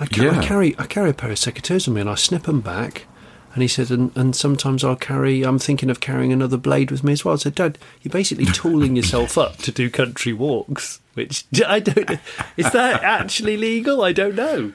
I, 0.00 0.06
ca- 0.06 0.24
Yeah. 0.24 0.40
I 0.40 0.44
carry 0.44 0.74
I 0.76 0.86
carry 0.86 1.10
a 1.10 1.14
pair 1.14 1.30
of 1.30 1.36
secateurs 1.38 1.86
with 1.86 1.94
me, 1.94 2.00
and 2.00 2.10
I 2.10 2.16
snip 2.16 2.42
them 2.42 2.60
back. 2.60 3.06
And 3.52 3.62
he 3.62 3.68
said, 3.68 3.92
and, 3.92 4.10
and 4.16 4.34
sometimes 4.34 4.82
I'll 4.82 4.96
carry. 4.96 5.44
I'm 5.44 5.60
thinking 5.60 5.90
of 5.90 6.00
carrying 6.00 6.32
another 6.32 6.56
blade 6.56 6.90
with 6.90 7.04
me 7.04 7.12
as 7.12 7.24
well. 7.24 7.34
I 7.34 7.36
said, 7.36 7.54
Dad, 7.54 7.78
you're 8.02 8.10
basically 8.10 8.46
tooling 8.46 8.96
yourself 8.96 9.38
up 9.38 9.58
to 9.58 9.70
do 9.70 9.88
country 9.88 10.32
walks. 10.32 10.98
Which 11.14 11.44
I 11.66 11.80
don't. 11.80 12.10
Is 12.56 12.70
that 12.72 13.02
actually 13.02 13.56
legal? 13.56 14.02
I 14.02 14.12
don't 14.12 14.34
know. 14.34 14.72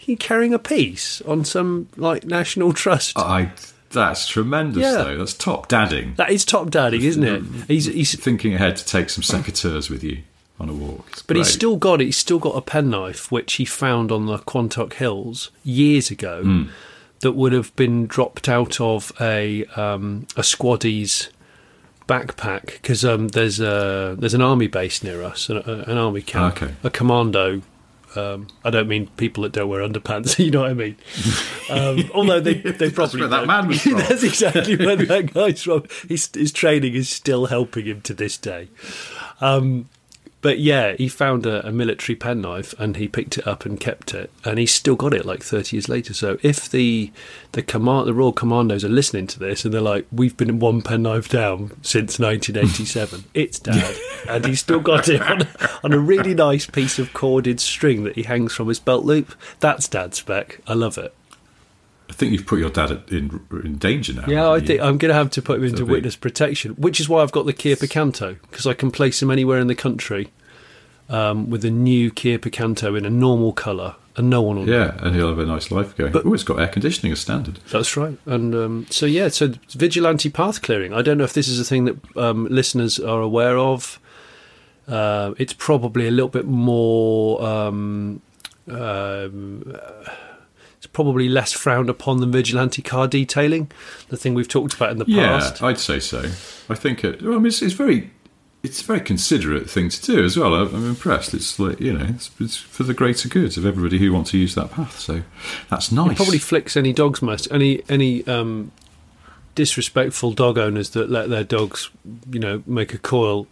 You 0.00 0.16
carrying 0.16 0.54
a 0.54 0.58
piece 0.58 1.20
on 1.22 1.44
some 1.44 1.88
like 1.96 2.24
national 2.24 2.72
trust? 2.72 3.18
I. 3.18 3.52
That's 3.90 4.26
tremendous, 4.28 4.82
Yeah. 4.82 5.02
though. 5.02 5.16
That's 5.18 5.32
top 5.32 5.68
dadding. 5.68 6.12
that 6.16 6.30
is 6.30 6.44
top 6.44 6.68
daddy, 6.70 7.06
isn't 7.06 7.24
it? 7.24 7.42
He's 7.68 7.86
he's 7.86 8.14
Thinking 8.20 8.52
ahead 8.54 8.76
to 8.76 8.84
take 8.84 9.08
some 9.08 9.22
secateurs 9.22 9.88
with 9.88 10.04
you 10.04 10.18
on 10.60 10.68
a 10.68 10.74
walk. 10.74 11.06
It's 11.12 11.22
But 11.22 11.36
he's 11.38 11.48
still 11.48 11.76
got 11.76 12.02
it. 12.02 12.04
He's 12.06 12.16
still 12.18 12.38
got 12.38 12.54
a 12.56 12.60
penknife 12.60 13.32
which 13.32 13.54
he 13.54 13.64
found 13.64 14.12
on 14.12 14.26
the 14.26 14.38
Quantock 14.38 14.92
Hills 14.94 15.50
years 15.64 16.10
ago. 16.10 16.42
Hmm. 16.42 16.62
That 17.20 17.32
would 17.32 17.52
have 17.52 17.74
been 17.76 18.06
dropped 18.06 18.46
out 18.48 18.78
of 18.80 19.10
a 19.20 19.64
um, 19.74 20.26
a 20.36 20.42
squaddie's 20.42 21.30
backpack 22.08 22.66
because 22.72 23.04
um, 23.04 23.28
there's 23.28 23.60
a 23.60 24.16
there's 24.18 24.34
an 24.34 24.42
army 24.42 24.66
base 24.66 25.02
near 25.04 25.22
us, 25.22 25.48
an, 25.48 25.58
an 25.58 25.96
army 25.96 26.22
camp, 26.22 26.60
Okay. 26.60 26.74
a 26.82 26.90
commando. 26.90 27.62
Um, 28.16 28.46
I 28.64 28.70
don't 28.70 28.88
mean 28.88 29.08
people 29.18 29.42
that 29.42 29.52
don't 29.52 29.68
wear 29.68 29.86
underpants. 29.86 30.38
You 30.44 30.50
know 30.50 30.62
what 30.62 30.70
I 30.70 30.74
mean? 30.74 30.96
Um, 31.70 32.10
although 32.14 32.40
they 32.40 32.54
they 32.54 32.90
probably 32.90 33.20
where 33.20 33.28
that 33.28 33.46
man 33.46 33.68
was 33.68 33.82
from. 33.82 33.98
That's 33.98 34.22
exactly 34.22 34.74
where 34.76 34.96
that 34.96 35.34
guy's 35.34 35.62
from. 35.62 35.82
His, 36.08 36.30
his 36.32 36.50
training 36.50 36.94
is 36.94 37.10
still 37.10 37.44
helping 37.44 37.84
him 37.84 38.00
to 38.00 38.14
this 38.14 38.38
day. 38.38 38.70
Um, 39.42 39.90
but 40.40 40.58
yeah, 40.60 40.94
he 40.96 41.08
found 41.08 41.46
a, 41.46 41.66
a 41.66 41.72
military 41.72 42.14
penknife 42.14 42.72
and 42.78 42.96
he 42.96 43.08
picked 43.08 43.38
it 43.38 43.46
up 43.46 43.64
and 43.64 43.80
kept 43.80 44.14
it, 44.14 44.30
and 44.44 44.58
he's 44.58 44.72
still 44.72 44.94
got 44.94 45.12
it 45.14 45.26
like 45.26 45.42
thirty 45.42 45.76
years 45.76 45.88
later. 45.88 46.14
So 46.14 46.38
if 46.42 46.70
the 46.70 47.12
the 47.52 47.62
command 47.62 48.06
the 48.06 48.14
Royal 48.14 48.32
Commandos 48.32 48.84
are 48.84 48.88
listening 48.88 49.26
to 49.28 49.38
this 49.38 49.64
and 49.64 49.74
they're 49.74 49.80
like, 49.80 50.06
"We've 50.12 50.36
been 50.36 50.58
one 50.58 50.82
penknife 50.82 51.28
down 51.28 51.72
since 51.82 52.18
1987," 52.18 53.24
it's 53.34 53.58
Dad, 53.58 53.96
and 54.28 54.44
he's 54.46 54.60
still 54.60 54.80
got 54.80 55.08
it 55.08 55.20
on, 55.20 55.46
on 55.82 55.92
a 55.92 55.98
really 55.98 56.34
nice 56.34 56.66
piece 56.66 56.98
of 56.98 57.12
corded 57.12 57.60
string 57.60 58.04
that 58.04 58.14
he 58.14 58.22
hangs 58.22 58.54
from 58.54 58.68
his 58.68 58.78
belt 58.78 59.04
loop. 59.04 59.34
That's 59.60 59.88
Dad's 59.88 60.18
spec. 60.18 60.60
I 60.66 60.74
love 60.74 60.98
it. 60.98 61.14
I 62.10 62.12
think 62.14 62.32
you've 62.32 62.46
put 62.46 62.58
your 62.58 62.70
dad 62.70 62.90
in 63.10 63.40
in 63.64 63.76
danger 63.76 64.14
now. 64.14 64.24
Yeah, 64.26 64.50
I 64.50 64.58
think 64.60 64.80
you? 64.80 64.82
I'm 64.82 64.96
going 64.98 65.10
to 65.10 65.14
have 65.14 65.30
to 65.30 65.42
put 65.42 65.58
him 65.58 65.64
into 65.64 65.84
be- 65.84 65.92
witness 65.92 66.16
protection, 66.16 66.72
which 66.72 67.00
is 67.00 67.08
why 67.08 67.22
I've 67.22 67.32
got 67.32 67.46
the 67.46 67.52
Kia 67.52 67.76
Picanto 67.76 68.38
because 68.50 68.66
I 68.66 68.74
can 68.74 68.90
place 68.90 69.22
him 69.22 69.30
anywhere 69.30 69.58
in 69.58 69.66
the 69.66 69.74
country 69.74 70.28
um, 71.08 71.50
with 71.50 71.64
a 71.64 71.70
new 71.70 72.10
Kia 72.10 72.38
Picanto 72.38 72.96
in 72.96 73.04
a 73.04 73.10
normal 73.10 73.52
colour, 73.52 73.94
and 74.16 74.30
no 74.30 74.40
one 74.42 74.56
will. 74.58 74.68
Yeah, 74.68 74.96
and 75.00 75.14
he'll 75.14 75.28
have 75.28 75.38
a 75.38 75.46
nice 75.46 75.70
life 75.70 75.96
going. 75.96 76.12
But- 76.12 76.24
oh, 76.26 76.32
it's 76.34 76.44
got 76.44 76.58
air 76.58 76.68
conditioning 76.68 77.12
as 77.12 77.20
standard. 77.20 77.58
That's 77.70 77.96
right. 77.96 78.18
And 78.26 78.54
um, 78.54 78.86
so, 78.90 79.04
yeah, 79.06 79.28
so 79.28 79.52
vigilante 79.70 80.30
path 80.30 80.62
clearing. 80.62 80.92
I 80.94 81.02
don't 81.02 81.18
know 81.18 81.24
if 81.24 81.34
this 81.34 81.48
is 81.48 81.60
a 81.60 81.64
thing 81.64 81.84
that 81.84 82.16
um, 82.16 82.46
listeners 82.46 82.98
are 82.98 83.20
aware 83.20 83.58
of. 83.58 84.00
Uh, 84.86 85.34
it's 85.36 85.52
probably 85.52 86.08
a 86.08 86.10
little 86.10 86.30
bit 86.30 86.46
more. 86.46 87.42
Um, 87.44 88.22
um, 88.68 89.74
probably 90.92 91.28
less 91.28 91.52
frowned 91.52 91.88
upon 91.90 92.18
than 92.20 92.32
vigilante 92.32 92.82
car 92.82 93.06
detailing, 93.08 93.70
the 94.08 94.16
thing 94.16 94.34
we've 94.34 94.48
talked 94.48 94.74
about 94.74 94.90
in 94.90 94.98
the 94.98 95.04
past. 95.04 95.16
Yeah, 95.16 95.38
past. 95.38 95.62
I'd 95.62 95.78
say 95.78 96.00
so. 96.00 96.20
I 96.68 96.74
think 96.74 97.04
it. 97.04 97.22
Well, 97.22 97.34
I 97.34 97.36
mean, 97.36 97.46
it's, 97.46 97.62
it's 97.62 97.74
very, 97.74 98.10
it's 98.62 98.80
a 98.80 98.84
very 98.84 99.00
considerate 99.00 99.70
thing 99.70 99.88
to 99.88 100.02
do 100.02 100.24
as 100.24 100.36
well. 100.36 100.54
I'm, 100.54 100.74
I'm 100.74 100.88
impressed. 100.88 101.32
It's 101.34 101.58
like 101.58 101.80
you 101.80 101.92
know, 101.92 102.06
it's, 102.08 102.30
it's 102.40 102.56
for 102.56 102.82
the 102.82 102.94
greater 102.94 103.28
good 103.28 103.56
of 103.56 103.64
everybody 103.64 103.98
who 103.98 104.12
wants 104.12 104.30
to 104.32 104.38
use 104.38 104.54
that 104.56 104.70
path. 104.72 104.98
So 104.98 105.22
that's 105.70 105.92
nice. 105.92 106.12
It 106.12 106.16
probably 106.16 106.38
flicks 106.38 106.76
any 106.76 106.92
dogs 106.92 107.22
most 107.22 107.46
any 107.52 107.82
any 107.88 108.26
um, 108.26 108.72
disrespectful 109.54 110.32
dog 110.32 110.58
owners 110.58 110.90
that 110.90 111.10
let 111.10 111.28
their 111.30 111.44
dogs, 111.44 111.90
you 112.30 112.38
know, 112.40 112.62
make 112.66 112.94
a 112.94 112.98
coil 112.98 113.46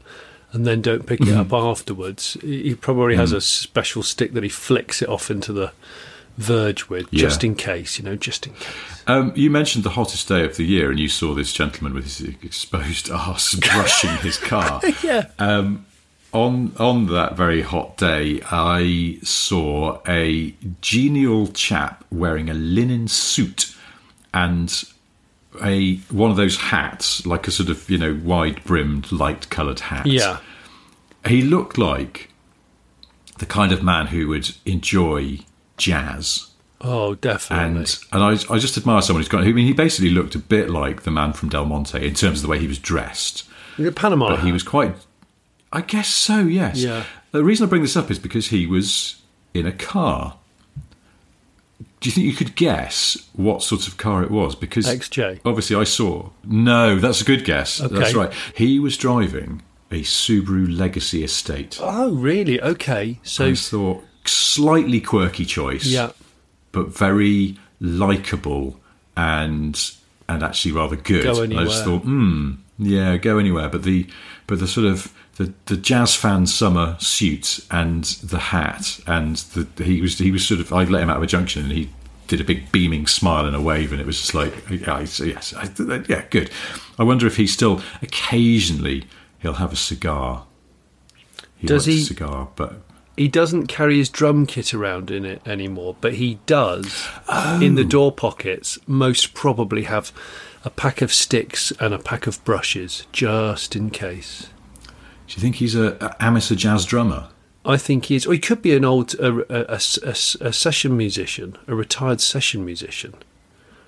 and 0.53 0.65
then 0.67 0.81
don't 0.81 1.07
pick 1.07 1.21
it 1.21 1.27
Mm-hmm. 1.27 1.41
up 1.41 1.53
afterwards. 1.53 2.37
He 2.41 2.63
he 2.65 2.75
probably 2.75 3.17
has 3.17 3.33
Mm. 3.33 3.37
a 3.37 3.41
special 3.41 4.03
stick 4.03 4.33
that 4.35 4.43
he 4.43 4.49
flicks 4.49 5.03
it 5.03 5.09
off 5.09 5.31
into 5.31 5.53
the 5.53 5.73
verge 6.37 6.89
with, 6.89 7.07
Yeah. 7.11 7.23
just 7.23 7.43
in 7.45 7.55
case, 7.55 7.99
you 7.99 8.05
know, 8.05 8.17
just 8.17 8.47
in 8.47 8.53
case. 8.55 8.69
Um, 9.07 9.33
you 9.35 9.51
mentioned 9.51 9.85
the 9.85 9.91
hottest 9.91 10.29
day 10.29 10.45
of 10.45 10.57
the 10.57 10.65
year, 10.65 10.91
and 10.91 10.99
you 11.01 11.09
saw 11.09 11.35
this 11.35 11.53
gentleman 11.53 11.95
with 11.95 12.05
his 12.05 12.21
exposed 12.43 13.11
arse 13.13 13.55
brushing 13.55 14.17
his 14.19 14.37
car. 14.39 14.81
Yeah. 15.03 15.27
Um, 15.39 15.87
on 16.33 16.73
on 16.79 17.07
that 17.07 17.37
very 17.37 17.63
hot 17.63 17.97
day, 17.97 18.43
I 18.51 19.19
saw 19.23 20.01
a 20.07 20.55
genial 20.83 21.47
chap 21.49 22.05
wearing 22.11 22.51
a 22.51 22.55
linen 22.55 23.09
suit 23.09 23.75
and 24.35 24.85
a 25.65 25.97
one 26.11 26.31
of 26.31 26.37
those 26.37 26.57
hats, 26.59 27.25
like 27.25 27.49
a 27.49 27.51
sort 27.51 27.71
of 27.71 27.89
you 27.89 27.97
know 27.97 28.21
wide 28.23 28.63
brimmed, 28.65 29.11
light 29.13 29.49
coloured 29.49 29.81
hat. 29.81 30.05
Yeah. 30.07 30.41
he 31.27 31.41
looked 31.41 31.79
like 31.79 32.29
the 33.39 33.47
kind 33.47 33.73
of 33.73 33.83
man 33.83 34.09
who 34.09 34.29
would 34.29 34.51
enjoy 34.67 35.39
jazz 35.77 36.51
Oh, 36.81 37.15
definitely. 37.15 37.65
and 37.81 37.99
and 38.13 38.23
I, 38.23 38.55
I 38.55 38.59
just 38.59 38.77
admire 38.77 39.01
someone 39.01 39.21
who's 39.23 39.29
got. 39.31 39.43
I 39.45 39.53
mean, 39.53 39.67
he 39.67 39.73
basically 39.73 40.11
looked 40.11 40.35
a 40.35 40.39
bit 40.39 40.69
like 40.69 41.03
the 41.05 41.11
man 41.11 41.33
from 41.33 41.49
Del 41.49 41.65
Monte 41.65 42.07
in 42.07 42.13
terms 42.15 42.39
of 42.39 42.43
the 42.43 42.49
way 42.49 42.59
he 42.59 42.69
was 42.69 42.79
dressed, 42.79 43.45
The 43.79 43.91
Panama. 43.93 44.29
but 44.37 44.41
he 44.45 44.53
was 44.53 44.63
quite. 44.63 44.95
I 45.73 45.81
guess 45.81 46.09
so. 46.09 46.41
Yes. 46.41 46.77
Yeah. 46.77 47.05
The 47.33 47.43
reason 47.43 47.67
I 47.67 47.71
bring 47.71 47.81
this 47.83 47.97
up 47.97 48.11
is 48.11 48.19
because 48.19 48.49
he 48.49 48.67
was 48.67 49.21
in 49.55 49.67
a 49.67 49.73
car. 49.73 50.37
Do 52.01 52.09
you 52.09 52.13
think 52.13 52.27
you 52.27 52.35
could 52.35 52.55
guess 52.57 53.17
what 53.33 53.63
sort 53.63 53.89
of 53.89 53.97
car 53.97 54.23
it 54.23 54.31
was? 54.31 54.55
Because 54.55 54.87
XJ. 54.87 55.41
Obviously, 55.47 55.77
I 55.77 55.85
saw. 55.85 56.29
No, 56.45 56.99
that's 56.99 57.23
a 57.23 57.25
good 57.25 57.45
guess. 57.45 57.81
Okay. 57.81 57.95
That's 57.95 58.15
right. 58.15 58.33
He 58.55 58.79
was 58.79 58.97
driving 58.99 59.63
a 59.91 60.03
Subaru 60.03 60.75
Legacy 60.77 61.25
Estate. 61.25 61.79
Oh, 61.83 62.15
really? 62.15 62.61
Okay. 62.61 63.19
So, 63.23 63.47
I 63.47 63.55
thought 63.55 64.05
slightly 64.29 65.01
quirky 65.01 65.45
choice 65.45 65.87
yeah. 65.87 66.11
but 66.73 66.89
very 66.89 67.59
likable 67.81 68.79
and 69.17 69.93
and 70.29 70.43
actually 70.43 70.73
rather 70.73 70.97
good. 70.97 71.27
I 71.27 71.65
just 71.65 71.85
thought, 71.85 72.03
hmm, 72.03 72.55
yeah, 72.79 73.17
go 73.17 73.39
anywhere. 73.39 73.69
But 73.69 73.85
the 73.85 74.07
but 74.47 74.59
the 74.59 74.67
sort 74.67 74.87
of 74.87 75.13
the, 75.37 75.53
the 75.67 75.77
jazz 75.77 76.15
fan 76.15 76.47
summer 76.47 76.97
suit 76.99 77.61
and 77.71 78.05
the 78.05 78.39
hat 78.39 79.01
and 79.07 79.37
the 79.37 79.85
he 79.85 80.01
was 80.01 80.19
he 80.19 80.31
was 80.31 80.47
sort 80.47 80.61
of 80.61 80.73
I 80.73 80.85
let 80.85 81.03
him 81.03 81.11
out 81.11 81.19
of 81.19 81.23
a 81.23 81.27
junction 81.27 81.63
and 81.65 81.73
he 81.73 81.91
did 82.27 82.41
a 82.41 82.45
big 82.45 82.73
beaming 82.73 83.07
smile 83.07 83.47
and 83.47 83.55
a 83.55 83.61
wave 83.61 83.93
and 83.93 84.01
it 84.01 84.07
was 84.07 84.19
just 84.19 84.35
like 84.35 84.53
yeah, 84.71 85.01
yes 85.01 85.55
I, 85.55 85.71
yeah 86.09 86.25
good. 86.31 86.51
I 86.99 87.05
wonder 87.05 87.27
if 87.27 87.37
he 87.37 87.47
still 87.47 87.83
occasionally 88.03 89.05
he'll 89.39 89.55
have 89.55 89.73
a 89.73 89.77
cigar. 89.77 90.47
He 91.57 91.67
Does 91.67 91.87
he- 91.87 92.03
a 92.03 92.05
cigar, 92.05 92.49
but 92.57 92.81
he 93.17 93.29
doesn't 93.29 93.67
carry 93.67 93.99
his 93.99 94.09
drum 94.09 94.47
kit 94.47 94.75
around 94.75 95.11
in 95.11 95.25
it 95.25 95.41
anymore, 95.47 95.97
but 96.01 96.15
he 96.15 96.39
does 96.47 97.09
in 97.61 97.75
the 97.75 97.85
oh. 97.85 97.89
door 97.89 98.13
pockets 98.13 98.79
most 98.87 99.35
probably 99.35 99.85
have 99.85 100.13
a 100.65 100.71
pack 100.71 101.01
of 101.01 101.13
sticks 101.13 101.73
and 101.81 101.95
a 101.95 101.99
pack 101.99 102.27
of 102.27 102.45
brushes 102.45 103.07
just 103.13 103.75
in 103.77 103.89
case. 103.91 104.49
do 105.29 105.35
you 105.35 105.41
think 105.41 105.57
he's 105.57 105.75
a, 105.75 105.97
a 106.01 106.17
amateur 106.23 106.55
jazz 106.55 106.85
drummer? 106.85 107.29
I 107.65 107.77
think 107.77 108.05
he 108.07 108.15
is, 108.17 108.27
or 108.27 108.33
he 108.33 108.39
could 108.39 108.63
be 108.63 108.75
an 108.77 108.85
old 108.85 109.15
a, 109.15 109.33
a- 109.53 109.75
a- 109.75 109.81
a- 110.05 110.47
a 110.49 110.53
session 110.53 110.97
musician, 110.97 111.57
a 111.67 111.75
retired 111.75 112.21
session 112.21 112.65
musician. 112.65 113.15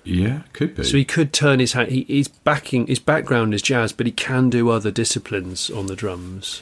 Yeah, 0.03 0.41
could 0.53 0.75
be. 0.75 0.83
So 0.83 0.97
he 0.97 1.05
could 1.05 1.31
turn 1.33 1.59
his 1.59 1.73
hand. 1.73 1.89
He, 1.91 2.03
he's 2.03 2.27
backing 2.27 2.87
his 2.87 2.99
background 2.99 3.53
is 3.53 3.61
jazz, 3.61 3.93
but 3.93 4.05
he 4.05 4.11
can 4.11 4.49
do 4.49 4.69
other 4.69 4.91
disciplines 4.91 5.69
on 5.69 5.85
the 5.87 5.95
drums. 5.95 6.61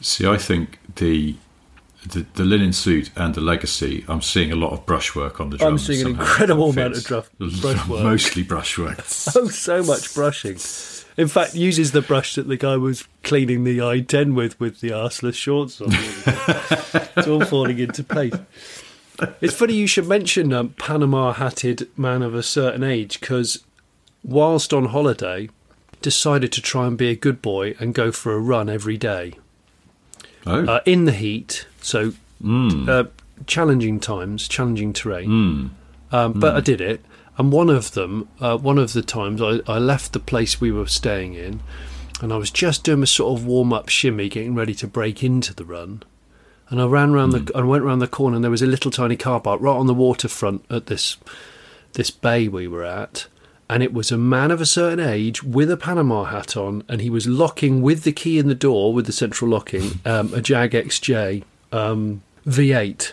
See, 0.00 0.26
I 0.26 0.36
think 0.36 0.78
the, 0.96 1.34
the 2.06 2.24
the 2.34 2.44
linen 2.44 2.72
suit 2.72 3.10
and 3.16 3.34
the 3.34 3.40
legacy. 3.40 4.04
I'm 4.08 4.22
seeing 4.22 4.52
a 4.52 4.56
lot 4.56 4.72
of 4.72 4.86
brushwork 4.86 5.40
on 5.40 5.50
the 5.50 5.58
drums. 5.58 5.88
I'm 5.88 5.94
seeing 5.94 6.06
an 6.06 6.12
incredible 6.12 6.70
amount 6.70 6.96
of 6.96 7.30
brushwork. 7.38 7.88
Mostly 7.88 8.42
brushwork. 8.42 8.98
Oh, 9.34 9.48
so 9.48 9.82
much 9.82 10.14
brushing. 10.14 10.58
In 11.16 11.26
fact, 11.26 11.54
uses 11.54 11.92
the 11.92 12.00
brush 12.00 12.36
that 12.36 12.46
the 12.46 12.56
guy 12.56 12.76
was 12.76 13.06
cleaning 13.24 13.64
the 13.64 13.78
i10 13.78 14.34
with, 14.34 14.58
with 14.60 14.80
the 14.80 14.90
arseless 14.90 15.34
shorts 15.34 15.80
on. 15.80 15.88
it's 17.16 17.26
all 17.26 17.44
falling 17.44 17.78
into 17.80 18.04
place. 18.04 18.34
It's 19.40 19.54
funny 19.54 19.74
you 19.74 19.88
should 19.88 20.06
mention 20.06 20.52
um, 20.52 20.70
Panama 20.78 21.32
hatted 21.32 21.88
man 21.98 22.22
of 22.22 22.34
a 22.34 22.42
certain 22.42 22.84
age 22.84 23.18
because 23.18 23.64
whilst 24.22 24.72
on 24.72 24.86
holiday, 24.86 25.48
decided 26.00 26.52
to 26.52 26.62
try 26.62 26.86
and 26.86 26.96
be 26.96 27.08
a 27.08 27.16
good 27.16 27.42
boy 27.42 27.74
and 27.80 27.94
go 27.94 28.12
for 28.12 28.32
a 28.32 28.38
run 28.38 28.68
every 28.68 28.96
day 28.96 29.34
Oh, 30.48 30.64
uh, 30.64 30.80
in 30.86 31.04
the 31.04 31.12
heat. 31.12 31.66
So 31.82 32.12
uh, 32.88 33.04
challenging 33.46 34.00
times, 34.00 34.48
challenging 34.48 34.92
terrain. 34.92 35.70
Um, 36.10 36.32
but 36.40 36.56
I 36.56 36.60
did 36.60 36.80
it, 36.80 37.04
and 37.36 37.52
one 37.52 37.68
of 37.68 37.92
them, 37.92 38.28
uh, 38.40 38.56
one 38.56 38.78
of 38.78 38.92
the 38.94 39.02
times, 39.02 39.42
I, 39.42 39.60
I 39.66 39.78
left 39.78 40.12
the 40.12 40.20
place 40.20 40.60
we 40.60 40.72
were 40.72 40.86
staying 40.86 41.34
in, 41.34 41.60
and 42.22 42.32
I 42.32 42.36
was 42.36 42.50
just 42.50 42.82
doing 42.82 43.02
a 43.02 43.06
sort 43.06 43.38
of 43.38 43.46
warm 43.46 43.72
up 43.72 43.88
shimmy, 43.90 44.28
getting 44.28 44.54
ready 44.54 44.74
to 44.76 44.86
break 44.86 45.22
into 45.22 45.52
the 45.54 45.64
run. 45.64 46.02
And 46.70 46.80
I 46.80 46.86
ran 46.86 47.10
around 47.10 47.30
the, 47.30 47.52
I 47.54 47.62
went 47.62 47.84
around 47.84 47.98
the 47.98 48.08
corner, 48.08 48.36
and 48.36 48.44
there 48.44 48.50
was 48.50 48.62
a 48.62 48.66
little 48.66 48.90
tiny 48.90 49.16
car 49.16 49.40
park 49.40 49.60
right 49.60 49.76
on 49.76 49.86
the 49.86 49.94
waterfront 49.94 50.64
at 50.70 50.86
this 50.86 51.16
this 51.92 52.10
bay 52.10 52.48
we 52.48 52.68
were 52.68 52.84
at, 52.84 53.26
and 53.70 53.82
it 53.82 53.92
was 53.92 54.10
a 54.10 54.16
man 54.16 54.50
of 54.50 54.60
a 54.60 54.66
certain 54.66 55.00
age 55.00 55.42
with 55.42 55.70
a 55.70 55.76
Panama 55.76 56.24
hat 56.24 56.56
on, 56.56 56.82
and 56.88 57.00
he 57.00 57.10
was 57.10 57.26
locking 57.26 57.82
with 57.82 58.02
the 58.02 58.12
key 58.12 58.38
in 58.38 58.48
the 58.48 58.54
door 58.54 58.94
with 58.94 59.06
the 59.06 59.12
central 59.12 59.50
locking 59.50 60.00
um, 60.04 60.32
a 60.32 60.40
Jag 60.40 60.72
XJ 60.72 61.44
um, 61.72 62.22
V8, 62.46 63.12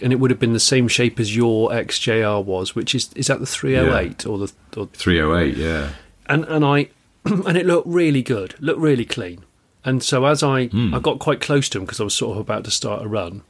and 0.00 0.12
it 0.12 0.16
would 0.16 0.30
have 0.30 0.40
been 0.40 0.52
the 0.52 0.60
same 0.60 0.88
shape 0.88 1.18
as 1.18 1.34
your 1.34 1.70
XJR 1.70 2.44
was, 2.44 2.74
which 2.74 2.94
is 2.94 3.10
is 3.14 3.28
that 3.28 3.40
the 3.40 3.46
308 3.46 4.26
or 4.26 4.38
the 4.38 4.52
or, 4.76 4.86
308. 4.86 5.56
Yeah. 5.56 5.90
and 6.26 6.44
and 6.44 6.64
I 6.64 6.88
and 7.24 7.56
it 7.56 7.66
looked 7.66 7.86
really 7.86 8.22
good, 8.22 8.54
looked 8.60 8.80
really 8.80 9.04
clean. 9.04 9.44
And 9.82 10.02
so 10.02 10.26
as 10.26 10.42
I 10.42 10.68
I 10.92 10.98
got 10.98 11.20
quite 11.20 11.40
close 11.40 11.70
to 11.70 11.78
him 11.78 11.84
because 11.84 12.00
I 12.00 12.04
was 12.04 12.14
sort 12.14 12.36
of 12.36 12.40
about 12.42 12.64
to 12.64 12.70
start 12.70 13.02
a 13.02 13.08
run, 13.08 13.40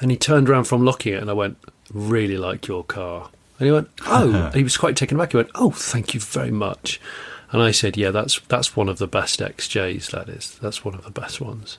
and 0.00 0.12
he 0.12 0.16
turned 0.16 0.48
around 0.48 0.64
from 0.64 0.84
locking 0.84 1.14
it, 1.14 1.20
and 1.20 1.28
I 1.28 1.32
went, 1.32 1.58
"Really 1.92 2.36
like 2.36 2.68
your 2.68 2.84
car." 2.84 3.30
And 3.60 3.66
he 3.66 3.72
went, 3.72 3.88
"Oh," 4.06 4.50
he 4.54 4.64
was 4.64 4.76
quite 4.76 4.96
taken 4.96 5.16
aback. 5.16 5.32
He 5.32 5.36
went, 5.36 5.50
"Oh, 5.54 5.70
thank 5.70 6.14
you 6.14 6.20
very 6.20 6.50
much." 6.50 7.00
And 7.52 7.62
I 7.62 7.70
said, 7.70 7.96
"Yeah, 7.96 8.10
that's 8.10 8.40
that's 8.48 8.74
one 8.74 8.88
of 8.88 8.98
the 8.98 9.06
best 9.06 9.38
XJs. 9.38 10.10
That 10.10 10.28
is, 10.28 10.58
that's 10.60 10.84
one 10.84 10.94
of 10.94 11.04
the 11.04 11.10
best 11.10 11.40
ones." 11.40 11.78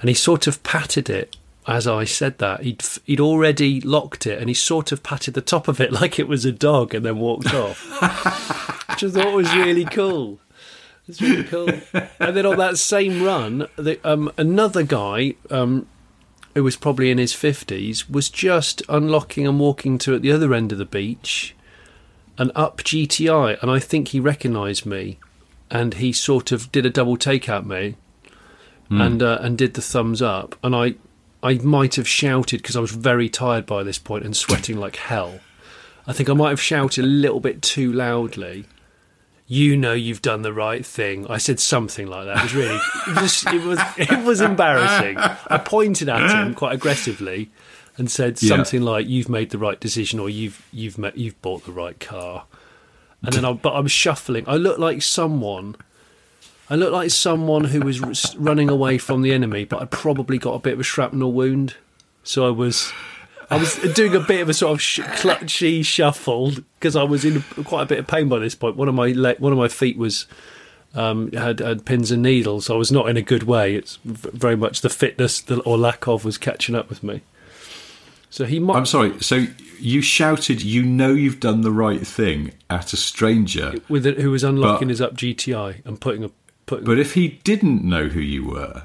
And 0.00 0.08
he 0.08 0.14
sort 0.14 0.46
of 0.46 0.62
patted 0.62 1.10
it 1.10 1.36
as 1.68 1.86
I 1.86 2.04
said 2.04 2.38
that. 2.38 2.62
He'd 2.62 2.82
he'd 3.04 3.20
already 3.20 3.80
locked 3.80 4.26
it, 4.26 4.38
and 4.38 4.48
he 4.48 4.54
sort 4.54 4.90
of 4.90 5.02
patted 5.02 5.34
the 5.34 5.40
top 5.40 5.68
of 5.68 5.80
it 5.80 5.92
like 6.00 6.18
it 6.18 6.26
was 6.26 6.44
a 6.44 6.52
dog, 6.52 6.94
and 6.94 7.04
then 7.04 7.18
walked 7.18 7.54
off, 7.54 7.84
which 8.88 9.04
I 9.04 9.10
thought 9.10 9.34
was 9.34 9.54
really 9.54 9.84
cool. 9.84 10.40
It's 11.06 11.22
really 11.22 11.44
cool. 11.44 11.70
and 12.20 12.36
then 12.36 12.44
on 12.44 12.58
that 12.58 12.76
same 12.76 13.22
run, 13.22 13.66
the, 13.76 13.98
um, 14.04 14.30
another 14.36 14.82
guy 14.82 15.34
um, 15.50 15.86
who 16.54 16.64
was 16.64 16.76
probably 16.76 17.10
in 17.10 17.18
his 17.18 17.32
fifties 17.32 18.08
was 18.08 18.28
just 18.28 18.82
unlocking 18.88 19.46
and 19.46 19.60
walking 19.60 19.98
to 19.98 20.14
at 20.14 20.22
the 20.22 20.32
other 20.32 20.54
end 20.54 20.72
of 20.72 20.78
the 20.78 20.84
beach, 20.84 21.54
and 22.36 22.52
up 22.54 22.78
GTI, 22.78 23.60
and 23.60 23.70
I 23.70 23.78
think 23.78 24.08
he 24.08 24.20
recognised 24.20 24.86
me, 24.86 25.18
and 25.70 25.94
he 25.94 26.12
sort 26.12 26.52
of 26.52 26.70
did 26.72 26.86
a 26.86 26.90
double 26.90 27.16
take 27.16 27.48
at 27.48 27.66
me, 27.66 27.96
and 28.90 29.22
uh, 29.22 29.38
and 29.40 29.58
did 29.58 29.74
the 29.74 29.82
thumbs 29.82 30.22
up, 30.22 30.56
and 30.62 30.74
I 30.74 30.94
I 31.42 31.54
might 31.54 31.96
have 31.96 32.08
shouted 32.08 32.62
because 32.62 32.76
I 32.76 32.80
was 32.80 32.90
very 32.90 33.28
tired 33.28 33.66
by 33.66 33.82
this 33.82 33.98
point 33.98 34.24
and 34.24 34.36
sweating 34.36 34.78
like 34.78 34.96
hell. 34.96 35.40
I 36.06 36.12
think 36.12 36.28
I 36.28 36.34
might 36.34 36.50
have 36.50 36.60
shouted 36.60 37.04
a 37.04 37.06
little 37.06 37.40
bit 37.40 37.60
too 37.62 37.92
loudly. 37.92 38.64
You 39.50 39.78
know 39.78 39.94
you've 39.94 40.20
done 40.20 40.42
the 40.42 40.52
right 40.52 40.84
thing. 40.84 41.26
I 41.28 41.38
said 41.38 41.58
something 41.58 42.06
like 42.06 42.26
that. 42.26 42.36
It 42.36 42.42
was 42.42 42.54
really, 42.54 42.78
it 43.06 43.22
was, 43.22 43.46
it 43.46 43.64
was, 43.64 43.78
it 43.96 44.24
was 44.24 44.40
embarrassing. 44.42 45.16
I 45.16 45.56
pointed 45.56 46.10
at 46.10 46.30
him 46.30 46.54
quite 46.54 46.74
aggressively 46.74 47.48
and 47.96 48.10
said 48.10 48.40
Yeah. 48.42 48.56
something 48.56 48.82
like, 48.82 49.08
"You've 49.08 49.30
made 49.30 49.48
the 49.50 49.56
right 49.58 49.80
decision," 49.80 50.20
or 50.20 50.28
"You've 50.28 50.62
you've 50.70 50.98
met, 50.98 51.16
you've 51.16 51.40
bought 51.40 51.64
the 51.64 51.72
right 51.72 51.98
car." 51.98 52.44
And 53.22 53.32
then 53.32 53.44
I, 53.46 53.52
but 53.54 53.70
I 53.70 53.80
was 53.80 53.90
shuffling. 53.90 54.44
I 54.46 54.56
looked 54.56 54.78
like 54.80 55.00
someone. 55.02 55.76
I 56.70 56.74
looked 56.74 56.92
like 56.92 57.10
someone 57.10 57.64
who 57.64 57.80
was 57.80 58.36
running 58.36 58.68
away 58.68 58.98
from 58.98 59.22
the 59.22 59.32
enemy, 59.32 59.64
but 59.64 59.80
I 59.80 59.86
probably 59.86 60.36
got 60.36 60.52
a 60.52 60.58
bit 60.58 60.74
of 60.74 60.80
a 60.80 60.84
shrapnel 60.84 61.32
wound. 61.32 61.74
So 62.22 62.46
I 62.46 62.50
was, 62.50 62.92
I 63.50 63.56
was 63.56 63.76
doing 63.94 64.14
a 64.14 64.20
bit 64.20 64.40
of 64.40 64.48
a 64.48 64.54
sort 64.54 64.72
of 64.72 64.82
sh- 64.82 65.00
clutchy 65.00 65.84
shuffle 65.84 66.52
because 66.78 66.96
I 66.96 67.02
was 67.02 67.24
in 67.24 67.42
quite 67.64 67.82
a 67.82 67.86
bit 67.86 67.98
of 67.98 68.06
pain 68.06 68.28
by 68.28 68.38
this 68.38 68.54
point. 68.54 68.76
One 68.76 68.88
of 68.88 68.94
my 68.94 69.12
le- 69.12 69.36
one 69.38 69.52
of 69.52 69.58
my 69.58 69.68
feet 69.68 69.96
was 69.96 70.26
um, 70.94 71.32
had, 71.32 71.60
had 71.60 71.84
pins 71.86 72.10
and 72.10 72.22
needles. 72.22 72.66
So 72.66 72.74
I 72.74 72.78
was 72.78 72.92
not 72.92 73.08
in 73.08 73.16
a 73.16 73.22
good 73.22 73.44
way. 73.44 73.74
It's 73.74 73.96
v- 74.04 74.30
very 74.34 74.56
much 74.56 74.82
the 74.82 74.90
fitness 74.90 75.42
or 75.64 75.78
lack 75.78 76.06
of 76.06 76.24
was 76.24 76.36
catching 76.36 76.74
up 76.74 76.88
with 76.90 77.02
me. 77.02 77.22
So 78.30 78.44
he 78.44 78.58
might. 78.60 78.76
I'm 78.76 78.86
sorry. 78.86 79.18
So 79.22 79.46
you 79.78 80.02
shouted, 80.02 80.62
"You 80.62 80.82
know 80.82 81.12
you've 81.14 81.40
done 81.40 81.62
the 81.62 81.72
right 81.72 82.06
thing" 82.06 82.52
at 82.68 82.92
a 82.92 82.96
stranger. 82.98 83.74
with 83.88 84.04
it, 84.06 84.18
who 84.20 84.30
was 84.30 84.44
unlocking 84.44 84.88
But- 84.88 84.92
his 84.92 85.00
up 85.00 85.14
GTI 85.14 85.80
and 85.86 85.98
putting 85.98 86.22
a 86.24 86.30
putting. 86.66 86.84
But 86.84 86.98
if 86.98 87.14
he 87.14 87.28
didn't 87.44 87.82
know 87.82 88.08
who 88.08 88.20
you 88.20 88.44
were, 88.46 88.82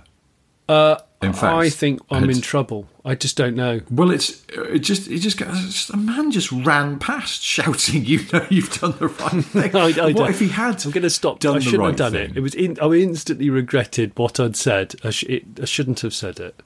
uh, 0.69 0.95
in 1.23 1.33
fact, 1.33 1.53
I 1.55 1.69
think 1.69 2.01
I'm 2.11 2.29
in 2.29 2.41
trouble. 2.41 2.87
I 3.05 3.15
just 3.15 3.35
don't 3.35 3.55
know. 3.55 3.81
Well, 3.89 4.11
it's 4.11 4.43
it 4.49 4.79
just 4.79 5.09
it 5.09 5.19
just 5.19 5.37
got- 5.37 5.49
a 5.93 5.97
man 5.97 6.31
just 6.31 6.51
ran 6.51 6.99
past 6.99 7.41
shouting, 7.53 8.05
"You 8.05 8.19
know 8.31 8.45
you've 8.49 8.79
done 8.79 8.93
the 8.99 9.07
right 9.07 9.43
thing." 9.45 9.75
I, 9.75 9.79
I 9.79 9.87
what 10.07 10.15
don't- 10.15 10.29
if 10.29 10.39
he 10.39 10.47
had? 10.49 10.83
I'm 10.85 10.91
going 10.91 11.03
to 11.03 11.09
stop. 11.09 11.39
Done 11.39 11.57
I 11.57 11.59
shouldn't 11.59 11.79
right 11.81 11.87
have 11.89 11.97
done 11.97 12.11
thing? 12.13 12.31
it. 12.31 12.37
It 12.37 12.41
was. 12.41 12.55
In, 12.55 12.77
I 12.81 12.87
instantly 12.93 13.49
regretted 13.49 14.17
what 14.17 14.39
I'd 14.39 14.55
said. 14.55 14.95
I, 15.03 15.09
sh- 15.09 15.23
it, 15.23 15.45
I 15.61 15.65
shouldn't 15.65 16.01
have 16.01 16.13
said 16.13 16.39
it. 16.39 16.61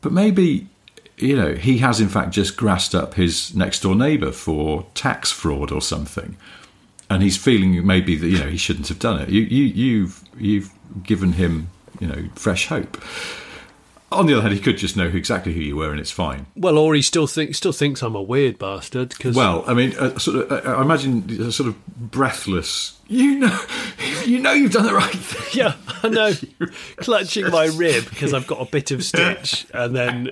But 0.00 0.12
maybe 0.12 0.68
you 1.18 1.36
know 1.36 1.54
he 1.54 1.78
has 1.78 2.00
in 2.00 2.08
fact 2.08 2.30
just 2.32 2.56
grassed 2.56 2.94
up 2.94 3.14
his 3.14 3.54
next 3.54 3.82
door 3.82 3.94
neighbour 3.94 4.32
for 4.32 4.86
tax 4.94 5.30
fraud 5.30 5.70
or 5.70 5.80
something, 5.82 6.36
and 7.10 7.22
he's 7.22 7.36
feeling 7.36 7.86
maybe 7.86 8.16
that 8.16 8.28
you 8.28 8.38
know 8.38 8.48
he 8.48 8.56
shouldn't 8.56 8.88
have 8.88 8.98
done 8.98 9.20
it. 9.20 9.28
You 9.28 9.42
you 9.42 9.64
you've 9.64 10.24
you've 10.38 10.70
given 11.02 11.32
him 11.32 11.68
you 12.00 12.06
know 12.06 12.28
fresh 12.34 12.66
hope. 12.68 13.00
On 14.12 14.26
the 14.26 14.34
other 14.34 14.42
hand, 14.42 14.54
he 14.54 14.60
could 14.60 14.76
just 14.76 14.96
know 14.96 15.06
exactly 15.06 15.52
who 15.52 15.60
you 15.60 15.76
were, 15.76 15.90
and 15.90 16.00
it's 16.00 16.10
fine. 16.10 16.46
Well, 16.56 16.78
or 16.78 16.94
he 16.94 17.02
still 17.02 17.26
think 17.26 17.54
still 17.54 17.72
thinks 17.72 18.02
I'm 18.02 18.14
a 18.14 18.22
weird 18.22 18.58
bastard. 18.58 19.10
Because 19.10 19.36
Well, 19.36 19.64
I 19.66 19.74
mean, 19.74 19.94
uh, 19.98 20.18
sort 20.18 20.50
of. 20.50 20.66
Uh, 20.66 20.70
I 20.70 20.82
imagine 20.82 21.28
a 21.40 21.52
sort 21.52 21.68
of 21.68 21.86
breathless. 21.86 22.98
You 23.08 23.40
know, 23.40 23.60
you 24.24 24.38
know, 24.38 24.52
you've 24.52 24.72
done 24.72 24.86
the 24.86 24.94
right 24.94 25.10
thing. 25.12 25.50
yeah, 25.60 25.74
I 26.02 26.08
know, 26.08 26.32
clutching 26.96 27.50
my 27.50 27.66
rib 27.66 28.08
because 28.08 28.32
I've 28.34 28.46
got 28.46 28.60
a 28.60 28.70
bit 28.70 28.90
of 28.90 29.04
stitch, 29.04 29.66
and 29.74 29.94
then 29.94 30.30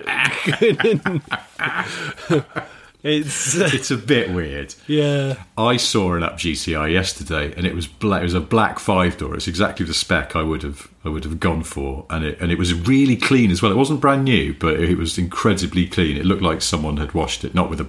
it's 3.03 3.55
It's 3.73 3.91
a 3.91 3.97
bit 3.97 4.31
weird. 4.31 4.75
yeah. 4.87 5.43
I 5.57 5.77
saw 5.77 6.13
an 6.13 6.23
up 6.23 6.33
GTI 6.33 6.91
yesterday, 6.91 7.53
and 7.55 7.65
it 7.65 7.73
was 7.75 7.87
black. 7.87 8.21
It 8.21 8.25
was 8.25 8.33
a 8.33 8.41
black 8.41 8.79
five 8.79 9.17
door. 9.17 9.35
It's 9.35 9.47
exactly 9.47 9.85
the 9.85 9.93
spec 9.93 10.35
I 10.35 10.43
would 10.43 10.63
have 10.63 10.89
I 11.03 11.09
would 11.09 11.23
have 11.23 11.39
gone 11.39 11.63
for, 11.63 12.05
and 12.09 12.23
it 12.23 12.39
and 12.39 12.51
it 12.51 12.57
was 12.57 12.73
really 12.73 13.15
clean 13.15 13.51
as 13.51 13.61
well. 13.61 13.71
It 13.71 13.77
wasn't 13.77 14.01
brand 14.01 14.25
new, 14.25 14.53
but 14.53 14.79
it 14.79 14.97
was 14.97 15.17
incredibly 15.17 15.87
clean. 15.87 16.17
It 16.17 16.25
looked 16.25 16.43
like 16.43 16.61
someone 16.61 16.97
had 16.97 17.13
washed 17.13 17.43
it, 17.43 17.53
not 17.55 17.69
with 17.69 17.81
a 17.81 17.87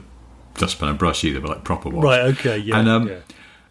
dustpan 0.55 0.89
and 0.91 0.99
brush 0.99 1.25
either, 1.25 1.41
but 1.41 1.51
like 1.51 1.65
proper 1.65 1.89
wash. 1.89 2.05
Right. 2.05 2.21
Okay. 2.21 2.59
Yeah. 2.59 2.79
and 2.79 2.89
um, 2.89 3.09
yeah. 3.09 3.19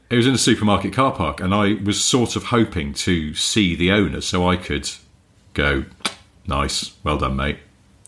it 0.09 0.15
was 0.15 0.27
in 0.27 0.33
a 0.33 0.37
supermarket 0.39 0.93
car 0.93 1.11
park, 1.11 1.39
and 1.39 1.53
I 1.53 1.73
was 1.83 2.03
sort 2.03 2.35
of 2.35 2.45
hoping 2.45 2.93
to 2.93 3.33
see 3.33 3.75
the 3.75 3.91
owner 3.91 4.21
so 4.21 4.47
I 4.47 4.57
could 4.57 4.89
go, 5.53 5.85
"Nice, 6.47 6.93
well 7.03 7.17
done, 7.17 7.35
mate." 7.35 7.57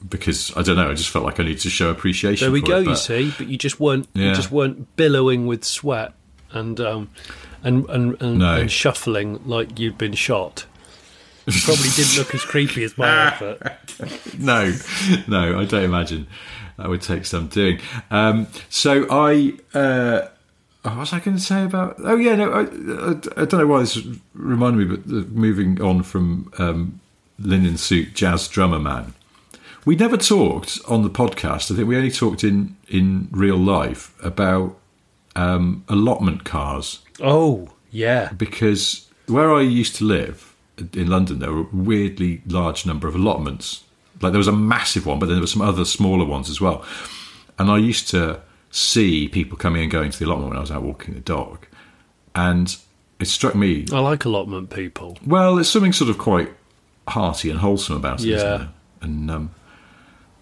Because 0.09 0.55
I 0.57 0.61
don't 0.63 0.75
know, 0.75 0.89
I 0.91 0.93
just 0.95 1.09
felt 1.09 1.23
like 1.25 1.39
I 1.39 1.43
needed 1.43 1.61
to 1.61 1.69
show 1.69 1.89
appreciation. 1.89 2.45
There 2.45 2.51
we 2.51 2.61
go. 2.61 2.79
it, 2.79 2.87
you 2.87 2.95
see, 2.95 3.33
but 3.37 3.47
you 3.47 3.57
just 3.57 3.79
weren't. 3.79 4.07
You 4.13 4.33
just 4.33 4.51
weren't 4.51 4.95
billowing 4.95 5.47
with 5.47 5.63
sweat 5.63 6.13
and 6.51 6.79
um, 6.79 7.09
and 7.63 7.89
and, 7.89 8.21
and, 8.21 8.37
No. 8.39 8.55
and 8.55 8.71
shuffling 8.71 9.39
like 9.47 9.79
you'd 9.79 9.97
been 9.97 10.13
shot. 10.13 10.65
You 11.45 11.59
probably 11.63 11.89
didn't 11.95 12.17
look 12.17 12.33
as 12.33 12.41
creepy 12.43 12.83
as 12.83 12.97
my 12.97 13.27
effort. 13.27 13.61
no, 14.39 14.73
no, 15.27 15.59
I 15.59 15.65
don't 15.65 15.83
imagine 15.83 16.27
that 16.77 16.87
would 16.89 17.01
take 17.01 17.25
some 17.25 17.47
doing. 17.47 17.79
Um, 18.11 18.47
so 18.69 19.05
I, 19.09 19.53
uh, 19.73 20.27
what 20.83 20.97
was 20.97 21.13
I 21.13 21.19
going 21.19 21.35
to 21.37 21.43
say 21.43 21.63
about? 21.65 21.95
Oh 21.99 22.15
yeah, 22.15 22.35
no, 22.35 22.49
I, 22.51 22.61
I, 22.61 23.41
I 23.41 23.45
don't 23.45 23.59
know 23.59 23.67
why 23.67 23.81
this 23.81 23.99
reminded 24.33 24.89
me, 24.89 24.95
but 24.95 25.29
moving 25.31 25.81
on 25.81 26.03
from 26.03 26.51
um, 26.59 26.99
linen 27.39 27.75
suit 27.77 28.13
jazz 28.13 28.47
drummer 28.47 28.79
man, 28.79 29.13
we 29.85 29.95
never 29.95 30.17
talked 30.17 30.79
on 30.87 31.03
the 31.03 31.09
podcast. 31.09 31.71
I 31.71 31.75
think 31.75 31.87
we 31.87 31.97
only 31.97 32.11
talked 32.11 32.43
in 32.43 32.75
in 32.87 33.27
real 33.31 33.57
life 33.57 34.13
about 34.23 34.77
um, 35.35 35.83
allotment 35.89 36.43
cars 36.43 36.99
Oh 37.21 37.69
yeah, 37.91 38.31
because 38.37 39.07
where 39.27 39.53
I 39.53 39.61
used 39.61 39.95
to 39.97 40.03
live 40.05 40.55
in 40.93 41.07
London, 41.07 41.39
there 41.39 41.51
were 41.51 41.61
a 41.61 41.67
weirdly 41.71 42.41
large 42.47 42.85
number 42.85 43.07
of 43.07 43.15
allotments. 43.15 43.83
Like 44.21 44.31
there 44.31 44.39
was 44.39 44.47
a 44.47 44.51
massive 44.53 45.05
one, 45.05 45.19
but 45.19 45.27
then 45.27 45.35
there 45.35 45.41
were 45.41 45.47
some 45.47 45.61
other 45.61 45.85
smaller 45.85 46.25
ones 46.25 46.49
as 46.49 46.59
well. 46.61 46.83
And 47.59 47.69
I 47.69 47.77
used 47.77 48.09
to 48.09 48.41
see 48.71 49.27
people 49.27 49.57
coming 49.57 49.83
and 49.83 49.91
going 49.91 50.11
to 50.11 50.17
the 50.19 50.25
allotment 50.25 50.49
when 50.49 50.57
I 50.57 50.61
was 50.61 50.71
out 50.71 50.81
walking 50.81 51.13
the 51.13 51.19
dog, 51.19 51.67
and 52.35 52.75
it 53.19 53.27
struck 53.27 53.53
me. 53.55 53.85
I 53.91 53.99
like 53.99 54.25
allotment 54.25 54.69
people. 54.69 55.17
Well, 55.25 55.55
there's 55.55 55.69
something 55.69 55.93
sort 55.93 56.09
of 56.09 56.17
quite 56.17 56.49
hearty 57.07 57.49
and 57.49 57.59
wholesome 57.59 57.95
about 57.95 58.21
it, 58.21 58.27
Yeah. 58.27 58.67
And 59.01 59.29
um, 59.29 59.51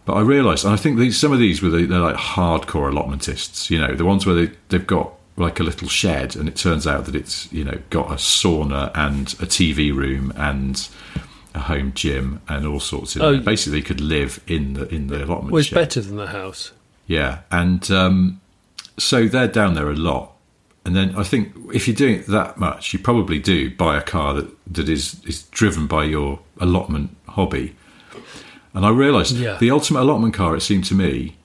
but 0.06 0.14
I 0.14 0.22
realised, 0.22 0.66
and 0.66 0.74
I 0.74 0.78
think 0.78 0.98
these, 0.98 1.18
some 1.18 1.32
of 1.32 1.40
these 1.40 1.62
were 1.62 1.70
the, 1.70 1.86
they're 1.86 2.00
like 2.00 2.16
hardcore 2.16 2.92
allotmentists. 2.92 3.70
You 3.70 3.80
know, 3.80 3.96
the 3.96 4.06
ones 4.06 4.26
where 4.26 4.36
they 4.36 4.52
they've 4.70 4.86
got 4.86 5.14
like 5.38 5.60
a 5.60 5.64
little 5.64 5.88
shed, 5.88 6.36
and 6.36 6.48
it 6.48 6.56
turns 6.56 6.88
out 6.88 7.06
that 7.06 7.16
it's 7.16 7.52
you 7.52 7.64
know 7.64 7.80
got 7.90 8.10
a 8.12 8.16
sauna 8.16 8.92
and 8.96 9.28
a 9.34 9.46
TV 9.46 9.96
room 9.96 10.34
and 10.36 10.90
a 11.54 11.60
home 11.60 11.94
gym 11.94 12.42
and 12.48 12.66
all 12.66 12.80
sorts 12.80 13.16
of. 13.16 13.22
Oh. 13.22 13.40
Basically, 13.40 13.80
they 13.80 13.86
could 13.86 14.02
live 14.02 14.42
in 14.48 14.74
the 14.74 14.88
in 14.94 15.08
the 15.08 15.24
allotment. 15.24 15.52
Was 15.52 15.68
shed. 15.68 15.76
better 15.76 16.02
than 16.02 16.18
the 16.18 16.28
house. 16.28 16.72
Yeah, 17.08 17.40
and 17.52 17.90
um, 17.92 18.42
so 18.98 19.28
they're 19.28 19.48
down 19.48 19.74
there 19.74 19.90
a 19.90 19.96
lot. 19.96 20.34
And 20.84 20.96
then 20.96 21.16
I 21.16 21.24
think 21.24 21.54
if 21.74 21.88
you're 21.88 21.96
doing 21.96 22.16
it 22.16 22.28
that 22.28 22.58
much, 22.58 22.92
you 22.94 23.00
probably 23.00 23.38
do 23.38 23.70
buy 23.70 23.98
a 23.98 24.02
car 24.02 24.34
that, 24.34 24.74
that 24.74 24.90
is, 24.90 25.24
is 25.26 25.44
driven 25.44 25.86
by 25.86 26.06
your 26.06 26.40
allotment 26.60 27.16
hobby. 27.28 27.76
And 28.74 28.86
I 28.86 28.90
realised 28.90 29.36
Yeah. 29.38 29.58
the 29.58 29.72
ultimate 29.72 30.02
allotment 30.02 30.34
car, 30.34 30.56
it 30.56 30.62
seemed 30.62 30.86
to 30.86 30.96
me, 30.96 31.36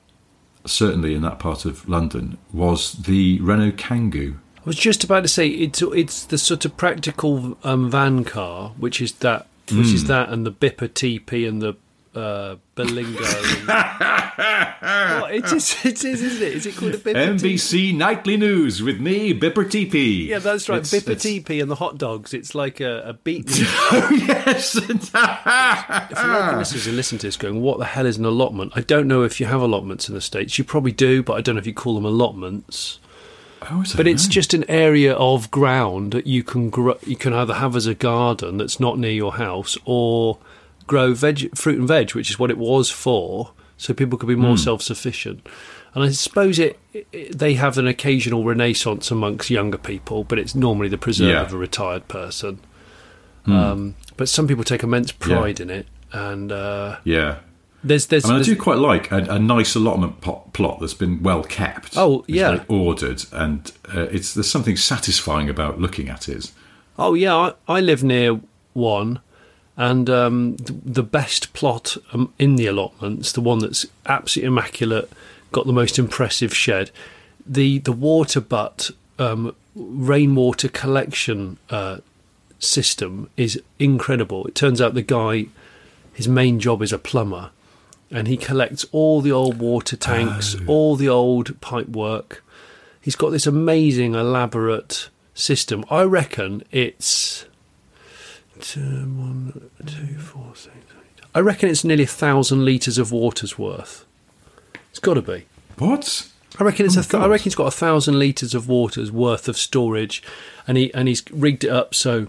certainly 0.64 1.14
in 1.14 1.22
that 1.22 1.39
part 1.39 1.64
of 1.64 1.89
London, 1.89 2.39
was 2.53 2.93
the 2.93 3.41
Renault 3.41 3.72
Kangoo. 3.72 4.35
I 4.59 4.62
was 4.64 4.77
just 4.77 5.05
about 5.05 5.22
to 5.22 5.29
say 5.29 5.47
it's 5.49 5.81
it's 5.83 6.24
the 6.24 6.39
sort 6.39 6.64
of 6.64 6.77
practical 6.77 7.57
um, 7.64 7.91
van 7.91 8.24
car, 8.24 8.72
which 8.79 9.01
is 9.01 9.12
that 9.14 9.47
which 9.70 9.89
Hmm. 9.89 9.95
is 9.95 10.05
that 10.05 10.29
and 10.29 10.45
the 10.47 10.51
Bipper 10.53 10.89
Tepee 10.89 11.47
and 11.49 11.61
the 11.62 11.74
uh, 12.17 12.57
Berlingo. 12.75 13.21
what, 15.21 15.35
it 15.35 15.45
is, 15.53 15.77
it 15.85 16.05
is, 16.05 16.23
isn't 16.23 16.43
it? 16.43 16.53
Is 16.55 16.67
it 16.67 16.77
called 16.77 16.95
a 16.95 16.99
Bipper 16.99 17.39
NBC 17.39 17.95
Nightly 17.97 18.37
News 18.37 18.83
with 18.83 19.01
me, 19.01 19.33
Bipper 19.39 19.64
TP. 19.64 20.27
Yeah, 20.27 20.39
that's 20.39 20.69
right. 20.69 20.79
It's- 20.79 20.93
Bipper 20.93 21.17
TP 21.17 21.61
and 21.61 21.71
the 21.71 21.75
hot 21.77 21.99
dogs. 21.99 22.33
It's 22.35 22.55
like 22.55 22.81
a, 22.81 23.01
a 23.09 23.12
beat. 23.14 23.47
me. 23.61 23.67
Oh, 23.67 24.11
yes. 24.27 24.73
For 24.81 24.87
American 26.27 26.59
listeners 26.59 26.85
who 26.87 26.93
listen 26.93 27.19
to 27.19 27.27
this 27.27 27.37
going, 27.37 27.61
what 27.61 27.79
the 27.79 27.85
hell 27.85 28.07
is 28.07 28.17
an 28.19 28.25
allotment? 28.25 28.73
I 28.75 28.81
don't 28.81 29.07
know 29.09 29.23
if 29.23 29.41
you 29.41 29.47
have 29.47 29.61
allotments 29.61 30.09
in 30.09 30.14
the 30.14 30.21
States. 30.21 30.59
You 30.59 30.64
probably 30.64 30.93
do, 30.93 31.23
but 31.23 31.35
I 31.35 31.41
don't 31.41 31.55
know 31.55 31.61
if 31.61 31.67
you 31.67 31.75
call 31.75 31.95
them 31.95 32.05
allotments. 32.05 32.99
Oh. 33.62 33.83
But 33.97 34.07
it's 34.07 34.27
No. 34.27 34.31
just 34.31 34.55
an 34.55 34.64
area 34.69 35.14
of 35.14 35.51
ground 35.51 36.12
that 36.12 36.27
you 36.27 36.43
can 36.43 36.71
grow, 36.71 36.99
you 37.07 37.17
can 37.17 37.33
either 37.33 37.55
have 37.55 37.75
as 37.75 37.87
a 37.87 37.95
garden 37.95 38.59
that's 38.59 38.79
not 38.79 38.99
near 38.99 39.11
your 39.11 39.33
house 39.35 39.77
or 39.87 40.39
grow 40.87 41.14
veg, 41.14 41.57
fruit 41.57 41.78
and 41.78 41.89
veg, 41.89 42.14
which 42.14 42.30
is 42.30 42.39
what 42.39 42.51
it 42.51 42.59
was 42.59 42.91
for, 42.91 43.53
so 43.76 43.93
people 43.95 44.18
could 44.18 44.28
be 44.28 44.34
more 44.37 44.57
self-sufficient. 44.59 45.47
And 45.95 46.05
I 46.05 46.11
suppose 46.11 46.59
it, 46.59 46.78
it 46.93 47.39
they 47.39 47.55
have 47.55 47.78
an 47.78 47.87
occasional 47.87 48.45
renaissance 48.45 49.11
amongst 49.11 49.49
younger 49.51 49.78
people, 49.78 50.24
but 50.24 50.39
it's 50.39 50.55
normally 50.55 50.89
the 50.89 50.99
preserve 50.99 51.28
Yeah. 51.30 51.43
Of 51.43 51.53
a 51.53 51.57
retired 51.59 52.07
person. 52.09 52.61
Um, 53.47 53.95
but 54.16 54.28
some 54.28 54.49
people 54.49 54.64
take 54.64 54.82
immense 54.82 55.12
pride 55.12 55.61
in 55.61 55.70
it, 55.70 55.87
and 56.12 56.51
uh, 56.51 56.97
Yeah. 57.05 57.37
there's 57.84 58.07
there's, 58.07 58.24
I 58.24 58.32
mean, 58.32 58.41
I 58.41 58.43
do 58.43 58.57
quite 58.57 58.78
like 58.78 59.12
a, 59.12 59.18
a 59.18 59.39
nice 59.39 59.76
allotment 59.76 60.20
pot, 60.20 60.53
plot 60.53 60.80
that's 60.80 60.95
been 60.95 61.22
well 61.22 61.45
kept. 61.45 61.97
Oh, 61.97 62.24
It's 62.26 62.37
yeah. 62.37 62.64
ordered, 62.68 63.24
and 63.32 63.70
uh, 63.95 64.03
it's 64.11 64.34
there's 64.34 64.51
something 64.51 64.76
satisfying 64.76 65.49
about 65.49 65.80
looking 65.80 66.09
at 66.09 66.28
it. 66.28 66.51
Oh 66.99 67.14
yeah, 67.14 67.37
I, 67.37 67.53
I 67.68 67.80
live 67.80 68.03
near 68.03 68.41
one, 68.72 69.20
and 69.77 70.09
um, 70.09 70.57
th- 70.57 70.81
the 70.85 71.03
best 71.03 71.53
plot 71.53 71.97
um, 72.12 72.33
in 72.39 72.57
the 72.57 72.66
allotments, 72.66 73.33
the 73.33 73.41
one 73.41 73.59
that's 73.59 73.87
absolutely 74.07 74.49
immaculate, 74.49 75.11
got 75.53 75.66
the 75.66 75.72
most 75.72 75.99
impressive 75.99 76.55
shed, 76.55 76.91
the 77.45 77.79
the 77.79 77.93
water 77.93 78.41
butt 78.41 78.91
um, 79.18 79.55
rainwater 79.74 80.68
collection 80.68 81.59
uh, 81.70 81.99
system 82.59 83.29
is 83.37 83.61
incredible. 83.79 84.47
It 84.47 84.55
turns 84.55 84.81
out 84.81 84.95
the 84.95 85.03
guy, 85.03 85.47
his 86.14 86.27
main 86.27 86.59
job 86.59 86.83
is 86.83 86.93
a 86.93 86.99
plumber, 86.99 87.51
and 88.11 88.27
he 88.27 88.37
collects 88.37 88.87
all 88.93 89.20
the 89.20 89.33
old 89.33 89.59
water 89.59 89.97
tanks, 89.97 90.57
all 90.66 90.97
the 90.97 91.09
old 91.09 91.61
pipe 91.61 91.89
work. 91.89 92.43
He's 93.01 93.16
got 93.16 93.31
this 93.31 93.47
amazing, 93.47 94.14
elaborate 94.14 95.11
system. 95.35 95.85
I 95.91 96.03
reckon 96.03 96.62
it's 96.72 97.45
two, 98.61 98.80
one, 98.80 99.70
two, 99.86 100.18
four, 100.18 100.52
six, 100.54 100.74
eight. 100.76 101.24
I 101.34 101.40
reckon 101.40 101.68
it's 101.68 101.84
nearly 101.84 102.04
a 102.04 102.09
thousand 102.09 102.64
litres 102.64 102.98
of 102.98 103.12
water's 103.12 103.59
worth. 103.59 104.04
It's 104.90 104.98
got 104.98 105.14
to 105.14 105.22
be. 105.22 105.44
What? 105.78 106.30
I 106.59 106.64
reckon 106.64 106.86
it's 106.86 106.96
oh 106.96 107.00
a. 107.00 107.04
Th- 107.04 107.22
I 107.22 107.26
reckon 107.26 107.44
he's 107.44 107.54
got 107.54 107.66
a 107.66 107.70
thousand 107.72 108.18
litres 108.18 108.54
of 108.54 108.68
water's 108.68 109.12
worth 109.12 109.46
of 109.48 109.57
storage, 109.59 110.22
and 110.66 110.78
he 110.78 110.92
and 110.94 111.07
he's 111.09 111.22
rigged 111.30 111.64
it 111.64 111.70
up 111.70 111.94
so 111.94 112.28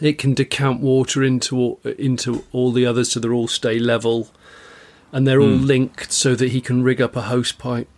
it 0.00 0.18
can 0.18 0.34
decant 0.34 0.80
water 0.80 1.22
into 1.22 1.56
all, 1.56 1.80
into 1.98 2.44
all 2.52 2.72
the 2.72 2.84
others, 2.86 3.12
so 3.12 3.20
they're 3.20 3.32
all 3.32 3.46
stay 3.48 3.78
level, 3.78 4.28
and 5.12 5.26
they're 5.26 5.40
all 5.40 5.56
Hmm. 5.58 5.66
linked 5.66 6.12
so 6.12 6.34
that 6.34 6.50
he 6.50 6.60
can 6.60 6.82
rig 6.82 7.00
up 7.00 7.14
a 7.16 7.22
hose 7.22 7.52
pipe 7.52 7.88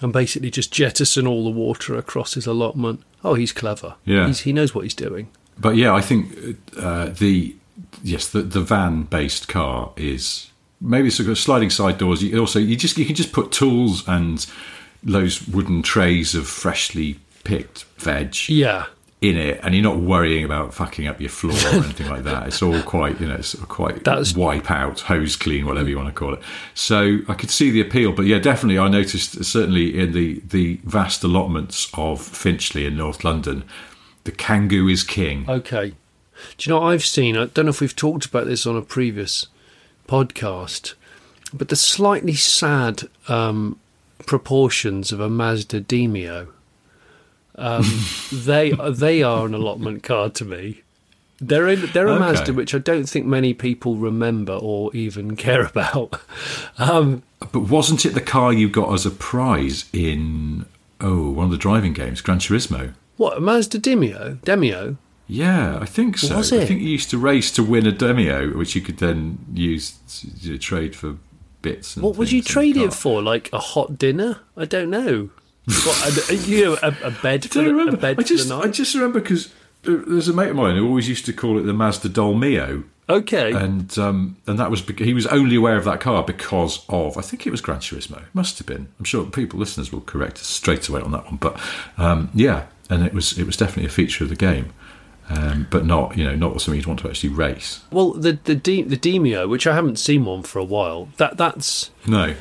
and 0.00 0.12
basically 0.12 0.50
just 0.50 0.72
jettison 0.72 1.26
all 1.26 1.44
the 1.44 1.50
water 1.50 1.96
across 1.96 2.34
his 2.34 2.46
allotment. 2.46 3.02
Oh, 3.24 3.34
he's 3.34 3.52
clever. 3.52 3.96
Yeah. 4.04 4.26
he's, 4.28 4.40
he 4.40 4.52
knows 4.52 4.74
what 4.74 4.82
he's 4.84 4.94
doing. 4.94 5.28
But 5.58 5.76
yeah, 5.76 5.92
I 5.94 6.00
think 6.00 6.58
uh, 6.78 7.06
the 7.10 7.54
yes, 8.02 8.28
the, 8.28 8.42
the 8.42 8.60
van 8.60 9.02
based 9.02 9.48
car 9.48 9.92
is 9.96 10.50
maybe 10.80 11.08
it's 11.08 11.20
got 11.20 11.36
sliding 11.36 11.70
side 11.70 11.98
doors. 11.98 12.22
You 12.22 12.38
also 12.40 12.58
you 12.58 12.76
just 12.76 12.96
you 12.98 13.04
can 13.04 13.14
just 13.14 13.32
put 13.32 13.52
tools 13.52 14.06
and 14.08 14.46
those 15.02 15.46
wooden 15.48 15.82
trays 15.82 16.34
of 16.34 16.46
freshly 16.46 17.18
picked 17.44 17.84
veg 17.98 18.36
Yeah, 18.48 18.84
in 19.22 19.36
it, 19.36 19.58
and 19.62 19.74
you're 19.74 19.82
not 19.82 19.96
worrying 19.98 20.44
about 20.44 20.74
fucking 20.74 21.06
up 21.06 21.20
your 21.20 21.30
floor 21.30 21.54
or 21.72 21.84
anything 21.84 22.08
like 22.08 22.24
that. 22.24 22.46
It's 22.48 22.62
all 22.62 22.80
quite 22.82 23.20
you 23.20 23.28
know 23.28 23.34
it's 23.36 23.54
quite 23.64 24.04
That's- 24.04 24.34
wipe 24.34 24.70
out, 24.70 25.00
hose 25.00 25.36
clean, 25.36 25.66
whatever 25.66 25.88
you 25.88 25.96
want 25.96 26.08
to 26.08 26.14
call 26.14 26.32
it. 26.34 26.40
So 26.74 27.18
I 27.28 27.34
could 27.34 27.50
see 27.50 27.70
the 27.70 27.80
appeal, 27.82 28.12
but 28.12 28.24
yeah, 28.26 28.38
definitely 28.38 28.78
I 28.78 28.88
noticed 28.88 29.44
certainly 29.44 29.98
in 29.98 30.12
the 30.12 30.40
the 30.48 30.80
vast 30.84 31.22
allotments 31.22 31.90
of 31.94 32.20
Finchley 32.22 32.86
in 32.86 32.96
North 32.96 33.24
London. 33.24 33.64
The 34.30 34.36
Kangoo 34.36 34.88
is 34.92 35.02
king. 35.02 35.44
Okay. 35.48 35.88
Do 36.56 36.70
you 36.70 36.72
know 36.72 36.80
what 36.80 36.92
I've 36.92 37.04
seen? 37.04 37.36
I 37.36 37.46
don't 37.46 37.66
know 37.66 37.70
if 37.70 37.80
we've 37.80 37.96
talked 37.96 38.24
about 38.26 38.46
this 38.46 38.64
on 38.64 38.76
a 38.76 38.80
previous 38.82 39.48
podcast, 40.06 40.94
but 41.52 41.68
the 41.68 41.74
slightly 41.74 42.34
sad 42.34 43.02
um, 43.26 43.80
proportions 44.26 45.10
of 45.10 45.18
a 45.18 45.28
Mazda 45.28 45.80
Demio. 45.80 46.46
Um, 47.56 47.84
they 48.32 48.70
they 48.92 49.22
are 49.24 49.46
an 49.46 49.54
allotment 49.54 50.04
car 50.04 50.30
to 50.30 50.44
me. 50.44 50.82
They're 51.40 51.68
in, 51.68 51.86
they're 51.92 52.06
a 52.06 52.12
Okay. 52.12 52.20
Mazda 52.20 52.52
which 52.52 52.72
I 52.72 52.78
don't 52.78 53.08
think 53.08 53.26
many 53.26 53.52
people 53.52 53.96
remember 53.96 54.52
or 54.52 54.94
even 54.94 55.34
care 55.46 55.64
about. 55.66 56.20
Um, 56.78 57.24
But 57.52 57.62
wasn't 57.62 58.06
it 58.06 58.14
the 58.14 58.20
car 58.20 58.52
you 58.52 58.68
got 58.68 58.92
as 58.94 59.04
a 59.04 59.10
prize 59.10 59.86
in 59.92 60.66
oh 61.00 61.30
one 61.30 61.46
of 61.46 61.50
the 61.50 61.56
driving 61.56 61.94
games, 61.94 62.20
Gran 62.20 62.38
Turismo? 62.38 62.94
What 63.20 63.36
a 63.36 63.40
Mazda 63.40 63.78
Demio? 63.78 64.38
Demio? 64.40 64.96
Yeah, 65.26 65.78
I 65.80 65.84
think 65.84 66.16
so. 66.18 66.38
I 66.38 66.42
think 66.42 66.80
you 66.80 66.88
used 66.88 67.10
to 67.10 67.18
race 67.18 67.52
to 67.52 67.62
win 67.62 67.86
a 67.86 67.92
Demio, 67.92 68.56
which 68.56 68.74
you 68.74 68.80
could 68.80 68.96
then 68.96 69.38
use 69.52 69.92
to 70.42 70.56
trade 70.58 70.96
for 70.96 71.16
bits. 71.62 71.96
And 71.96 72.02
What 72.02 72.16
would 72.16 72.32
you 72.32 72.40
things 72.42 72.56
in 72.56 72.62
the 72.72 72.72
trade 72.72 72.76
it 72.88 72.94
for? 72.94 73.22
Like 73.22 73.50
a 73.52 73.58
hot 73.58 73.98
dinner? 73.98 74.40
I 74.56 74.64
don't 74.64 74.88
know. 74.90 75.28
What, 75.66 76.30
a, 76.30 76.34
you 76.34 76.64
know, 76.64 76.78
a, 76.82 76.88
a 77.04 77.10
bed 77.10 77.44
for 77.44 77.58
I 77.60 77.64
don't 77.64 77.76
remember. 77.76 77.96
bed 77.98 78.18
I 78.18 78.22
just, 78.22 78.50
I 78.50 78.68
just 78.68 78.94
remember 78.94 79.20
because 79.20 79.52
there's 79.82 80.26
a 80.28 80.32
mate 80.32 80.48
of 80.50 80.56
mine 80.56 80.76
who 80.76 80.86
always 80.88 81.08
used 81.08 81.26
to 81.26 81.32
call 81.34 81.58
it 81.58 81.62
the 81.62 81.74
Mazda 81.74 82.08
Dolmio, 82.08 82.84
Okay. 83.08 83.52
and 83.52 83.96
um, 83.98 84.36
and 84.46 84.58
that 84.58 84.70
was 84.70 84.80
he 84.98 85.14
was 85.14 85.26
only 85.28 85.56
aware 85.56 85.76
of 85.76 85.84
that 85.84 86.00
car 86.00 86.24
because 86.24 86.84
of 86.88 87.16
I 87.16 87.20
think 87.20 87.46
it 87.46 87.50
was 87.50 87.60
Gran 87.60 87.78
Turismo. 87.80 88.18
It 88.18 88.34
must 88.34 88.58
have 88.58 88.66
been. 88.66 88.88
I'm 88.98 89.04
sure 89.04 89.24
people 89.26 89.58
listeners 89.60 89.92
will 89.92 90.00
correct 90.00 90.38
us 90.38 90.46
straight 90.46 90.88
away 90.88 91.02
on 91.02 91.12
that 91.12 91.24
one. 91.26 91.36
But 91.36 91.60
um, 91.98 92.30
yeah, 92.34 92.66
and 92.90 93.04
it 93.06 93.14
was 93.14 93.38
it 93.38 93.46
was 93.46 93.56
definitely 93.56 93.86
a 93.86 93.88
feature 93.92 94.24
of 94.24 94.30
the 94.30 94.36
game, 94.36 94.72
um, 95.30 95.66
but 95.70 95.86
not 95.86 96.16
you 96.18 96.24
know 96.24 96.34
not 96.34 96.60
something 96.60 96.74
you'd 96.78 96.86
want 96.86 97.00
to 97.00 97.08
actually 97.08 97.30
race. 97.30 97.80
Well, 97.90 98.12
the 98.12 98.38
the 98.44 98.54
De- 98.54 98.82
the 98.82 98.96
Demio, 98.96 99.48
which 99.48 99.66
I 99.66 99.74
haven't 99.74 99.96
seen 99.98 100.24
one 100.24 100.42
for 100.42 100.58
a 100.58 100.64
while, 100.64 101.08
that 101.16 101.36
that's 101.36 101.90
No, 102.06 102.34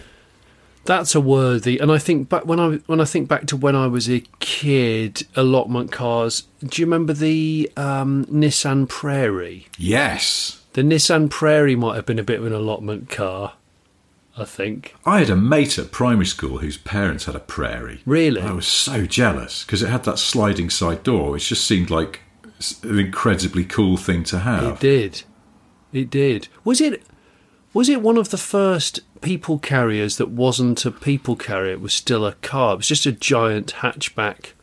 that's 0.85 1.13
a 1.13 1.21
worthy. 1.21 1.77
And 1.77 1.91
I 1.91 1.97
think 1.99 2.29
back 2.29 2.45
when 2.45 2.59
I 2.59 2.77
when 2.87 2.99
I 2.99 3.05
think 3.05 3.27
back 3.29 3.45
to 3.47 3.57
when 3.57 3.75
I 3.75 3.87
was 3.87 4.09
a 4.09 4.23
kid, 4.39 5.23
allotment 5.35 5.91
cars. 5.91 6.43
Do 6.65 6.81
you 6.81 6.85
remember 6.87 7.13
the 7.13 7.71
um, 7.77 8.25
Nissan 8.25 8.89
Prairie? 8.89 9.67
yes, 9.77 10.61
The 10.73 10.81
Nissan 10.81 11.29
Prairie 11.29 11.75
might 11.75 11.95
have 11.95 12.05
been 12.05 12.19
a 12.19 12.23
bit 12.23 12.39
of 12.39 12.45
an 12.45 12.53
allotment 12.53 13.09
car. 13.09 13.53
I 14.39 14.45
think. 14.45 14.95
I 15.05 15.19
had 15.19 15.29
a 15.29 15.35
mate 15.35 15.77
at 15.77 15.91
primary 15.91 16.25
school 16.25 16.59
whose 16.59 16.77
parents 16.77 17.25
had 17.25 17.35
a 17.35 17.39
Prairie. 17.39 18.01
Really? 18.05 18.41
I 18.41 18.51
was 18.51 18.67
so 18.67 19.05
jealous 19.05 19.63
because 19.63 19.81
it 19.81 19.89
had 19.89 20.03
that 20.05 20.19
sliding 20.19 20.69
side 20.69 21.03
door, 21.03 21.31
which 21.31 21.49
just 21.49 21.65
seemed 21.65 21.89
like 21.89 22.21
an 22.83 22.99
incredibly 22.99 23.65
cool 23.65 23.97
thing 23.97 24.23
to 24.25 24.39
have. 24.39 24.63
It 24.63 24.79
did. 24.79 25.23
It 25.91 26.09
did. 26.09 26.47
Was 26.63 26.81
it? 26.81 27.03
Was 27.73 27.89
it 27.89 28.01
one 28.01 28.17
of 28.17 28.29
the 28.29 28.37
first 28.37 28.99
people 29.21 29.59
carriers 29.59 30.17
that 30.17 30.29
wasn't 30.29 30.85
a 30.85 30.91
people 30.91 31.35
carrier? 31.35 31.73
It 31.73 31.81
was 31.81 31.93
still 31.93 32.25
a 32.25 32.33
car. 32.33 32.73
It 32.73 32.77
was 32.77 32.87
just 32.87 33.05
a 33.05 33.11
giant 33.11 33.75
hatchback 33.77 34.53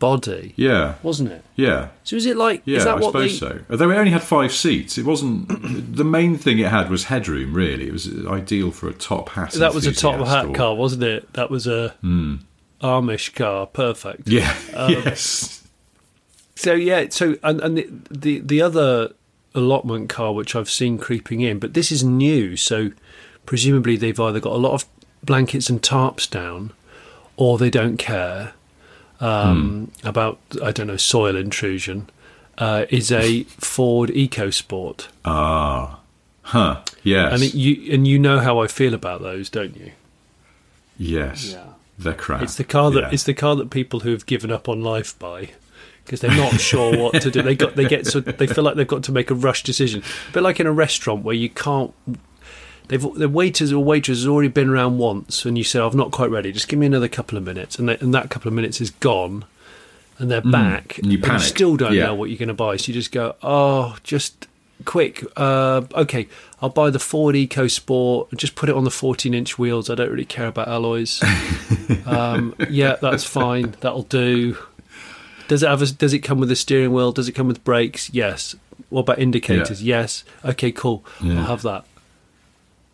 body, 0.00 0.54
Yeah, 0.56 0.94
wasn't 1.04 1.30
it? 1.30 1.44
yeah, 1.54 1.90
So 2.02 2.16
is 2.16 2.26
it 2.26 2.36
like? 2.36 2.62
yeah. 2.64 2.78
is 2.78 2.84
that 2.84 2.96
I 2.96 3.00
what 3.00 3.12
suppose 3.12 3.38
they? 3.38 3.46
so. 3.46 3.60
Although 3.70 3.90
it 3.92 3.96
only 3.96 4.10
had 4.10 4.22
five 4.24 4.52
seats, 4.52 4.98
it 4.98 5.04
wasn't. 5.04 5.46
the 5.96 6.02
main 6.04 6.36
thing 6.36 6.58
it 6.58 6.66
had 6.70 6.90
was 6.90 7.04
headroom. 7.04 7.54
Really, 7.54 7.86
it 7.86 7.92
was 7.92 8.08
ideal 8.26 8.72
for 8.72 8.88
a 8.88 8.92
top 8.92 9.28
hat. 9.28 9.52
That 9.52 9.74
was 9.74 9.86
a 9.86 9.92
top 9.92 10.26
hat 10.26 10.46
or- 10.46 10.54
car, 10.54 10.74
wasn't 10.74 11.04
it? 11.04 11.32
That 11.34 11.48
was 11.50 11.68
a 11.68 11.94
Amish 12.82 13.34
car. 13.34 13.66
Perfect. 13.66 14.28
Yeah. 14.28 14.54
Um, 14.74 14.90
yes. 15.04 15.62
So 16.56 16.72
yeah. 16.72 17.06
So 17.10 17.36
and 17.42 17.60
and 17.60 17.78
the, 17.78 17.88
the 18.10 18.40
the 18.40 18.62
other 18.62 19.12
allotment 19.54 20.08
car 20.08 20.32
which 20.32 20.54
I've 20.56 20.70
seen 20.70 20.96
creeping 20.98 21.40
in, 21.40 21.58
but 21.58 21.74
this 21.74 21.92
is 21.92 22.02
new. 22.02 22.56
So 22.56 22.90
presumably 23.46 23.96
they've 23.96 24.18
either 24.18 24.40
got 24.40 24.52
a 24.52 24.58
lot 24.58 24.72
of 24.72 24.86
blankets 25.22 25.68
and 25.68 25.82
tarps 25.82 26.28
down, 26.30 26.72
or 27.36 27.58
they 27.58 27.68
don't 27.70 27.96
care 27.98 28.54
um, 29.20 29.90
about 30.04 30.38
I 30.62 30.72
don't 30.72 30.86
know 30.86 30.96
soil 30.96 31.36
intrusion. 31.36 32.08
Uh, 32.58 32.84
is 32.90 33.10
a 33.10 33.44
Ford 33.44 34.10
EcoSport, 34.10 35.08
Ah. 35.24 36.00
Huh. 36.42 36.82
Yes. 37.02 37.32
and 37.32 37.42
it, 37.42 37.54
you 37.54 37.90
and 37.94 38.06
you 38.06 38.18
know 38.18 38.38
how 38.40 38.58
I 38.58 38.66
feel 38.66 38.92
about 38.92 39.22
those, 39.22 39.48
don't 39.48 39.74
you? 39.76 39.92
yes. 40.98 41.52
Yeah. 41.52 41.64
They're 41.98 42.14
crap. 42.14 42.42
It's 42.42 42.56
the 42.56 42.64
car 42.64 42.90
that 42.90 43.00
Yeah. 43.04 43.10
it's 43.12 43.24
the 43.24 43.34
car 43.34 43.56
that 43.56 43.70
people 43.70 44.00
who 44.00 44.10
have 44.12 44.26
given 44.26 44.50
up 44.50 44.68
on 44.68 44.82
life 44.82 45.18
buy 45.18 45.50
because 46.04 46.20
they're 46.20 46.36
not 46.36 46.58
sure 46.60 46.96
what 46.98 47.20
to 47.22 47.30
do. 47.30 47.42
They 47.42 47.54
got 47.54 47.76
they 47.76 47.86
get 47.86 48.06
so 48.06 48.20
they 48.20 48.46
feel 48.46 48.64
like 48.64 48.74
they've 48.76 48.86
got 48.86 49.02
to 49.04 49.12
make 49.12 49.30
a 49.30 49.34
rush 49.34 49.62
decision. 49.62 50.02
A 50.28 50.32
bit 50.32 50.42
like 50.42 50.60
in 50.60 50.66
a 50.66 50.72
restaurant 50.72 51.24
where 51.24 51.34
you 51.34 51.48
can't. 51.50 51.92
They've, 52.90 53.00
the 53.14 53.28
waiters 53.28 53.72
or 53.72 53.82
waitress 53.84 54.18
has 54.18 54.26
already 54.26 54.48
been 54.48 54.68
around 54.68 54.98
once, 54.98 55.44
and 55.44 55.56
you 55.56 55.62
say, 55.64 55.78
"I'm 55.80 55.96
not 55.96 56.10
quite 56.10 56.28
ready. 56.30 56.50
Just 56.50 56.66
give 56.68 56.78
me 56.78 56.86
another 56.86 57.06
couple 57.08 57.38
of 57.38 57.44
minutes," 57.44 57.78
and, 57.78 57.88
they, 57.88 57.96
and 57.98 58.12
that 58.14 58.30
couple 58.30 58.48
of 58.48 58.54
minutes 58.54 58.80
is 58.80 58.90
gone, 58.90 59.44
and 60.18 60.28
they're 60.30 60.40
back, 60.40 60.98
and 60.98 61.12
you 61.12 61.18
panic. 61.18 61.42
still 61.42 61.76
don't 61.76 61.94
Yeah. 61.94 62.06
know 62.06 62.14
what 62.16 62.30
you're 62.30 62.38
going 62.38 62.48
to 62.48 62.54
buy. 62.54 62.76
So 62.76 62.88
you 62.88 62.94
just 62.94 63.12
go, 63.12 63.36
"Oh, 63.44 63.96
just 64.02 64.48
quick. 64.84 65.24
Uh, 65.36 65.82
okay, 65.94 66.26
I'll 66.60 66.68
buy 66.70 66.90
the 66.90 66.98
Ford 66.98 67.34
EcoSport. 67.36 68.30
And 68.30 68.40
just 68.40 68.54
put 68.56 68.68
it 68.68 68.74
on 68.74 68.84
the 68.84 68.90
14 68.90 69.34
inch 69.34 69.58
wheels. 69.58 69.88
I 69.90 69.94
don't 69.94 70.10
really 70.10 70.24
care 70.24 70.46
about 70.48 70.68
alloys. 70.68 71.22
um, 72.06 72.54
yeah, 72.68 72.96
that's 72.96 73.24
fine. 73.24 73.74
That'll 73.80 74.02
do. 74.02 74.56
Does 75.48 75.62
it 75.62 75.68
have? 75.68 75.82
A, 75.82 75.86
does 75.92 76.12
it 76.12 76.20
come 76.20 76.38
with 76.40 76.50
a 76.50 76.56
steering 76.56 76.92
wheel? 76.92 77.12
Does 77.12 77.28
it 77.28 77.32
come 77.32 77.46
with 77.46 77.62
brakes? 77.62 78.10
Yes. 78.12 78.56
What 78.88 79.02
about 79.02 79.18
indicators? 79.20 79.82
Yes. 79.82 80.24
Okay, 80.44 80.72
cool. 80.72 81.04
Yeah. 81.20 81.40
I'll 81.40 81.46
have 81.46 81.62
that. 81.62 81.84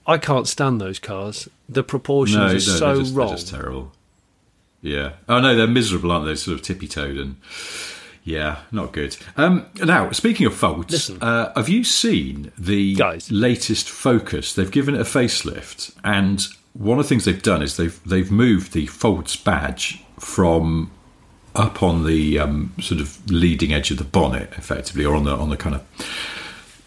I 0.07 0.19
can't 0.19 0.47
stand 0.47 0.81
those 0.81 0.99
cars. 0.99 1.49
The 1.69 1.83
proportions 1.83 2.37
No, 2.39 2.47
are 2.47 2.53
no, 2.53 2.59
so 2.59 2.79
they're 2.95 3.03
just, 3.03 3.15
wrong. 3.15 3.27
They're 3.29 3.37
just 3.37 3.49
terrible. 3.49 3.93
Yeah. 4.83 5.13
Oh 5.29 5.41
no, 5.41 5.55
they're 5.57 5.67
miserable, 5.67 6.13
aren't 6.13 6.27
they? 6.27 6.35
Sort 6.37 6.55
of 6.55 6.63
tippy 6.63 6.87
toed 6.87 7.17
and 7.17 7.37
yeah, 8.23 8.59
not 8.73 8.93
good. 8.93 9.17
Um, 9.37 9.67
now, 9.85 10.11
speaking 10.11 10.47
of 10.47 10.55
Fords, 10.55 10.93
Listen. 10.93 11.23
uh, 11.23 11.53
have 11.55 11.69
you 11.69 11.85
seen 11.85 12.51
the 12.59 12.95
Guys. 12.97 13.31
latest 13.31 13.89
Focus? 13.89 14.53
They've 14.53 14.71
given 14.71 14.95
it 14.97 15.01
a 15.01 15.05
facelift, 15.05 15.95
and 16.05 16.47
one 16.73 16.99
of 16.99 17.05
the 17.05 17.09
things 17.09 17.25
they've 17.25 17.43
done 17.43 17.63
is 17.63 17.77
they've 17.77 17.99
they've 18.05 18.31
moved 18.31 18.73
the 18.73 18.87
Ford 18.87 19.33
badge 19.45 20.03
from 20.19 20.91
up 21.55 21.83
on 21.83 22.05
the 22.05 22.39
um, 22.39 22.75
sort 22.81 23.01
of 23.01 23.29
leading 23.31 23.73
edge 23.73 23.91
of 23.91 23.99
the 23.99 24.05
bonnet, 24.05 24.53
effectively, 24.59 25.05
or 25.05 25.15
on 25.15 25.25
the 25.25 25.31
on 25.35 25.51
the 25.51 25.57
kind 25.57 25.75
of 25.77 25.83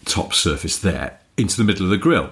top 0.04 0.32
surface 0.34 0.78
there, 0.78 1.18
into 1.36 1.56
the 1.56 1.64
middle 1.64 1.84
of 1.84 1.90
the 1.90 1.96
grille, 1.98 2.30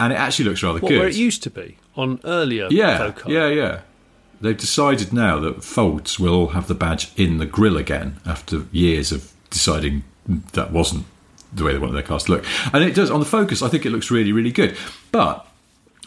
and 0.00 0.12
it 0.12 0.16
actually 0.16 0.46
looks 0.46 0.62
rather 0.62 0.80
what, 0.80 0.88
good. 0.88 0.98
where 0.98 1.08
it 1.08 1.16
used 1.16 1.42
to 1.44 1.50
be 1.50 1.78
on 1.96 2.20
earlier 2.24 2.68
Yeah, 2.70 3.12
yeah, 3.26 3.48
yeah. 3.48 3.80
They've 4.40 4.56
decided 4.56 5.12
now 5.12 5.38
that 5.38 5.62
Fords 5.62 6.18
will 6.18 6.34
all 6.34 6.48
have 6.48 6.66
the 6.66 6.74
badge 6.74 7.12
in 7.16 7.38
the 7.38 7.46
grille 7.46 7.76
again 7.76 8.20
after 8.26 8.66
years 8.72 9.12
of 9.12 9.32
deciding 9.50 10.02
that 10.52 10.72
wasn't 10.72 11.06
the 11.52 11.64
way 11.64 11.72
they 11.72 11.78
wanted 11.78 11.94
their 11.94 12.02
cars 12.02 12.24
to 12.24 12.32
look. 12.32 12.44
And 12.72 12.82
it 12.82 12.94
does 12.94 13.10
on 13.10 13.20
the 13.20 13.26
Focus. 13.26 13.62
I 13.62 13.68
think 13.68 13.86
it 13.86 13.90
looks 13.90 14.10
really, 14.10 14.32
really 14.32 14.50
good. 14.50 14.76
But 15.12 15.46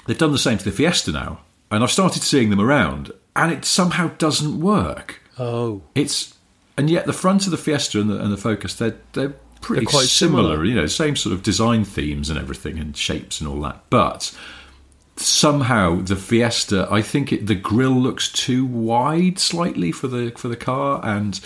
they've 0.05 0.17
done 0.17 0.31
the 0.31 0.37
same 0.37 0.57
to 0.57 0.65
the 0.65 0.71
Fiesta 0.71 1.11
now, 1.11 1.39
and 1.71 1.83
I've 1.83 1.91
started 1.91 2.23
seeing 2.23 2.49
them 2.49 2.59
around, 2.59 3.11
and 3.35 3.51
it 3.51 3.63
somehow 3.63 4.09
doesn't 4.17 4.59
work. 4.59 5.21
Oh, 5.37 5.83
It's 5.93 6.33
and 6.77 6.89
yet 6.89 7.05
the 7.05 7.13
front 7.13 7.45
of 7.45 7.51
the 7.51 7.57
Fiesta 7.57 8.01
and 8.01 8.09
the, 8.09 8.21
and 8.21 8.33
the 8.33 8.37
Focus 8.37 8.75
they're 8.75 8.97
they're 9.13 9.35
pretty 9.65 9.85
quite 9.85 10.05
similar, 10.05 10.51
similar. 10.51 10.65
You 10.65 10.75
know, 10.75 10.85
same 10.85 11.15
sort 11.15 11.33
of 11.33 11.41
design 11.41 11.85
themes 11.85 12.29
and 12.29 12.37
everything 12.37 12.77
and 12.77 12.95
shapes 12.95 13.41
and 13.41 13.49
all 13.49 13.59
that, 13.61 13.81
but 13.89 14.35
somehow 15.17 16.01
the 16.01 16.15
Fiesta, 16.15 16.87
I 16.91 17.01
think 17.01 17.31
it, 17.31 17.47
the 17.47 17.55
grille 17.55 17.99
looks 17.99 18.31
too 18.31 18.65
wide 18.65 19.39
slightly 19.39 19.91
for 19.91 20.07
the 20.07 20.31
for 20.37 20.47
the 20.47 20.55
car, 20.55 21.01
and 21.03 21.39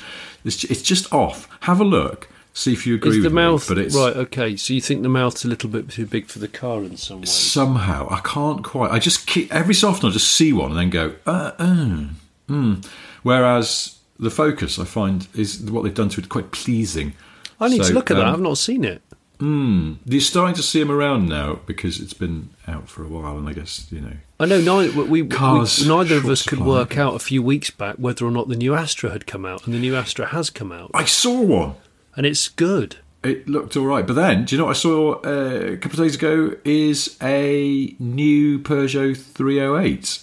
it's 0.43 0.63
it's 0.65 0.81
just 0.81 1.11
off. 1.13 1.47
Have 1.61 1.79
a 1.79 1.85
look, 1.85 2.29
see 2.53 2.73
if 2.73 2.85
you 2.85 2.95
agree 2.95 3.11
is 3.11 3.15
with 3.17 3.23
the 3.23 3.29
me. 3.29 3.57
But 3.67 3.77
it's 3.77 3.95
right? 3.95 4.15
Okay, 4.15 4.57
so 4.57 4.73
you 4.73 4.81
think 4.81 5.01
the 5.01 5.09
mouth's 5.09 5.45
a 5.45 5.47
little 5.47 5.69
bit 5.69 5.89
too 5.89 6.05
big 6.05 6.27
for 6.27 6.39
the 6.39 6.49
car 6.49 6.83
in 6.83 6.97
some 6.97 7.21
way? 7.21 7.25
somehow 7.25 8.07
I 8.09 8.19
can't 8.19 8.63
quite. 8.63 8.91
I 8.91 8.99
just 8.99 9.27
keep 9.27 9.53
every 9.53 9.73
so 9.73 9.89
often 9.89 10.09
I 10.09 10.11
just 10.11 10.31
see 10.31 10.51
one 10.51 10.71
and 10.71 10.79
then 10.79 10.89
go, 10.89 11.15
uh, 11.25 11.51
uh, 11.57 12.07
mm. 12.49 12.85
Whereas 13.23 13.97
the 14.19 14.29
Focus, 14.29 14.77
I 14.77 14.83
find, 14.83 15.27
is 15.33 15.61
what 15.61 15.83
they've 15.83 15.93
done 15.93 16.09
to 16.09 16.21
it 16.21 16.27
quite 16.27 16.51
pleasing. 16.51 17.13
I 17.59 17.67
need 17.69 17.81
So, 17.83 17.89
to 17.89 17.93
look 17.93 18.09
at 18.11 18.15
that. 18.17 18.25
um, 18.27 18.33
I've 18.33 18.41
not 18.41 18.57
seen 18.57 18.83
it. 18.85 19.01
You're 19.41 20.19
starting 20.21 20.55
to 20.55 20.63
see 20.63 20.79
them 20.79 20.91
around 20.91 21.29
now 21.29 21.59
because 21.65 21.99
it's 22.01 22.13
been 22.13 22.49
out 22.67 22.89
for 22.89 23.03
a 23.03 23.07
while, 23.07 23.37
and 23.37 23.47
I 23.47 23.53
guess 23.53 23.89
you 23.89 24.01
know. 24.01 24.13
I 24.39 24.45
know 24.45 24.59
neither 24.59 25.03
we, 25.03 25.21
we, 25.21 25.27
neither 25.29 26.17
of 26.17 26.25
us 26.25 26.43
could 26.45 26.59
work 26.59 26.97
out 26.97 27.15
a 27.15 27.19
few 27.19 27.41
weeks 27.41 27.69
back 27.71 27.95
whether 27.95 28.25
or 28.25 28.31
not 28.31 28.49
the 28.49 28.55
new 28.57 28.75
Astra 28.75 29.11
had 29.11 29.25
come 29.27 29.45
out, 29.45 29.65
and 29.65 29.73
the 29.73 29.79
new 29.79 29.95
Astra 29.95 30.27
has 30.27 30.49
come 30.49 30.71
out, 30.73 30.91
I 30.93 31.05
saw 31.05 31.41
one. 31.41 31.75
and 32.17 32.25
it's 32.25 32.49
good. 32.49 32.97
It 33.23 33.47
looked 33.49 33.75
all 33.77 33.85
right, 33.85 34.05
but 34.07 34.13
then, 34.13 34.45
do 34.45 34.55
you 34.55 34.59
know 34.59 34.65
what 34.65 34.71
I 34.77 34.79
saw 34.79 35.13
uh, 35.21 35.73
a 35.73 35.77
couple 35.77 35.99
of 36.01 36.05
days 36.05 36.15
ago? 36.15 36.55
Is 36.65 37.17
a 37.21 37.95
new 37.99 38.59
Peugeot 38.59 39.17
308, 39.17 40.19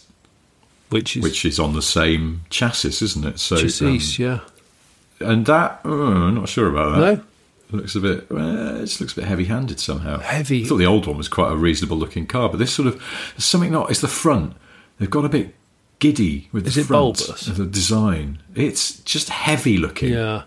Which 0.90 1.16
is 1.16 1.22
which 1.22 1.44
is 1.44 1.58
on 1.58 1.74
the 1.74 1.82
same 1.82 2.42
chassis, 2.50 3.04
isn't 3.04 3.24
it? 3.24 3.38
So, 3.38 3.56
chassis, 3.56 3.86
um, 3.86 4.00
yeah. 4.30 4.40
And 5.20 5.46
that, 5.46 5.80
oh, 5.84 6.06
I'm 6.12 6.34
not 6.34 6.48
sure 6.48 6.68
about 6.68 6.98
that. 6.98 7.16
No, 7.70 7.78
looks 7.78 7.94
a 7.96 8.00
bit. 8.00 8.26
Uh, 8.30 8.76
it 8.76 8.86
just 8.86 9.00
looks 9.00 9.12
a 9.14 9.16
bit 9.16 9.24
heavy-handed 9.24 9.80
somehow. 9.80 10.18
Heavy. 10.18 10.64
I 10.64 10.66
thought 10.66 10.76
the 10.78 10.86
old 10.86 11.06
one 11.06 11.16
was 11.16 11.28
quite 11.28 11.52
a 11.52 11.56
reasonable-looking 11.56 12.26
car, 12.26 12.48
but 12.48 12.58
this 12.58 12.72
sort 12.72 12.88
of 12.88 13.02
something 13.38 13.72
not. 13.72 13.90
It's 13.90 14.00
the 14.00 14.08
front. 14.08 14.54
They've 14.98 15.10
got 15.10 15.24
a 15.24 15.28
bit 15.28 15.54
giddy 15.98 16.48
with 16.52 16.66
Is 16.66 16.74
the 16.76 16.84
front 16.84 17.18
bulbous? 17.18 17.48
of 17.48 17.56
the 17.56 17.66
design. 17.66 18.42
It's 18.54 19.00
just 19.00 19.28
heavy-looking. 19.30 20.12
yeah. 20.12 20.42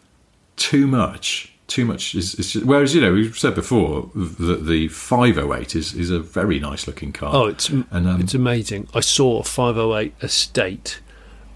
Too 0.55 0.87
much. 0.87 1.53
Too 1.67 1.85
much 1.85 2.15
is. 2.15 2.33
is 2.35 2.53
just, 2.53 2.65
whereas 2.65 2.95
you 2.95 3.01
know 3.01 3.13
we've 3.13 3.37
said 3.37 3.53
before 3.55 4.09
that 4.15 4.65
the 4.65 4.87
508 4.87 5.75
is 5.75 5.93
is 5.93 6.09
a 6.09 6.19
very 6.19 6.59
nice-looking 6.59 7.13
car. 7.13 7.29
Oh, 7.33 7.45
it's 7.45 7.69
and 7.69 7.85
um, 7.91 8.19
it's 8.19 8.33
amazing. 8.33 8.87
I 8.93 9.01
saw 9.01 9.39
a 9.39 9.43
508 9.43 10.13
estate 10.23 10.99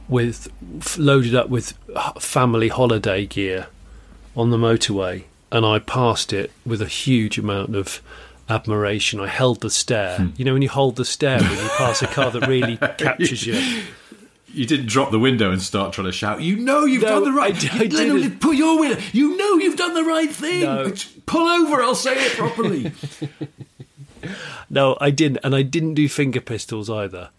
with 0.10 0.47
loaded 0.97 1.36
up 1.36 1.49
with 1.49 1.74
family 2.20 2.68
holiday 2.70 3.26
gear 3.26 3.68
on 4.36 4.49
the 4.51 4.58
motorway, 4.58 5.24
and 5.51 5.66
I 5.66 5.80
passed 5.80 6.34
it 6.34 6.51
with 6.66 6.82
a 6.82 6.88
huge 6.88 7.38
amount 7.38 7.76
of 7.76 8.01
admiration. 8.49 9.20
I 9.20 9.28
held 9.28 9.62
the 9.62 9.70
stare. 9.70 10.18
Hmm. 10.18 10.28
You 10.36 10.45
know 10.45 10.54
when 10.54 10.62
you 10.62 10.70
hold 10.70 10.95
the 10.97 11.06
stare 11.06 11.39
when 11.39 11.51
you 11.51 11.70
pass 11.78 12.01
a 12.01 12.08
car 12.08 12.32
that 12.32 12.47
really 12.47 12.78
captures 12.97 13.45
you. 13.45 13.84
you 14.54 14.66
didn't 14.66 14.88
drop 14.88 15.12
the 15.12 15.20
window 15.20 15.51
and 15.51 15.62
start 15.62 15.93
trying 15.93 16.06
to 16.08 16.12
shout. 16.12 16.41
You 16.41 16.58
know 16.58 16.86
you've 16.86 17.04
No, 17.04 17.08
done 17.22 17.24
the 17.24 17.32
right. 17.32 17.74
I 17.74 17.78
I 17.80 17.82
You- 17.84 17.89
no, 17.89 18.06
no, 18.16 18.18
didn't. 18.22 18.39
Put 18.39 18.56
your 18.56 18.80
window. 18.80 18.99
You 19.14 19.38
know 19.38 19.56
you've 19.58 19.78
done 19.78 19.93
the 19.93 20.04
right 20.04 20.30
thing. 20.30 20.62
No. 20.64 20.93
Pull 21.26 21.47
over. 21.47 21.82
I'll 21.82 21.95
say 21.95 22.14
it 22.16 22.34
properly. 22.34 22.91
No, 24.70 24.97
I 25.01 25.12
didn't, 25.12 25.39
and 25.43 25.54
I 25.54 25.62
didn't 25.62 25.93
do 25.95 26.08
finger 26.08 26.39
pistols 26.41 26.89
either. 26.89 27.30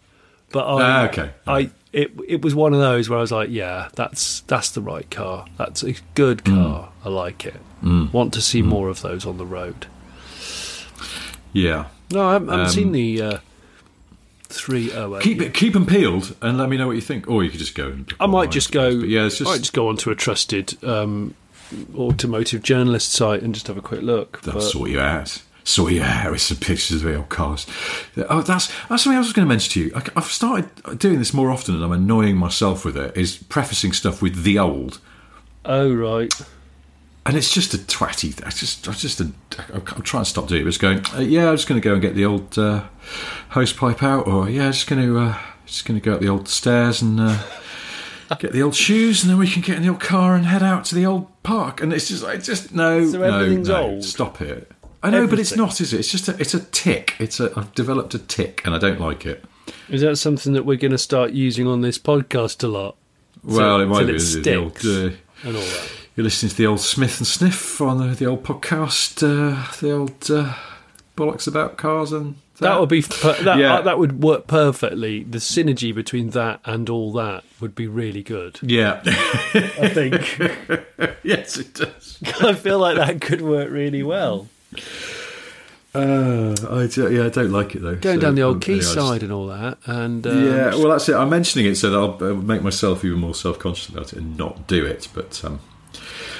But 0.51 0.65
I, 0.67 0.81
Ah, 0.81 1.05
okay. 1.07 1.31
I 1.47 1.69
it 1.95 2.11
it 2.27 2.41
was 2.43 2.53
one 2.53 2.73
of 2.73 2.79
those 2.79 3.09
where 3.09 3.17
I 3.17 3.21
was 3.21 3.31
like, 3.31 3.49
yeah, 3.49 3.89
that's 3.95 4.41
that's 4.41 4.69
the 4.71 4.81
right 4.81 5.09
car. 5.09 5.45
That's 5.57 5.81
a 5.83 5.93
good 6.13 6.39
Mm. 6.43 6.55
car. 6.63 6.89
I 7.05 7.09
like 7.09 7.45
it. 7.45 7.55
Want 8.13 8.33
to 8.33 8.41
see 8.41 8.61
more 8.61 8.89
of 8.89 9.01
those 9.01 9.25
on 9.25 9.37
the 9.37 9.45
road. 9.45 9.85
yeah. 11.53 11.85
No, 12.11 12.27
I 12.29 12.33
haven't, 12.33 12.49
I 12.49 12.51
haven't 12.53 12.67
Um, 12.67 12.73
seen 12.73 12.91
the 12.91 13.21
uh, 13.21 13.37
three 14.43 14.91
oh 14.91 15.15
eight. 15.17 15.23
Keep 15.23 15.41
it, 15.41 15.53
keep 15.53 15.73
them 15.73 15.85
peeled, 15.85 16.35
and 16.41 16.57
let 16.57 16.69
me 16.69 16.77
know 16.77 16.87
what 16.87 16.95
you 16.95 17.01
think. 17.01 17.27
Or 17.29 17.43
you 17.43 17.49
could 17.49 17.59
just 17.59 17.75
go. 17.75 17.87
And 17.89 18.11
I 18.19 18.25
might 18.27 18.51
just 18.51 18.71
go. 18.71 18.99
But 18.99 19.09
yeah, 19.09 19.25
it's 19.25 19.37
just, 19.37 19.47
I 19.49 19.53
might 19.53 19.59
just 19.61 19.73
go 19.73 19.87
onto 19.87 20.09
a 20.11 20.15
trusted 20.15 20.83
um, 20.83 21.33
automotive 21.95 22.61
journalist 22.63 23.11
site 23.11 23.41
and 23.43 23.53
just 23.53 23.67
have 23.67 23.77
a 23.77 23.81
quick 23.81 24.01
look. 24.01 24.41
they'll 24.41 24.61
sort 24.61 24.89
you 24.89 24.99
out. 24.99 25.41
Sort 25.67 25.93
yeah, 25.93 26.29
with 26.29 26.41
some 26.41 26.57
pictures 26.57 26.97
of 27.03 27.09
the 27.11 27.15
old 27.17 27.29
cars. 27.29 27.65
Oh, 28.29 28.41
that's 28.43 28.71
that's 28.87 29.03
something 29.03 29.17
else 29.17 29.25
I 29.25 29.29
was 29.29 29.33
going 29.33 29.47
to 29.47 29.49
mention 29.49 29.71
to 29.73 29.79
you. 29.81 29.91
I, 29.95 30.03
I've 30.15 30.25
started 30.25 30.99
doing 30.99 31.17
this 31.17 31.33
more 31.33 31.49
often, 31.49 31.73
and 31.73 31.83
I'm 31.83 31.91
annoying 31.91 32.37
myself 32.37 32.85
with 32.85 32.95
it. 32.95 33.17
Is 33.17 33.37
prefacing 33.37 33.91
stuff 33.93 34.21
with 34.21 34.43
the 34.43 34.59
old. 34.59 34.99
oh 35.65 35.91
right, 35.91 36.31
And 37.25 37.35
it's 37.35 37.51
just 37.51 37.73
a 37.73 37.77
twatty. 37.79 38.45
I 38.45 38.51
just, 38.51 38.87
I 38.87 38.91
just, 38.91 39.19
a, 39.21 39.31
I'm 39.73 39.81
trying 40.03 40.23
to 40.23 40.29
stop 40.29 40.47
doing 40.47 40.61
it. 40.61 40.67
It's 40.67 40.77
going, 40.77 40.99
uh, 41.15 41.21
yeah, 41.21 41.49
I'm 41.49 41.55
just 41.55 41.67
going 41.67 41.81
to 41.81 41.83
go 41.83 41.93
and 41.93 42.01
get 42.01 42.13
the 42.13 42.25
old 42.25 42.55
uh, 42.59 42.83
hose 43.49 43.73
pipe 43.73 44.03
out, 44.03 44.27
or 44.27 44.47
yeah, 44.47 44.67
I'm 44.67 44.71
just 44.71 44.85
going 44.87 45.01
to, 45.01 45.17
uh, 45.17 45.37
just 45.65 45.85
going 45.85 45.99
to 45.99 46.05
go 46.05 46.13
up 46.13 46.21
the 46.21 46.29
old 46.29 46.47
stairs 46.47 47.01
and 47.01 47.19
uh, 47.19 47.39
get 48.37 48.51
the 48.51 48.61
old 48.61 48.75
shoes, 48.75 49.23
and 49.23 49.31
then 49.31 49.39
we 49.39 49.47
can 49.47 49.63
get 49.63 49.77
in 49.77 49.81
the 49.81 49.89
old 49.89 49.99
car 49.99 50.35
and 50.35 50.45
head 50.45 50.61
out 50.61 50.85
to 50.85 50.93
the 50.95 51.07
old 51.07 51.25
park. 51.41 51.81
And 51.81 51.91
it's 51.91 52.07
just, 52.07 52.21
like, 52.21 52.43
just 52.43 52.71
no, 52.75 53.03
So 53.09 53.17
no, 53.17 53.47
no, 53.47 53.81
old? 53.81 54.03
stop 54.03 54.39
it. 54.41 54.71
I 55.05 55.09
know, 55.09 55.27
but 55.27 55.39
it's 55.39 55.55
not, 55.55 55.79
is 55.81 55.93
it? 55.93 55.99
It's 55.99 56.11
just 56.11 56.27
a, 56.27 56.39
it's 56.39 56.53
a 56.53 56.59
tick. 56.59 57.15
It's 57.19 57.39
a, 57.39 57.51
I've 57.57 57.73
developed 57.75 58.13
a 58.13 58.19
tick, 58.19 58.61
and 58.65 58.73
I 58.75 58.77
don't 58.79 58.99
like 58.99 59.25
it. 59.25 59.43
is 59.89 60.01
that 60.01 60.15
something 60.17 60.53
that 60.53 60.65
we're 60.65 60.77
going 60.77 60.91
to 60.91 60.97
start 60.97 61.31
using 61.31 61.67
on 61.67 61.81
this 61.81 61.97
podcast 61.99 62.63
a 62.63 62.67
lot? 62.67 62.95
Well, 63.43 63.79
it 63.81 63.85
might 63.85 64.07
be 64.07 64.15
it 64.15 64.19
the- 64.19 64.41
the 64.41 64.55
old, 64.55 64.77
sticks 64.77 64.85
uh, 64.85 65.11
and 65.43 65.55
all 65.55 65.61
that. 65.61 65.91
You're 66.15 66.23
listening 66.23 66.49
to 66.51 66.55
the 66.55 66.65
old 66.65 66.79
Smith 66.79 67.17
and 67.19 67.27
Sniff 67.27 67.81
on 67.81 67.97
the, 67.97 68.15
the 68.15 68.25
old 68.25 68.43
podcast, 68.43 69.21
uh, 69.21 69.71
the 69.81 69.91
old 69.91 70.31
uh, 70.31 70.53
bollocks 71.17 71.45
about 71.45 71.75
cars 71.77 72.13
and 72.13 72.35
That 72.59 72.79
would 72.79 72.87
be 72.87 73.01
per- 73.01 73.43
that. 73.43 73.57
Yeah. 73.57 73.75
uh, 73.75 73.81
that 73.81 73.99
would 73.99 74.23
work 74.23 74.47
perfectly. 74.47 75.23
The 75.23 75.39
synergy 75.39 75.93
between 75.93 76.29
that 76.29 76.61
and 76.63 76.89
all 76.89 77.11
that 77.13 77.43
would 77.59 77.75
be 77.75 77.87
really 77.87 78.23
good. 78.23 78.59
yeah. 78.61 79.01
I 79.05 79.89
think. 79.93 80.39
yes, 81.23 81.57
it 81.57 81.73
does. 81.73 82.17
I 82.41 82.53
feel 82.53 82.79
like 82.79 82.95
that 82.95 83.19
could 83.19 83.41
work 83.41 83.69
really 83.69 84.01
well. 84.01 84.47
Uh, 85.93 86.53
I 86.69 86.87
do, 86.87 87.09
yeah, 87.13 87.25
I 87.25 87.29
don't 87.29 87.51
like 87.51 87.73
it 87.73 87.81
though. 87.81 87.95
Going 87.95 88.19
So, 88.19 88.25
down 88.25 88.35
the 88.35 88.41
old 88.41 88.57
um, 88.57 88.61
anyway, 88.69 88.81
quayside 88.83 89.23
and 89.23 89.31
all 89.31 89.47
that, 89.47 89.77
and 89.85 90.27
um, 90.27 90.43
yeah, 90.45 90.69
well, 90.75 90.89
that's 90.89 91.07
it. 91.07 91.15
I'm 91.15 91.29
mentioning 91.29 91.67
it 91.67 91.75
so 91.75 91.89
that 91.89 91.97
I'll 91.97 92.35
make 92.35 92.61
myself 92.61 93.05
even 93.05 93.19
more 93.19 93.33
self-conscious 93.33 93.87
about 93.89 94.11
it 94.11 94.19
and 94.19 94.35
not 94.37 94.67
do 94.67 94.85
it. 94.85 95.07
But 95.13 95.41
um, 95.45 95.61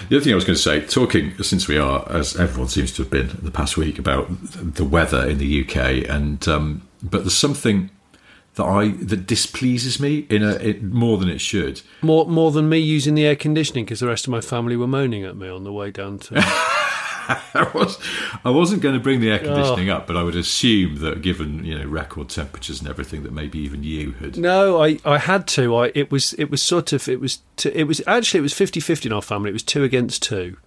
The 0.09 0.17
other 0.17 0.23
thing 0.25 0.33
I 0.33 0.35
was 0.35 0.43
going 0.43 0.57
to 0.57 0.61
say, 0.61 0.81
talking 0.81 1.41
since 1.41 1.69
we 1.69 1.77
are, 1.77 2.05
as 2.11 2.35
everyone 2.35 2.67
seems 2.67 2.91
to 2.93 3.03
have 3.03 3.09
been 3.11 3.29
in 3.29 3.45
the 3.45 3.51
past 3.51 3.77
week, 3.77 3.97
about 3.97 4.27
the 4.41 4.83
weather 4.83 5.25
in 5.25 5.37
the 5.37 5.63
UK, 5.63 6.09
and 6.09 6.45
um, 6.49 6.81
but 7.01 7.19
there's 7.19 7.33
something 7.37 7.91
that 8.55 8.65
I 8.65 8.89
that 8.89 9.25
displeases 9.25 10.01
me 10.01 10.27
in 10.29 10.43
a 10.43 10.55
it, 10.55 10.83
more 10.83 11.17
than 11.17 11.29
it 11.29 11.39
should. 11.39 11.81
More 12.01 12.27
more 12.27 12.51
than 12.51 12.67
me 12.67 12.79
using 12.79 13.15
the 13.15 13.25
air 13.25 13.37
conditioning 13.37 13.85
because 13.85 14.01
the 14.01 14.07
rest 14.07 14.27
of 14.27 14.31
my 14.31 14.41
family 14.41 14.75
were 14.75 14.85
moaning 14.87 15.23
at 15.23 15.37
me 15.37 15.47
on 15.47 15.63
the 15.63 15.71
way 15.71 15.91
down 15.91 16.19
to. 16.19 16.43
I 17.53 17.71
was 17.73 17.97
I 18.43 18.49
wasn't 18.49 18.81
going 18.81 18.95
to 18.95 19.01
bring 19.01 19.19
the 19.19 19.31
air 19.31 19.39
conditioning 19.39 19.89
up, 19.89 20.07
but 20.07 20.15
I 20.17 20.23
would 20.23 20.35
assume 20.35 20.97
that 20.99 21.21
given 21.21 21.63
you 21.65 21.77
know 21.77 21.85
record 21.85 22.29
temperatures 22.29 22.79
and 22.79 22.89
everything, 22.89 23.23
that 23.23 23.33
maybe 23.33 23.59
even 23.59 23.83
you 23.83 24.11
had. 24.13 24.37
No, 24.37 24.81
I, 24.83 24.99
I 25.05 25.17
had 25.17 25.47
to. 25.49 25.75
I 25.75 25.91
it 25.95 26.11
was 26.11 26.33
it 26.33 26.51
was 26.51 26.61
sort 26.61 26.93
of 26.93 27.07
it 27.07 27.19
was 27.19 27.39
two, 27.57 27.71
it 27.73 27.85
was 27.85 28.01
actually 28.07 28.39
it 28.39 28.43
was 28.43 28.53
50-50 28.53 29.07
in 29.07 29.13
our 29.13 29.21
family. 29.21 29.49
It 29.49 29.53
was 29.53 29.63
two 29.63 29.83
against 29.83 30.21
two. 30.23 30.57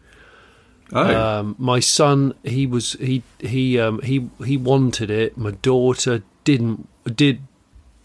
Oh, 0.93 1.39
Um, 1.41 1.57
my 1.59 1.81
son 1.81 2.35
he 2.45 2.67
was 2.67 2.93
he 2.95 3.23
he 3.41 3.79
um, 3.79 4.01
he 4.01 4.29
he 4.45 4.57
wanted 4.57 5.11
it. 5.11 5.37
My 5.37 5.51
daughter 5.51 6.23
didn't 6.45 6.89
did 7.15 7.41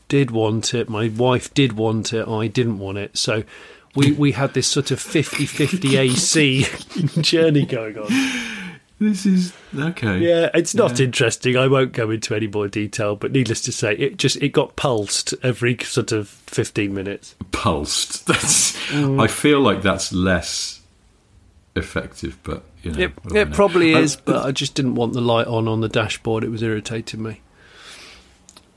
did 0.09 0.31
want 0.31 0.73
it. 0.73 0.89
My 0.89 1.07
wife 1.07 1.53
did 1.53 1.73
want 1.73 2.13
it. 2.13 2.27
I 2.27 2.47
didn't 2.47 2.77
want 2.79 2.97
it. 2.97 3.17
So 3.17 3.43
we 3.95 4.11
we 4.13 4.31
had 4.31 4.53
this 4.53 4.67
sort 4.67 4.91
of 4.91 4.99
50-50 4.99 5.97
AC 5.99 7.21
journey 7.21 7.65
going 7.65 7.97
on. 7.97 8.07
this 8.99 9.25
is 9.25 9.53
okay. 9.77 10.17
Yeah, 10.19 10.49
it's 10.53 10.73
not 10.73 10.99
interesting. 10.99 11.57
I 11.57 11.67
won't 11.67 11.91
go 11.93 12.09
into 12.09 12.33
any 12.35 12.47
more 12.47 12.67
detail, 12.67 13.15
but 13.15 13.31
needless 13.31 13.61
to 13.63 13.71
say, 13.71 13.93
it 13.95 14.17
just 14.17 14.37
it 14.37 14.49
got 14.49 14.75
pulsed 14.75 15.33
every 15.43 15.77
sort 15.83 16.11
of 16.11 16.27
fifteen 16.29 16.93
minutes. 16.93 17.35
pulsed. 17.51 18.25
That's. 18.27 18.77
Mm. 18.89 19.21
I 19.21 19.27
feel 19.27 19.59
like 19.61 19.81
that's 19.81 20.11
less 20.13 20.81
effective, 21.75 22.37
but 22.43 22.63
you 22.83 22.91
know, 22.91 22.99
It, 22.99 23.15
what 23.23 23.33
do 23.33 23.37
I 23.37 23.41
it 23.41 23.49
know? 23.49 23.55
probably 23.55 23.93
Uh, 23.95 23.99
is, 23.99 24.15
but 24.15 24.45
I 24.45 24.51
just 24.51 24.75
didn't 24.75 24.95
want 24.95 25.13
the 25.13 25.21
light 25.21 25.47
on 25.47 25.67
on 25.67 25.81
the 25.81 25.89
dashboard. 25.89 26.43
It 26.43 26.49
was 26.49 26.61
irritating 26.61 27.23
me. 27.23 27.41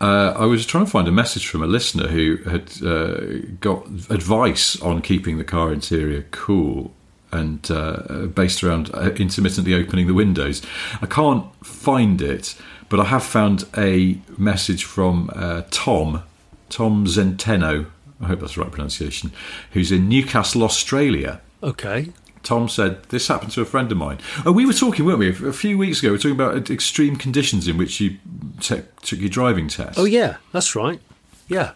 Uh, 0.00 0.34
I 0.36 0.44
was 0.44 0.66
trying 0.66 0.84
to 0.84 0.90
find 0.90 1.08
a 1.08 1.12
message 1.12 1.46
from 1.46 1.62
a 1.62 1.66
listener 1.66 2.08
who 2.08 2.36
had 2.38 2.82
uh, 2.82 3.46
got 3.60 3.86
advice 4.10 4.80
on 4.82 5.00
keeping 5.00 5.38
the 5.38 5.44
car 5.44 5.72
interior 5.72 6.26
cool 6.30 6.92
and 7.32 7.68
uh, 7.70 8.26
based 8.26 8.62
around 8.62 8.90
uh, 8.94 9.10
intermittently 9.12 9.74
opening 9.74 10.06
the 10.06 10.14
windows. 10.14 10.62
I 11.00 11.06
can't 11.06 11.46
find 11.64 12.20
it, 12.20 12.56
but 12.88 13.00
I 13.00 13.04
have 13.04 13.22
found 13.22 13.64
a 13.76 14.18
message 14.36 14.84
from 14.84 15.30
uh, 15.34 15.62
Tom, 15.70 16.22
Tom 16.68 17.06
Zenteno. 17.06 17.86
I 18.20 18.26
hope 18.26 18.40
that's 18.40 18.54
the 18.54 18.62
right 18.62 18.70
pronunciation. 18.70 19.32
Who's 19.72 19.92
in 19.92 20.08
Newcastle, 20.08 20.62
Australia. 20.62 21.40
Okay, 21.62 22.12
Tom 22.46 22.68
said 22.68 23.02
this 23.10 23.26
happened 23.28 23.50
to 23.52 23.60
a 23.60 23.64
friend 23.64 23.90
of 23.90 23.98
mine. 23.98 24.18
Oh, 24.46 24.52
we 24.52 24.64
were 24.64 24.72
talking, 24.72 25.04
weren't 25.04 25.18
we? 25.18 25.28
A 25.30 25.52
few 25.52 25.76
weeks 25.76 25.98
ago, 25.98 26.08
we 26.08 26.12
were 26.12 26.18
talking 26.18 26.40
about 26.40 26.70
extreme 26.70 27.16
conditions 27.16 27.66
in 27.66 27.76
which 27.76 28.00
you 28.00 28.18
te- 28.60 28.82
took 29.02 29.18
your 29.18 29.28
driving 29.28 29.68
test. 29.68 29.98
oh 29.98 30.04
yeah, 30.04 30.36
that's 30.52 30.76
right. 30.76 31.00
Yeah, 31.48 31.72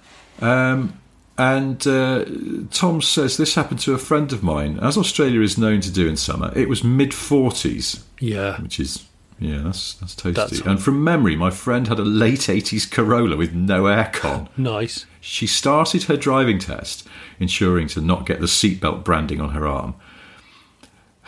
And 1.39 1.87
uh, 1.87 2.25
Tom 2.71 3.01
says 3.01 3.37
this 3.37 3.55
happened 3.55 3.81
to 3.81 3.95
a 3.95 3.99
friend 3.99 4.33
of 4.33 4.43
mine, 4.43 4.79
as 4.81 4.97
Australia 4.99 5.41
is 5.41 5.57
known 5.57 5.81
to 5.81 5.91
do 5.91 6.07
in 6.09 6.17
summer. 6.17 6.53
It 6.55 6.69
was 6.69 6.85
mid 6.85 7.15
forties, 7.15 8.05
yeah. 8.21 8.61
which 8.61 8.79
is 8.79 9.07
yeah, 9.39 9.63
that's 9.65 9.95
that's 9.95 10.15
toasty. 10.15 10.35
That's- 10.35 10.61
and 10.61 10.83
from 10.83 11.03
memory, 11.03 11.35
my 11.37 11.51
friend 11.51 11.89
had 11.89 11.99
a 11.99 12.05
late 12.05 12.49
eighties 12.49 12.85
Corolla 12.85 13.37
with 13.37 13.53
no 13.55 13.85
aircon. 13.85 14.49
Nice. 14.57 15.07
She 15.23 15.47
started 15.47 16.05
her 16.05 16.17
driving 16.17 16.59
test, 16.59 17.07
ensuring 17.39 17.89
to 17.89 18.01
not 18.01 18.27
get 18.27 18.41
the 18.41 18.47
seatbelt 18.47 19.05
branding 19.05 19.41
on 19.41 19.51
her 19.51 19.67
arm. 19.67 19.95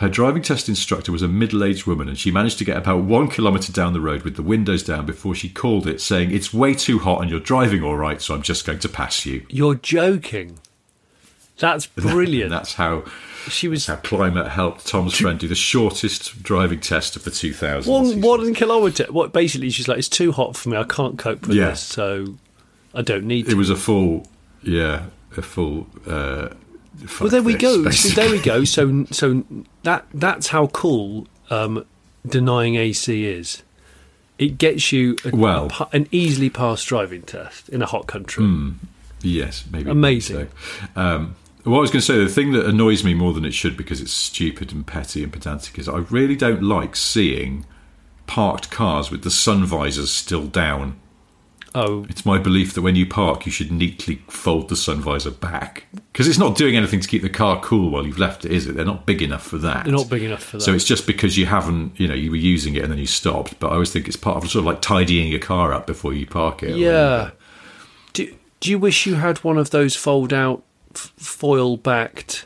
Her 0.03 0.09
driving 0.09 0.41
test 0.41 0.67
instructor 0.67 1.13
was 1.13 1.21
a 1.21 1.29
middle 1.29 1.63
aged 1.63 1.85
woman, 1.87 2.09
and 2.09 2.19
she 2.19 2.29
managed 2.29 2.57
to 2.57 2.65
get 2.65 2.75
about 2.75 3.03
one 3.05 3.29
kilometre 3.29 3.71
down 3.71 3.93
the 3.93 4.01
road 4.01 4.23
with 4.23 4.35
the 4.35 4.41
windows 4.43 4.83
down 4.83 5.05
before 5.05 5.33
she 5.33 5.47
called 5.47 5.87
it, 5.87 6.01
saying, 6.01 6.31
It's 6.31 6.53
way 6.53 6.73
too 6.73 6.99
hot 6.99 7.21
and 7.21 7.31
you're 7.31 7.39
driving 7.39 7.83
all 7.85 7.95
right, 7.95 8.21
so 8.21 8.35
I'm 8.35 8.41
just 8.41 8.65
going 8.65 8.79
to 8.79 8.89
pass 8.89 9.25
you. 9.25 9.45
You're 9.47 9.75
joking. 9.75 10.59
That's 11.57 11.85
brilliant. 11.95 12.49
That's 12.49 12.73
how, 12.73 13.05
she 13.47 13.69
was 13.69 13.85
how 13.85 13.95
climate 13.95 14.49
helped 14.49 14.85
Tom's 14.85 15.17
friend 15.17 15.39
do 15.39 15.47
the 15.47 15.55
shortest 15.55 16.43
driving 16.43 16.81
test 16.81 17.15
of 17.15 17.23
the 17.23 17.31
2000s. 17.31 17.87
one 17.87 18.19
one 18.19 18.53
kilometre. 18.53 19.05
What 19.09 19.31
basically 19.31 19.69
she's 19.69 19.87
like, 19.87 19.99
it's 19.99 20.09
too 20.09 20.33
hot 20.33 20.57
for 20.57 20.67
me. 20.67 20.75
I 20.75 20.83
can't 20.83 21.17
cope 21.17 21.47
with 21.47 21.55
Yeah. 21.55 21.69
this, 21.69 21.79
so 21.79 22.35
I 22.93 23.03
don't 23.03 23.23
need 23.23 23.45
To. 23.45 23.51
It 23.51 23.55
was 23.55 23.69
a 23.69 23.77
full, 23.77 24.27
yeah, 24.63 25.05
a 25.37 25.41
full. 25.41 25.87
Uh, 26.05 26.49
Well, 27.19 27.29
there 27.29 27.41
we 27.43 27.55
go. 27.55 27.83
There 27.83 28.29
we 28.29 28.39
go. 28.39 28.63
So, 28.65 29.05
so 29.11 29.43
that 29.83 30.05
that's 30.13 30.47
how 30.47 30.67
cool 30.67 31.27
um, 31.49 31.85
denying 32.25 32.75
AC 32.75 33.25
is. 33.25 33.63
It 34.37 34.57
gets 34.57 34.91
you 34.91 35.15
a, 35.25 35.35
Well- 35.35 35.71
a 35.79 35.87
an 35.95 36.07
easily 36.11 36.49
passed 36.49 36.87
driving 36.87 37.21
test 37.23 37.69
in 37.69 37.81
a 37.81 37.85
hot 37.85 38.07
country. 38.07 38.45
Yes, 39.21 39.63
maybe. 39.71 39.89
Amazing. 39.89 40.49
So. 40.95 41.01
Um, 41.01 41.35
what 41.63 41.77
I 41.77 41.81
was 41.81 41.91
going 41.91 42.01
to 42.01 42.05
say, 42.05 42.17
the 42.17 42.27
thing 42.29 42.51
that 42.53 42.65
annoys 42.65 43.05
me 43.05 43.13
more 43.13 43.31
than 43.31 43.45
it 43.45 43.53
should 43.53 43.77
because 43.77 44.01
it's 44.01 44.11
stupid 44.11 44.73
and 44.73 44.85
petty 44.85 45.23
and 45.23 45.31
pedantic 45.31 45.79
is 45.79 45.87
I 45.87 45.99
really 46.09 46.35
don't 46.35 46.61
like 46.61 46.95
seeing 46.97 47.65
parked 48.27 48.69
cars 48.69 49.09
with 49.09 49.23
the 49.23 49.31
sun 49.31 49.63
visors 49.65 50.11
still 50.11 50.45
down. 50.47 50.99
Oh, 51.75 52.05
It's 52.09 52.25
my 52.25 52.37
belief 52.37 52.73
that 52.75 52.81
when 52.83 52.95
you 52.95 53.05
park, 53.07 53.45
you 53.45 53.51
should 53.51 53.71
neatly 53.71 54.21
fold 54.27 54.69
the 54.69 54.75
sun 54.75 55.01
visor 55.01 55.31
back 55.31 55.85
because 56.11 56.27
it's 56.27 56.37
not 56.37 56.55
doing 56.55 56.75
anything 56.75 56.99
to 56.99 57.07
keep 57.07 57.21
the 57.23 57.29
car 57.29 57.59
cool 57.61 57.89
while 57.89 58.05
you've 58.05 58.19
left 58.19 58.45
it, 58.45 58.51
is 58.51 58.67
it? 58.67 58.75
They're 58.75 58.85
not 58.85 59.05
big 59.07 59.21
enough 59.23 59.43
for 59.43 59.57
that. 59.57 59.85
they're 59.85 59.93
not 59.93 60.09
big 60.09 60.21
enough 60.23 60.43
for 60.43 60.57
that. 60.57 60.63
So 60.63 60.73
it's 60.73 60.83
just 60.85 61.07
because 61.07 61.35
you 61.37 61.45
haven't, 61.47 61.99
you 61.99 62.07
know, 62.07 62.13
you 62.13 62.29
were 62.29 62.37
using 62.37 62.75
it 62.75 62.83
and 62.83 62.91
then 62.91 62.99
you 62.99 63.07
stopped. 63.07 63.59
But 63.59 63.69
I 63.69 63.73
always 63.73 63.91
think 63.91 64.07
it's 64.07 64.15
part 64.17 64.37
of 64.37 64.49
sort 64.49 64.61
of 64.61 64.65
like 64.65 64.81
tidying 64.81 65.29
your 65.31 65.39
car 65.39 65.73
up 65.73 65.87
before 65.87 66.13
you 66.13 66.27
park 66.27 66.61
it. 66.63 66.75
yeah. 66.77 67.31
Do 68.13 68.31
Do 68.59 68.69
you 68.69 68.77
wish 68.77 69.05
you 69.07 69.15
had 69.15 69.39
one 69.43 69.57
of 69.57 69.71
those 69.71 69.95
fold 69.95 70.31
out 70.31 70.61
f- 70.93 71.11
foil 71.17 71.75
backed 71.77 72.45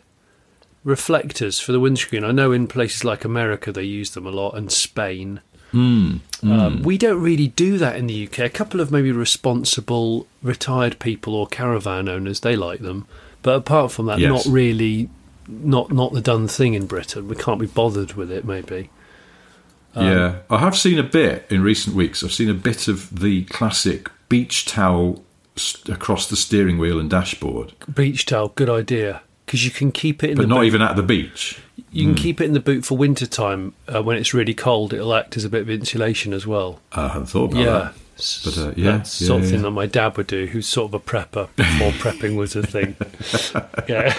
reflectors 0.83 1.59
for 1.59 1.71
the 1.73 1.79
windscreen? 1.79 2.23
I 2.23 2.31
know 2.31 2.51
in 2.51 2.67
places 2.67 3.03
like 3.03 3.25
America 3.25 3.71
they 3.71 3.83
use 3.83 4.11
them 4.11 4.25
a 4.25 4.31
lot 4.31 4.51
and 4.55 4.71
Spain. 4.71 5.41
Hmm. 5.71 6.17
Hmm, 6.41 6.51
Um, 6.51 6.81
we 6.83 6.97
don't 6.97 7.21
really 7.21 7.47
do 7.47 7.77
that 7.77 7.95
in 7.95 8.07
the 8.07 8.27
UK. 8.27 8.39
A 8.39 8.49
couple 8.49 8.79
of 8.79 8.91
maybe 8.91 9.11
responsible 9.11 10.27
retired 10.43 10.99
people 10.99 11.33
or 11.35 11.47
caravan 11.47 12.07
owners 12.07 12.41
they 12.41 12.55
like 12.55 12.79
them, 12.81 13.05
but 13.41 13.55
apart 13.55 13.91
from 13.91 14.05
that, 14.07 14.19
Yes. 14.19 14.45
not 14.45 14.51
really, 14.53 15.09
not 15.47 15.91
not 15.91 16.13
the 16.13 16.21
done 16.21 16.47
thing 16.47 16.73
in 16.73 16.85
Britain. 16.85 17.27
We 17.27 17.35
can't 17.35 17.59
be 17.59 17.65
bothered 17.67 18.13
with 18.13 18.31
it. 18.31 18.45
Maybe. 18.45 18.89
Um, 19.95 20.05
yeah, 20.05 20.35
I 20.49 20.59
have 20.59 20.77
seen 20.77 20.99
a 20.99 21.03
bit 21.03 21.47
in 21.49 21.63
recent 21.63 21.95
weeks. 21.95 22.23
I've 22.23 22.31
seen 22.33 22.49
a 22.49 22.53
bit 22.53 22.87
of 22.87 23.19
the 23.19 23.45
classic 23.45 24.09
beach 24.29 24.65
towel 24.65 25.23
s- 25.55 25.77
across 25.89 26.27
the 26.27 26.35
steering 26.35 26.77
wheel 26.77 26.99
and 26.99 27.09
dashboard, 27.09 27.73
Beach 27.91 28.25
towel, 28.27 28.49
good 28.49 28.69
idea. 28.69 29.21
Because 29.47 29.65
you 29.65 29.71
can 29.71 29.91
keep 29.91 30.23
it 30.23 30.31
in 30.31 30.35
but 30.35 30.43
the 30.43 30.47
not 30.47 30.59
boot. 30.59 30.65
even 30.65 30.81
at 30.83 30.95
the 30.95 31.03
beach. 31.03 31.59
You 31.89 32.05
can 32.05 32.15
keep 32.15 32.41
it 32.41 32.45
in 32.45 32.53
the 32.53 32.59
boot 32.59 32.83
for 32.85 32.97
winter 32.97 33.25
time 33.25 33.73
uh, 33.87 34.03
when 34.03 34.17
it's 34.17 34.33
really 34.33 34.53
cold. 34.53 34.93
It'll 34.93 35.13
act 35.13 35.37
as 35.37 35.45
a 35.45 35.49
bit 35.49 35.61
of 35.61 35.69
insulation 35.69 36.33
as 36.33 36.45
well. 36.45 36.81
I 36.91 37.07
hadn't 37.07 37.27
thought 37.27 37.51
about 37.51 37.59
yeah, 37.59 37.71
that. 37.71 37.93
But, 38.43 38.57
uh, 38.57 38.73
yeah, 38.75 38.97
that's 38.97 39.21
yeah, 39.21 39.27
something 39.27 39.53
yeah. 39.55 39.61
that 39.61 39.71
my 39.71 39.85
dad 39.85 40.17
would 40.17 40.27
do. 40.27 40.47
Who's 40.47 40.67
sort 40.67 40.89
of 40.89 40.93
a 40.95 40.99
prepper 40.99 41.47
before 41.55 41.91
prepping 42.11 42.35
was 42.35 42.55
a 42.55 42.63
thing. 42.63 42.95
yeah. 43.87 44.11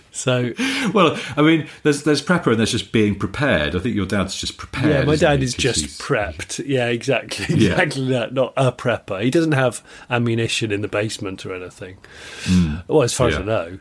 so 0.12 0.52
Well, 0.92 1.18
I 1.36 1.42
mean, 1.42 1.68
there's 1.82 2.02
there's 2.02 2.22
prepper 2.22 2.48
and 2.48 2.58
there's 2.58 2.72
just 2.72 2.92
being 2.92 3.14
prepared. 3.18 3.74
I 3.76 3.78
think 3.78 3.94
your 3.94 4.06
dad's 4.06 4.34
just 4.36 4.56
prepared. 4.56 4.88
yeah, 4.92 5.04
my 5.04 5.16
dad 5.16 5.38
he? 5.38 5.44
is 5.44 5.54
just 5.54 5.80
he's- 5.80 5.98
prepped. 5.98 6.66
Yeah, 6.66 6.88
exactly, 6.88 7.54
Yeah. 7.56 7.72
exactly 7.72 8.08
that. 8.08 8.32
Not 8.34 8.52
a 8.56 8.72
prepper. 8.72 9.22
He 9.22 9.30
doesn't 9.30 9.52
have 9.52 9.82
ammunition 10.10 10.72
in 10.72 10.80
the 10.82 10.88
basement 10.88 11.44
or 11.46 11.54
anything. 11.54 11.98
Well, 12.88 13.02
as 13.02 13.14
far 13.14 13.28
as 13.28 13.36
I. 13.36 13.42
Know. 13.42 13.78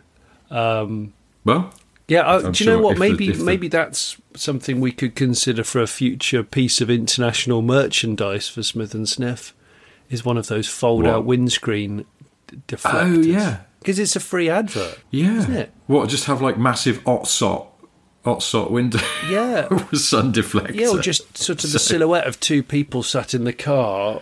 Um, 0.52 1.14
Well, 1.44 1.74
Yeah, 2.08 2.22
uh, 2.22 2.52
do 2.52 2.64
you 2.64 2.70
know 2.70 2.80
what? 2.80 2.92
if 2.94 3.00
the- 3.00 3.10
Maybe 3.10 3.32
the- 3.32 3.44
maybe 3.44 3.68
that's 3.68 4.16
something 4.36 4.80
we 4.80 4.92
could 4.92 5.14
consider 5.16 5.64
for 5.64 5.82
a 5.82 5.88
future 5.88 6.42
piece 6.44 6.80
of 6.80 6.90
international 6.90 7.62
merchandise 7.62 8.48
for 8.48 8.64
Smith 8.64 8.94
and 8.94 9.08
Sniff. 9.10 9.54
Is 10.10 10.24
one 10.24 10.38
of 10.38 10.48
those 10.48 10.68
fold-out 10.70 11.26
windscreen 11.26 12.06
deflectors? 12.68 13.18
Oh, 13.18 13.20
yeah. 13.22 13.58
because 13.80 14.00
it's 14.00 14.16
a 14.16 14.22
free 14.22 14.50
advert. 14.50 15.00
yeah. 15.12 15.38
Isn't 15.40 15.54
it? 15.56 15.72
What? 15.88 16.08
Just 16.10 16.26
have 16.26 16.42
like 16.42 16.58
massive 16.58 17.04
OTSOT, 17.04 17.68
OTSOT 18.26 18.72
window. 18.72 19.00
Yeah. 19.30 19.68
with 19.92 20.00
sun 20.00 20.32
deflector. 20.32 20.76
Yeah, 20.76 20.88
or 20.90 21.00
just 21.00 21.38
sort 21.38 21.64
of 21.66 21.74
the 21.74 21.80
So- 21.80 21.94
silhouette 21.96 22.26
of 22.26 22.40
two 22.40 22.64
people 22.64 23.04
sat 23.04 23.34
in 23.34 23.44
the 23.44 23.52
car 23.52 24.22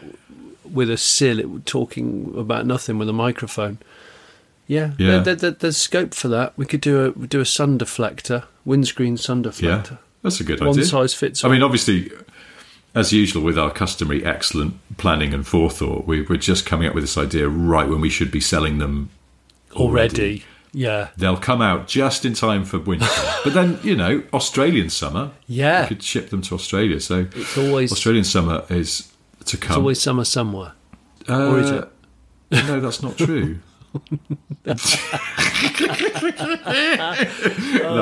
with 0.63 0.89
a 0.89 0.97
sill 0.97 1.61
talking 1.65 2.33
about 2.35 2.65
nothing 2.65 2.97
with 2.97 3.07
a 3.09 3.13
microphone. 3.13 3.77
Yeah, 4.67 4.91
Yeah. 4.97 5.11
There, 5.11 5.21
there- 5.21 5.35
there- 5.35 5.51
there's 5.51 5.77
scope 5.77 6.13
for 6.13 6.27
that. 6.29 6.53
We 6.57 6.65
could 6.65 6.81
do 6.81 7.13
a 7.17 7.27
do 7.27 7.39
a 7.39 7.45
sun 7.45 7.77
deflector, 7.77 8.43
windscreen 8.65 9.17
sun 9.17 9.43
deflector. 9.43 9.61
Yeah, 9.91 9.97
that's 10.23 10.39
a 10.39 10.43
good 10.43 10.59
One 10.59 10.69
idea. 10.69 10.81
One 10.81 10.87
size 10.87 11.13
fits 11.13 11.43
all. 11.43 11.49
I 11.51 11.53
mean, 11.53 11.61
obviously, 11.63 12.11
as 12.95 13.11
usual 13.13 13.43
with 13.43 13.59
our 13.59 13.69
customary 13.71 14.25
excellent 14.25 14.75
planning 14.97 15.33
and 15.33 15.45
forethought, 15.45 16.07
we, 16.07 16.21
we're 16.21 16.37
just 16.37 16.65
coming 16.65 16.87
up 16.87 16.95
with 16.95 17.03
this 17.03 17.17
idea 17.17 17.47
right 17.47 17.87
when 17.87 18.01
we 18.01 18.09
should 18.09 18.31
be 18.31 18.39
selling 18.41 18.77
them 18.79 19.09
already. 19.73 20.43
Yeah. 20.73 21.09
They'll 21.15 21.37
come 21.37 21.61
out 21.61 21.87
just 21.87 22.25
in 22.25 22.33
time 22.33 22.65
for 22.65 22.79
winter. 22.79 23.07
but 23.43 23.53
then, 23.53 23.79
you 23.83 23.95
know, 23.95 24.23
Australian 24.33 24.89
summer. 24.89 25.31
Yeah. 25.47 25.83
You 25.83 25.87
could 25.89 26.03
ship 26.03 26.29
them 26.31 26.41
to 26.43 26.55
Australia. 26.55 26.99
So 26.99 27.27
It's 27.33 27.57
always 27.57 27.91
Australian 27.93 28.25
summer 28.25 28.65
is 28.69 29.11
to 29.45 29.57
come. 29.57 29.71
it's 29.71 29.77
always 29.77 30.01
summer 30.01 30.25
somewhere. 30.25 30.73
Uh, 31.29 31.47
or 31.49 31.59
is 31.59 31.69
it? 31.71 31.89
No, 32.51 32.79
that's 32.81 33.01
not 33.03 33.17
true. 33.17 33.59
no, 34.65 34.73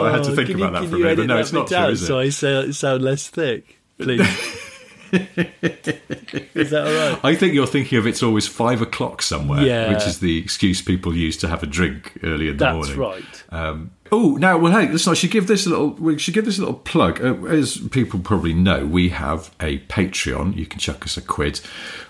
I 0.06 0.12
had 0.12 0.24
to 0.24 0.36
think 0.36 0.50
Can 0.50 0.62
about 0.62 0.82
you, 0.84 0.88
that 0.88 0.90
for 0.90 0.96
a 0.96 1.00
minute, 1.00 1.18
but 1.18 1.28
no, 1.28 1.38
it's 1.38 1.54
not 1.54 1.68
true, 1.68 1.78
is 1.88 2.06
so? 2.08 2.20
I 2.20 2.30
sound, 2.30 2.76
sound 2.76 3.04
less 3.04 3.28
thick, 3.30 3.78
please? 3.98 4.22
is 5.14 6.72
that 6.72 6.88
all 6.88 7.14
right? 7.14 7.20
I 7.24 7.36
think 7.36 7.54
you're 7.54 7.68
thinking 7.68 8.00
of 8.00 8.08
it's 8.08 8.24
always 8.24 8.48
five 8.48 8.82
o'clock 8.82 9.22
somewhere, 9.22 9.62
Yeah. 9.62 9.94
which 9.94 10.08
is 10.08 10.20
the 10.20 10.40
excuse 10.40 10.82
people 10.82 11.16
use 11.16 11.38
to 11.38 11.48
have 11.48 11.62
a 11.62 11.68
drink 11.68 12.18
early 12.24 12.50
in 12.50 12.58
the 12.58 12.66
That's 12.66 12.96
morning. 12.96 13.20
That's 13.22 13.52
right. 13.52 13.68
Um, 13.68 13.92
oh, 14.12 14.38
now, 14.38 14.58
well, 14.58 14.72
hey, 14.72 14.90
listen, 14.92 15.12
I 15.12 15.14
should 15.14 15.30
give 15.32 15.46
this 15.46 15.68
a 15.68 15.70
little. 15.70 15.92
We 15.92 16.18
should 16.18 16.34
give 16.34 16.46
this 16.46 16.58
a 16.58 16.62
little 16.62 16.76
plug. 16.80 17.24
Uh, 17.24 17.46
as 17.46 17.78
people 17.92 18.20
probably 18.22 18.54
know, 18.56 18.88
we 18.88 19.10
have 19.10 19.52
a 19.60 19.80
Patreon. 19.82 20.56
You 20.58 20.66
can 20.66 20.80
chuck 20.80 21.04
us 21.04 21.16
a 21.16 21.22
quid 21.22 21.62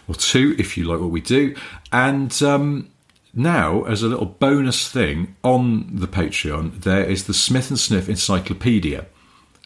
or 0.08 0.16
two 0.16 0.56
if 0.58 0.78
you 0.78 0.86
like 0.86 1.00
what 1.02 1.12
we 1.12 1.22
do, 1.22 1.56
and. 1.92 2.42
Um, 2.42 2.90
now, 3.34 3.84
as 3.84 4.04
a 4.04 4.08
little 4.08 4.28
bonus 4.28 4.88
thing 4.90 5.36
on 5.44 5.90
the 5.92 6.08
Patreon, 6.08 6.82
there 6.82 7.04
is 7.04 7.26
the 7.26 7.34
Smith 7.34 7.70
and 7.70 7.80
Sniff 7.80 8.08
Encyclopedia. 8.08 9.08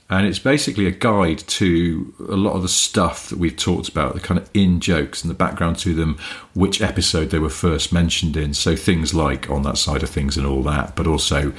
And 0.09 0.25
it's 0.25 0.39
basically 0.39 0.85
a 0.85 0.91
guide 0.91 1.39
to 1.39 2.13
a 2.29 2.37
lot 2.37 2.53
of 2.53 2.61
the 2.61 2.69
stuff 2.69 3.27
that 3.27 3.37
we've 3.37 3.57
talked 3.57 3.89
about, 3.89 4.13
the 4.13 4.21
kind 4.21 4.39
of 4.39 4.49
in 4.53 4.79
jokes 4.79 5.21
and 5.21 5.29
the 5.29 5.35
background 5.35 5.77
to 5.79 5.93
them, 5.93 6.17
which 6.53 6.81
episode 6.81 7.29
they 7.29 7.39
were 7.39 7.49
first 7.49 7.91
mentioned 7.91 8.37
in. 8.37 8.53
So 8.53 8.77
things 8.77 9.13
like 9.13 9.49
on 9.49 9.63
that 9.63 9.77
side 9.77 10.03
of 10.03 10.09
things 10.09 10.37
and 10.37 10.47
all 10.47 10.63
that, 10.63 10.95
but 10.95 11.05
also 11.05 11.51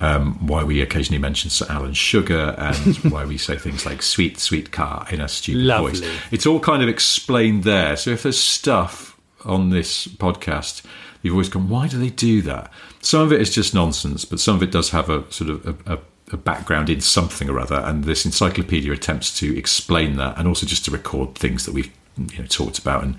um, 0.00 0.46
why 0.46 0.62
we 0.62 0.82
occasionally 0.82 1.18
mention 1.18 1.48
Sir 1.48 1.64
Alan 1.70 1.94
Sugar 1.94 2.54
and 2.58 2.96
why 3.10 3.24
we 3.24 3.38
say 3.38 3.56
things 3.56 3.86
like 3.86 4.02
sweet, 4.02 4.38
sweet 4.38 4.72
car 4.72 5.06
in 5.10 5.22
a 5.22 5.28
stupid 5.28 5.62
Lovely. 5.62 5.92
voice. 5.92 6.20
It's 6.30 6.44
all 6.44 6.60
kind 6.60 6.82
of 6.82 6.90
explained 6.90 7.64
there. 7.64 7.96
So 7.96 8.10
if 8.10 8.24
there's 8.24 8.38
stuff 8.38 9.18
on 9.46 9.70
this 9.70 10.06
podcast, 10.06 10.82
you've 11.26 11.34
always 11.34 11.48
gone, 11.48 11.68
why 11.68 11.88
do 11.88 11.98
they 11.98 12.10
do 12.10 12.42
that? 12.42 12.72
Some 13.02 13.22
of 13.22 13.32
it 13.32 13.40
is 13.40 13.54
just 13.54 13.74
nonsense, 13.74 14.24
but 14.24 14.40
some 14.40 14.56
of 14.56 14.62
it 14.62 14.70
does 14.70 14.90
have 14.90 15.10
a 15.10 15.30
sort 15.30 15.50
of 15.50 15.66
a, 15.66 15.94
a, 15.94 15.98
a 16.32 16.36
background 16.36 16.88
in 16.88 17.00
something 17.00 17.48
or 17.48 17.60
other. 17.60 17.76
And 17.76 18.04
this 18.04 18.24
encyclopedia 18.24 18.92
attempts 18.92 19.36
to 19.38 19.56
explain 19.56 20.16
that 20.16 20.38
and 20.38 20.48
also 20.48 20.66
just 20.66 20.84
to 20.86 20.90
record 20.90 21.34
things 21.34 21.66
that 21.66 21.72
we've 21.72 21.92
you 22.18 22.38
know 22.38 22.46
talked 22.46 22.78
about 22.78 23.04
and 23.04 23.16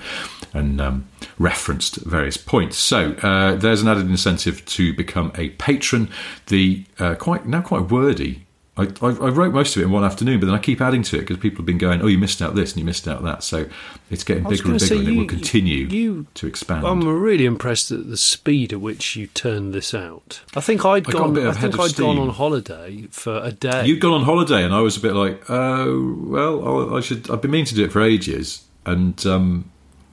and 0.54 0.82
um, 0.82 1.08
referenced 1.38 1.98
at 1.98 2.04
various 2.04 2.38
points. 2.38 2.78
So 2.78 3.12
uh, 3.22 3.56
there's 3.56 3.82
an 3.82 3.88
added 3.88 4.10
incentive 4.10 4.66
to 4.66 4.94
become 4.94 5.32
a 5.36 5.50
patron. 5.52 6.10
The 6.48 6.86
uh, 7.00 7.16
quite 7.16 7.46
now 7.46 7.62
quite 7.62 7.92
wordy. 7.92 8.47
I, 8.78 8.84
I, 9.02 9.08
I 9.08 9.30
wrote 9.30 9.54
most 9.54 9.76
of 9.76 9.82
it 9.82 9.86
in 9.86 9.92
one 9.92 10.04
afternoon, 10.04 10.40
but 10.40 10.46
then 10.46 10.56
I 10.56 10.60
keep 10.60 10.82
adding 10.82 11.02
to 11.04 11.18
it 11.18 11.22
because 11.22 11.38
people 11.38 11.58
have 11.58 11.66
been 11.66 11.78
going, 11.78 12.02
"Oh, 12.02 12.08
you 12.08 12.18
missed 12.18 12.42
out 12.42 12.56
this 12.56 12.72
and 12.74 12.80
you 12.80 12.86
missed 12.86 13.08
out 13.08 13.24
that." 13.24 13.44
So 13.44 13.68
it's 14.12 14.24
getting 14.24 14.44
bigger 14.44 14.70
and 14.72 14.80
bigger, 14.80 14.96
and 14.96 15.08
it 15.08 15.18
will 15.18 15.26
continue 15.28 15.88
you- 15.88 16.28
to 16.36 16.48
expand. 16.48 16.86
I'm 16.86 17.08
really 17.08 17.46
impressed 17.46 17.92
at 17.92 18.08
the 18.10 18.18
speed 18.18 18.74
at 18.74 18.82
which 18.82 19.16
you 19.16 19.28
turned 19.28 19.74
this 19.74 19.94
out. 19.94 20.42
I 20.56 20.62
think 20.62 20.86
I'd 20.86 21.08
I 21.08 21.12
gone. 21.12 21.38
I 21.48 21.54
think 21.54 21.80
I'd 21.80 21.96
gone 21.96 22.18
on 22.20 22.30
holiday 22.30 23.08
for 23.12 23.38
a 23.44 23.52
day. 23.52 23.86
You'd 23.88 24.00
gone 24.02 24.14
on 24.14 24.24
holiday, 24.24 24.64
and 24.64 24.74
I 24.74 24.82
was 24.82 24.98
a 24.98 25.02
bit 25.02 25.14
like, 25.14 25.50
"Oh, 25.50 26.16
well, 26.20 26.68
I'll- 26.68 26.96
I 26.96 27.02
should." 27.02 27.30
I've 27.32 27.42
been 27.42 27.52
meaning 27.52 27.66
to 27.66 27.76
do 27.76 27.84
it 27.86 27.92
for 27.92 28.02
ages, 28.02 28.64
and 28.86 29.26
um, 29.26 29.66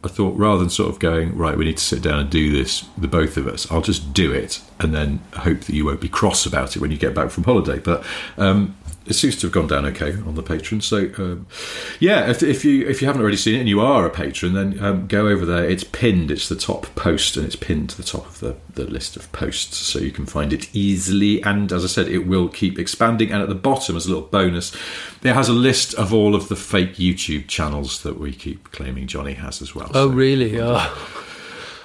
I 0.05 0.09
thought 0.09 0.37
rather 0.37 0.59
than 0.59 0.71
sort 0.71 0.91
of 0.91 0.99
going, 0.99 1.37
"Right, 1.37 1.57
we 1.57 1.65
need 1.65 1.79
to 1.79 1.85
sit 1.85 2.03
down 2.03 2.19
and 2.19 2.31
do 2.31 2.53
this," 2.53 2.85
the 2.99 3.09
both 3.09 3.37
of 3.37 3.47
us, 3.47 3.71
I'll 3.71 3.83
just 3.83 4.13
do 4.13 4.33
it, 4.33 4.61
and 4.81 4.95
then 4.95 5.21
hope 5.35 5.61
that 5.61 5.75
you 5.75 5.85
won't 5.85 6.01
be 6.01 6.09
cross 6.09 6.47
about 6.47 6.77
it 6.77 6.81
when 6.81 6.91
you 6.91 6.97
get 6.97 7.15
back 7.15 7.31
from 7.31 7.45
holiday. 7.45 7.79
But 7.79 8.05
um, 8.37 8.77
it 9.07 9.15
seems 9.15 9.37
to 9.37 9.47
have 9.47 9.53
gone 9.53 9.67
down 9.67 9.85
okay 9.87 10.13
on 10.13 10.35
the 10.35 10.43
Patreon. 10.43 10.83
So, 10.83 11.11
um, 11.23 11.47
yeah, 12.01 12.31
if, 12.31 12.43
if 12.43 12.65
you 12.65 12.87
if 12.87 13.03
you 13.03 13.07
haven't 13.07 13.21
already 13.21 13.37
seen 13.37 13.57
it 13.57 13.61
and 13.61 13.69
you 13.69 13.81
are 13.81 14.07
a 14.07 14.11
patron, 14.11 14.55
then 14.55 14.83
um, 14.83 15.07
go 15.07 15.29
over 15.29 15.45
there. 15.45 15.69
It's 15.69 15.85
pinned. 15.85 16.31
It's 16.31 16.49
the 16.49 16.57
top 16.57 16.95
post, 16.95 17.37
and 17.37 17.45
it's 17.45 17.57
pinned 17.57 17.91
to 17.91 17.97
the 17.97 18.03
top 18.03 18.27
of 18.27 18.41
the, 18.41 18.57
the 18.75 18.85
list 18.85 19.17
of 19.17 19.31
posts, 19.33 19.77
so 19.77 19.99
you 19.99 20.11
can 20.11 20.27
find 20.27 20.53
it 20.53 20.75
easily. 20.75 21.43
And 21.43 21.71
as 21.71 21.85
I 21.85 21.89
said, 21.89 22.09
it 22.09 22.27
will 22.27 22.49
keep 22.49 22.79
expanding. 22.79 23.31
And 23.31 23.43
at 23.43 23.49
the 23.49 23.55
bottom, 23.55 23.97
as 23.97 24.07
a 24.07 24.09
little 24.09 24.29
bonus, 24.29 24.75
it 25.23 25.35
has 25.35 25.49
a 25.49 25.53
list 25.53 25.95
of 25.95 26.15
all 26.15 26.35
of 26.35 26.49
the 26.49 26.57
fake 26.57 26.95
YouTube 26.95 27.47
channels 27.47 28.03
that 28.03 28.19
we 28.19 28.33
keep 28.33 28.73
claiming 28.73 29.07
Johnny 29.07 29.35
has 29.35 29.61
as 29.61 29.75
well. 29.75 29.91
Oh, 29.95 30.09
really? 30.09 30.61
Oh. 30.61 31.11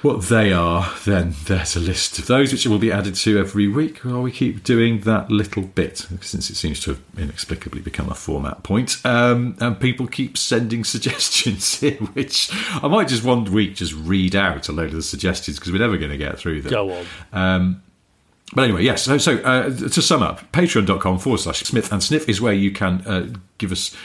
what 0.02 0.24
they 0.24 0.54
are, 0.54 0.94
then 1.04 1.36
there's 1.46 1.76
a 1.76 1.80
list 1.80 2.20
of 2.20 2.28
those 2.28 2.54
which 2.54 2.66
will 2.66 2.80
be 2.80 2.92
added 2.92 3.16
to 3.16 3.38
every 3.38 3.68
week 3.68 3.98
while 4.00 4.22
we 4.22 4.32
keep 4.32 4.64
doing 4.64 5.02
that 5.02 5.30
little 5.30 5.64
bit, 5.64 6.08
since 6.22 6.50
it 6.50 6.56
seems 6.56 6.80
to 6.80 6.92
have 6.92 7.02
inexplicably 7.18 7.82
become 7.82 8.10
a 8.10 8.16
format 8.16 8.64
point. 8.64 8.98
Um, 9.06 9.58
and 9.60 9.80
people 9.80 10.08
keep 10.08 10.38
sending 10.38 10.84
suggestions 10.86 11.84
in, 11.84 11.98
which 12.08 12.50
I 12.82 12.88
might 12.88 13.10
just 13.10 13.24
one 13.24 13.44
week 13.46 13.76
just 13.76 13.94
read 13.94 14.36
out 14.36 14.70
a 14.70 14.72
load 14.72 14.88
of 14.88 14.96
the 14.96 15.02
suggestions 15.02 15.60
because 15.60 15.72
we're 15.72 15.80
never 15.80 15.98
going 15.98 16.12
to 16.12 16.18
get 16.18 16.40
through 16.40 16.62
them. 16.62 16.72
Go 16.72 16.94
on. 16.94 17.06
Um, 17.34 17.84
but 18.54 18.64
anyway, 18.64 18.84
yes. 18.84 19.04
So, 19.04 19.18
so 19.18 19.38
uh, 19.40 19.70
to 19.70 20.02
sum 20.02 20.24
up, 20.24 20.52
patreon.com 20.52 21.20
forward 21.20 21.40
slash 21.40 21.60
Smith 21.60 21.92
and 21.92 22.02
Sniff 22.02 22.28
is 22.28 22.42
where 22.42 22.54
you 22.54 22.72
can 22.72 23.02
uh, 23.06 23.28
give 23.58 23.72
us 23.72 23.96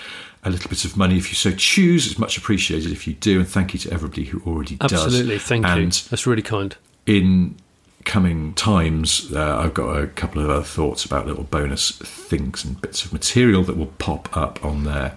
a 0.44 0.50
little 0.50 0.68
bit 0.68 0.84
of 0.84 0.96
money 0.96 1.16
if 1.16 1.30
you 1.30 1.34
so 1.34 1.52
choose. 1.52 2.06
It's 2.06 2.18
much 2.18 2.36
appreciated 2.36 2.92
if 2.92 3.06
you 3.06 3.14
do. 3.14 3.40
And 3.40 3.48
thank 3.48 3.72
you 3.72 3.80
to 3.80 3.92
everybody 3.92 4.24
who 4.24 4.40
already 4.46 4.76
does. 4.76 4.92
Absolutely. 4.92 5.38
Thank 5.38 5.66
and 5.66 5.94
you. 5.96 6.08
That's 6.10 6.26
really 6.26 6.42
kind. 6.42 6.76
in 7.06 7.56
coming 8.04 8.54
times, 8.54 9.32
uh, 9.32 9.58
I've 9.58 9.74
got 9.74 9.96
a 9.96 10.06
couple 10.08 10.42
of 10.42 10.50
other 10.50 10.62
thoughts 10.62 11.04
about 11.04 11.26
little 11.26 11.44
bonus 11.44 11.90
things 11.90 12.64
and 12.64 12.80
bits 12.80 13.04
of 13.04 13.12
material 13.12 13.62
that 13.64 13.76
will 13.76 13.92
pop 13.98 14.34
up 14.36 14.64
on 14.64 14.84
there, 14.84 15.16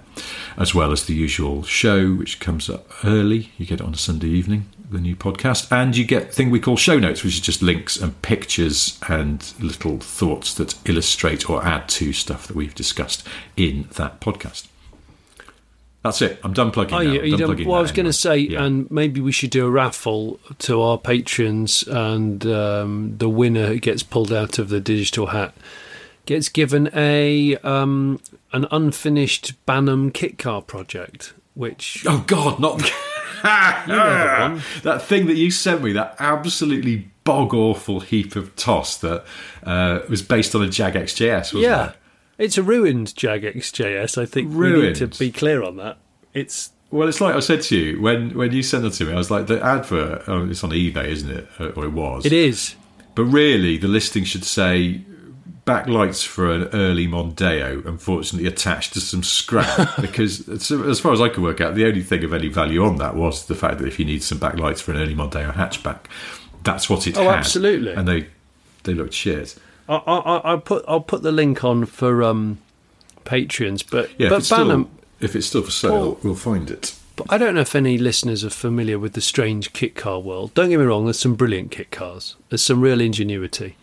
as 0.58 0.74
well 0.74 0.92
as 0.92 1.06
the 1.06 1.14
usual 1.14 1.64
show, 1.64 2.14
which 2.14 2.40
comes 2.40 2.70
up 2.70 2.90
early. 3.04 3.52
You 3.58 3.66
get 3.66 3.82
it 3.82 3.86
on 3.86 3.94
a 3.94 3.98
Sunday 3.98 4.28
evening, 4.28 4.66
the 4.90 5.00
new 5.00 5.16
podcast, 5.16 5.72
and 5.72 5.96
you 5.96 6.06
get 6.06 6.34
thing 6.34 6.50
we 6.50 6.60
call 6.60 6.78
show 6.78 6.98
notes, 6.98 7.24
which 7.24 7.36
is 7.36 7.42
just 7.42 7.62
links 7.62 7.98
and 7.98 8.20
pictures 8.22 9.00
and 9.10 9.54
little 9.60 10.00
thoughts 10.00 10.54
that 10.56 10.76
illustrate 10.88 11.50
or 11.50 11.64
add 11.66 11.90
to 11.90 12.14
stuff 12.14 12.48
that 12.48 12.56
we've 12.56 12.76
discussed 12.76 13.28
in 13.56 13.88
that 13.96 14.22
podcast. 14.22 14.68
That's 16.04 16.22
it. 16.22 16.40
I'm 16.44 16.54
done 16.54 16.72
plugging. 16.72 16.96
Oh, 16.96 17.02
now. 17.02 17.12
you, 17.12 17.32
done 17.32 17.40
don't, 17.40 17.48
plugging 17.50 17.68
well, 17.68 17.80
I 17.80 17.82
was 17.82 17.92
going 17.92 18.06
to 18.06 18.14
say, 18.14 18.38
Yeah. 18.38 18.64
and 18.64 18.90
maybe 18.90 19.20
we 19.20 19.32
should 19.32 19.50
do 19.50 19.66
a 19.66 19.70
raffle 19.70 20.40
to 20.60 20.82
our 20.82 20.98
patrons, 20.98 21.84
and 21.84 22.46
um, 22.46 23.18
the 23.18 23.28
winner 23.30 23.68
who 23.68 23.80
gets 23.80 24.04
pulled 24.04 24.32
out 24.32 24.58
of 24.60 24.70
the 24.70 24.80
digital 24.80 25.28
hat 25.28 25.54
gets 26.26 26.50
given 26.50 26.90
a 26.94 27.58
um, 27.58 28.20
an 28.54 28.68
unfinished 28.70 29.54
Banham 29.66 30.14
kit 30.14 30.38
car 30.38 30.62
project, 30.62 31.34
which 31.56 32.06
Oh 32.08 32.24
God, 32.28 32.60
not 32.60 32.80
you 32.84 33.94
know 33.94 34.58
the 34.58 34.82
that 34.84 35.02
thing 35.02 35.26
that 35.26 35.36
you 35.36 35.50
sent 35.50 35.82
me. 35.82 35.94
That 35.94 36.16
absolutely 36.20 37.10
bog 37.24 37.54
awful 37.54 38.00
heap 38.02 38.36
of 38.36 38.56
toss 38.56 38.98
that 38.98 39.26
uh, 39.64 40.00
was 40.10 40.22
based 40.22 40.54
on 40.54 40.62
a 40.62 40.70
Jag 40.70 40.94
XJS. 40.94 41.54
Wasn't 41.54 41.64
yeah, 41.64 41.90
it? 41.90 41.96
It's 42.38 42.58
a 42.58 42.64
ruined 42.64 43.16
Jag 43.16 43.44
XJS. 43.44 44.18
I 44.22 44.26
think 44.26 44.54
we 44.54 44.70
need 44.72 44.96
to 44.96 45.08
be 45.08 45.32
clear 45.32 45.64
on 45.64 45.78
that. 45.78 45.98
It's 46.34 46.72
Well, 46.92 47.08
it's 47.08 47.20
like 47.22 47.36
I 47.36 47.40
said 47.40 47.62
to 47.64 47.78
you 47.78 48.02
when 48.02 48.32
when 48.36 48.52
you 48.54 48.64
sent 48.64 48.86
it 48.86 48.92
to 48.92 49.06
me. 49.06 49.14
I 49.14 49.16
was 49.18 49.32
like, 49.32 49.48
the 49.48 49.62
advert. 49.64 50.24
Oh, 50.28 50.48
it's 50.50 50.64
on 50.64 50.72
eBay, 50.72 51.08
isn't 51.08 51.32
it? 51.32 51.48
Uh, 51.60 51.70
Or 51.70 51.86
it 51.86 51.94
was. 51.94 52.26
it 52.26 52.34
is. 52.34 52.76
But 53.16 53.24
really, 53.26 53.78
the 53.78 53.88
listing 53.88 54.24
should 54.26 54.44
say 54.46 55.02
backlights 55.66 56.26
for 56.26 56.50
an 56.54 56.64
early 56.72 57.08
Mondeo, 57.08 57.86
unfortunately 57.86 58.48
attached 58.48 58.94
to 58.94 59.02
some 59.02 59.24
scrap. 59.24 59.96
because 60.02 60.48
as 60.48 60.70
as 60.72 61.00
far 61.00 61.12
as 61.14 61.20
I 61.22 61.30
could 61.30 61.44
work 61.44 61.60
out, 61.60 61.76
the 61.76 61.86
only 61.86 62.04
thing 62.04 62.24
of 62.24 62.34
any 62.34 62.48
value 62.48 62.84
on 62.84 62.98
that 62.98 63.16
was 63.16 63.48
the 63.48 63.56
fact 63.56 63.80
that 63.80 63.88
if 63.88 63.98
you 64.00 64.06
need 64.06 64.22
some 64.24 64.38
backlights 64.40 64.80
for 64.82 64.92
an 64.92 64.98
early 65.00 65.16
Mondeo 65.16 65.52
hatchback, 65.54 66.02
that's 66.64 66.90
what 66.90 67.08
it 67.08 67.18
Oh, 67.18 67.24
had. 67.24 67.40
absolutely. 67.40 67.94
And 67.94 68.08
they 68.08 68.28
they 68.84 68.94
looked 68.94 69.14
shit. 69.14 69.56
I, 69.90 69.96
I, 69.96 70.38
I'll 70.52 70.60
put 70.60 70.84
I'll 70.88 71.02
put 71.02 71.22
the 71.24 71.32
link 71.32 71.64
on 71.64 71.86
for 71.86 72.24
um, 72.24 72.60
patrons, 73.24 73.84
but 73.84 74.10
Yeah, 74.20 74.28
if, 74.28 74.30
but 74.32 74.38
it's 74.40 74.48
still, 74.48 74.90
if 75.20 75.36
it's 75.36 75.48
still 75.48 75.64
for 75.64 75.72
sale, 75.72 75.92
Paul- 75.92 76.20
we'll 76.24 76.36
find 76.36 76.70
it. 76.70 76.96
But 77.16 77.28
I 77.32 77.38
don't 77.40 77.56
know 77.56 77.62
if 77.62 77.74
any 77.76 77.98
listeners 77.98 78.46
are 78.46 78.52
familiar 78.52 79.00
with 79.00 79.14
the 79.14 79.22
strange 79.22 79.74
kit 79.74 79.96
car 79.96 80.20
world. 80.20 80.54
Don't 80.54 80.70
get 80.70 80.78
me 80.80 80.86
wrong, 80.86 81.06
there's 81.06 81.18
some 81.20 81.34
brilliant 81.34 81.72
kit 81.72 81.90
cars. 81.90 82.36
There's 82.50 82.62
some 82.62 82.80
real 82.82 83.02
ingenuity. 83.02 83.76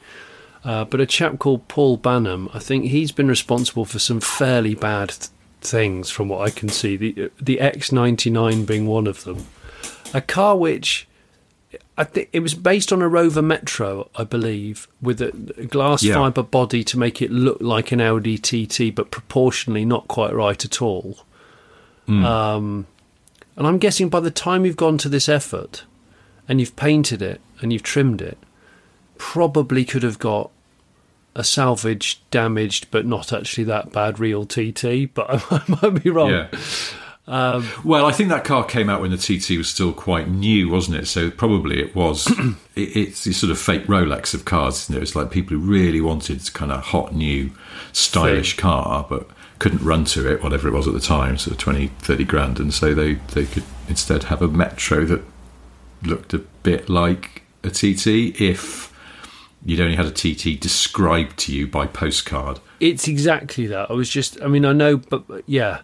Uh, 0.63 0.85
but 0.85 1.01
a 1.01 1.07
chap 1.07 1.39
called 1.41 1.67
Paul 1.67 1.99
Banham, 1.99 2.49
I 2.55 2.59
think 2.61 2.85
he's 2.87 3.11
been 3.13 3.27
responsible 3.29 3.85
for 3.85 3.99
some 3.99 4.21
fairly 4.21 4.75
bad 4.75 5.11
th- 5.11 5.29
things 5.61 6.11
from 6.11 6.29
what 6.29 6.47
I 6.47 6.51
can 6.51 6.69
see. 6.69 6.97
The 6.97 7.31
the 7.41 7.59
X99 7.59 8.67
being 8.67 8.87
one 8.87 9.07
of 9.07 9.25
them. 9.25 9.47
A 10.15 10.21
car 10.21 10.57
which 10.57 11.09
I 11.97 12.03
think 12.05 12.29
it 12.33 12.41
was 12.41 12.55
based 12.55 12.93
on 12.93 13.03
a 13.03 13.09
Rover 13.09 13.41
Metro, 13.43 14.11
I 14.17 14.25
believe, 14.25 14.89
with 15.01 15.21
a 15.23 15.31
glass 15.71 16.03
Yeah. 16.03 16.15
fibre 16.15 16.43
body 16.43 16.83
to 16.85 16.99
make 16.99 17.23
it 17.23 17.31
look 17.31 17.59
like 17.61 17.93
an 17.93 18.01
Audi 18.01 18.37
TT, 18.37 18.91
but 18.95 19.11
proportionally 19.13 19.85
not 19.85 20.09
quite 20.09 20.35
right 20.35 20.65
at 20.65 20.83
all. 20.83 21.19
Um, 22.09 22.87
and 23.57 23.67
I'm 23.67 23.79
guessing 23.79 24.09
by 24.09 24.21
the 24.21 24.31
time 24.31 24.67
you've 24.67 24.77
gone 24.77 24.99
to 24.99 25.09
this 25.09 25.29
effort 25.29 25.85
and 26.49 26.61
you've 26.61 26.77
painted 26.77 27.23
it 27.23 27.41
and 27.61 27.73
you've 27.73 27.83
trimmed 27.85 28.21
it, 28.21 28.39
probably 29.17 29.85
could 29.85 30.03
have 30.03 30.19
got 30.19 30.51
a 31.37 31.43
salvaged, 31.45 32.19
damaged, 32.31 32.89
but 32.91 33.07
not 33.07 33.33
actually 33.33 33.65
that 33.65 33.93
bad 33.93 34.19
real 34.21 34.45
TT. 34.45 35.07
But 35.15 35.31
I, 35.31 35.41
I 35.69 35.79
might 35.91 36.03
be 36.03 36.11
wrong. 36.11 36.31
Yeah. 36.31 36.49
Um, 37.27 37.67
well, 37.85 38.05
I 38.05 38.13
think 38.13 38.29
that 38.29 38.45
car 38.45 38.65
came 38.65 38.91
out 38.91 39.01
when 39.01 39.11
the 39.11 39.17
TT 39.17 39.57
was 39.57 39.69
still 39.69 39.93
quite 39.93 40.29
new, 40.29 40.69
wasn't 40.69 40.99
it? 40.99 41.07
So 41.07 41.31
probably 41.31 41.81
it 41.81 41.95
was. 41.95 42.31
it, 42.75 42.97
it's 42.97 43.25
this 43.25 43.39
sort 43.39 43.51
of 43.51 43.59
fake 43.59 43.87
Rolex 43.87 44.35
of 44.35 44.45
cars, 44.45 44.83
isn't 44.83 44.97
it? 44.97 45.03
It's 45.03 45.17
like 45.17 45.31
people 45.31 45.57
who 45.57 45.63
really 45.63 46.01
wanted 46.01 46.53
kind 46.53 46.71
of 46.71 46.83
hot, 46.83 47.15
new, 47.15 47.51
stylish 47.93 48.57
car, 48.57 49.07
but 49.09 49.29
couldn't 49.59 49.83
run 49.83 50.05
to 50.05 50.31
it, 50.31 50.43
whatever 50.43 50.69
it 50.69 50.73
was 50.73 50.87
at 50.87 50.93
the 50.93 51.01
time, 51.01 51.39
sort 51.39 51.53
of 51.53 51.59
20, 51.59 51.87
30 51.87 52.25
grand. 52.25 52.61
And 52.61 52.75
so 52.75 52.93
they, 52.93 53.15
they 53.15 53.47
could 53.47 53.65
instead 53.89 54.25
have 54.25 54.43
a 54.43 54.49
Metro 54.49 55.05
that 55.07 55.23
looked 56.03 56.35
a 56.35 56.39
bit 56.39 56.89
like 56.91 57.45
a 57.63 57.71
TT 57.71 58.39
if 58.41 58.93
you'd 59.65 59.81
only 59.81 59.97
had 59.97 60.05
a 60.05 60.11
TT 60.11 60.61
described 60.61 61.39
to 61.39 61.55
you 61.55 61.67
by 61.67 61.87
postcard. 61.87 62.61
It's 62.81 63.09
exactly 63.09 63.67
that. 63.69 63.91
I 63.91 63.95
was 63.95 64.11
just, 64.11 64.41
I 64.43 64.49
mean, 64.49 64.67
I 64.67 64.75
know, 64.75 64.99
but 64.99 65.25
yeah, 65.47 65.81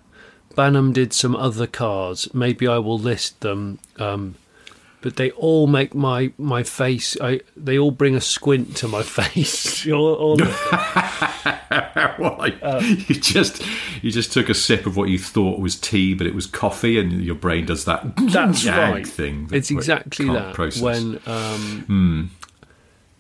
Banham 0.57 0.93
did 0.93 1.13
some 1.13 1.37
other 1.37 1.67
cars. 1.67 2.33
Maybe 2.35 2.67
I 2.67 2.79
will 2.79 2.99
list 2.99 3.41
them. 3.41 3.79
Um, 3.99 4.35
but 5.03 5.17
they 5.17 5.31
all 5.31 5.67
make 5.67 5.95
my 5.95 6.33
my 6.37 6.63
face. 6.63 7.17
I 7.21 7.41
they 7.57 7.79
all 7.79 7.91
bring 7.91 8.15
a 8.15 8.21
squint 8.21 8.77
to 8.79 8.89
my 8.89 9.03
face. 9.19 9.87
all, 9.91 10.15
all 10.15 10.33
of 10.35 10.39
them. 10.49 10.49
Why? 12.19 12.55
Uh, 12.63 12.81
you 12.83 13.15
just 13.15 13.63
you 14.03 14.11
just 14.11 14.33
took 14.33 14.49
a 14.51 14.55
sip 14.55 14.85
of 14.87 14.97
what 14.97 15.09
you 15.09 15.19
thought 15.19 15.59
was 15.59 15.77
tea, 15.77 16.13
but 16.15 16.27
it 16.27 16.35
was 16.35 16.47
coffee, 16.47 16.99
and 16.99 17.25
your 17.25 17.35
brain 17.35 17.65
does 17.65 17.85
that 17.87 18.15
That's 18.17 18.63
jag 18.63 18.93
right. 18.93 19.07
thing. 19.07 19.47
that 19.47 19.57
It's 19.57 19.71
exactly 19.71 20.27
can't 20.27 20.39
that. 20.39 20.55
process. 20.55 20.83
When 20.83 21.21
um, 21.27 22.31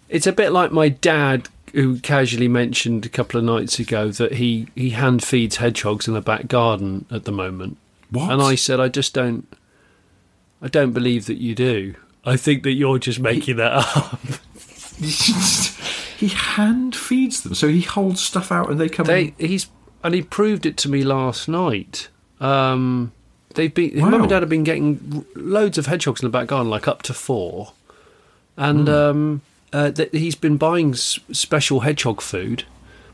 it's 0.09 0.27
a 0.27 0.33
bit 0.33 0.53
like 0.53 0.73
my 0.73 0.89
dad, 0.91 1.49
who 1.73 1.99
casually 2.01 2.49
mentioned 2.49 3.05
a 3.07 3.09
couple 3.09 3.39
of 3.39 3.45
nights 3.45 3.79
ago 3.79 4.11
that 4.11 4.35
he 4.35 4.69
he 4.75 4.91
hand 4.91 5.23
feeds 5.23 5.57
hedgehogs 5.57 6.07
in 6.09 6.15
the 6.15 6.21
back 6.21 6.49
garden 6.49 7.05
at 7.11 7.25
the 7.25 7.33
moment. 7.33 7.77
What? 8.11 8.31
And 8.33 8.43
I 8.43 8.55
said, 8.57 8.81
I 8.81 8.89
just 8.89 9.15
don't, 9.15 9.47
I 10.61 10.69
don't 10.69 10.93
believe 10.93 11.27
that 11.27 11.37
you 11.39 11.55
do. 11.55 11.95
I 12.25 12.37
think 12.37 12.65
that 12.65 12.73
you're 12.73 12.99
just 12.99 13.21
making 13.21 13.57
that 13.57 13.73
up. 13.73 14.21
he 16.19 16.29
hand 16.29 16.95
feeds 16.95 17.43
them, 17.43 17.55
so 17.55 17.69
he 17.69 17.81
holds 17.83 18.21
stuff 18.23 18.51
out, 18.53 18.71
and 18.71 18.79
they 18.81 18.89
come. 18.89 19.07
They 19.07 19.35
he's 19.39 19.69
and 20.03 20.15
he 20.15 20.23
proved 20.23 20.67
it 20.67 20.77
to 20.79 20.89
me 20.89 21.03
last 21.03 21.49
night. 21.49 22.09
Um, 22.41 23.13
they've 23.55 23.73
been 23.73 23.91
his 23.93 24.03
Wow. 24.03 24.11
mum 24.11 24.21
and 24.23 24.31
dad 24.31 24.43
have 24.43 24.49
been 24.49 24.65
getting 24.65 25.25
loads 25.35 25.79
of 25.79 25.87
hedgehogs 25.87 26.21
in 26.23 26.27
the 26.27 26.31
back 26.31 26.49
garden, 26.49 26.71
like 26.71 26.89
up 26.89 27.03
to 27.03 27.15
four, 27.15 27.73
and 28.57 28.89
Hmm. 28.89 28.95
um, 28.95 29.41
uh, 29.73 29.91
th- 29.91 30.11
he's 30.13 30.35
been 30.35 30.57
buying 30.57 30.93
s- 30.93 31.19
special 31.33 31.81
hedgehog 31.81 32.21
food, 32.21 32.65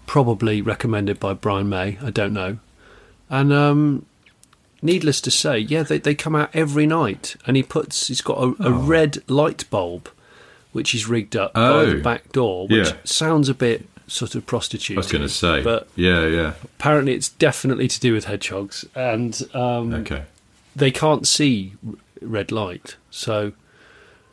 probably 0.06 0.62
recommended 0.62 1.18
by 1.20 1.34
Brian 1.34 1.68
May. 1.68 1.98
I 2.02 2.10
don't 2.10 2.32
know, 2.32 2.58
and 3.30 3.52
um, 3.52 4.06
needless 4.82 5.20
to 5.22 5.30
say, 5.30 5.58
yeah, 5.58 5.82
they 5.82 5.98
they 5.98 6.14
come 6.14 6.36
out 6.36 6.50
every 6.54 6.86
night, 6.86 7.36
and 7.46 7.56
he 7.56 7.62
puts 7.62 8.08
he's 8.08 8.20
got 8.20 8.38
a, 8.38 8.54
a 8.68 8.72
red 8.72 9.18
light 9.28 9.68
bulb, 9.70 10.08
which 10.72 10.90
he's 10.90 11.08
rigged 11.08 11.36
up 11.36 11.54
by 11.54 11.60
Oh. 11.68 11.86
the 11.86 12.02
back 12.02 12.32
door, 12.32 12.66
which 12.68 12.88
Yeah. 12.88 12.96
sounds 13.04 13.48
a 13.48 13.54
bit 13.54 13.86
sort 14.08 14.34
of 14.36 14.46
prostitute. 14.46 14.96
I 14.96 15.00
was 15.00 15.10
going 15.10 15.22
to 15.22 15.28
say, 15.28 15.62
but 15.62 15.88
yeah, 15.96 16.26
yeah, 16.26 16.52
apparently 16.78 17.12
it's 17.14 17.28
definitely 17.30 17.88
to 17.88 17.98
do 18.00 18.12
with 18.12 18.26
hedgehogs 18.26 18.84
and 18.94 19.42
um, 19.52 19.92
okay. 19.94 20.22
they 20.76 20.92
can't 20.92 21.26
see 21.26 21.72
red 22.22 22.52
light 22.52 22.94
so 23.10 23.52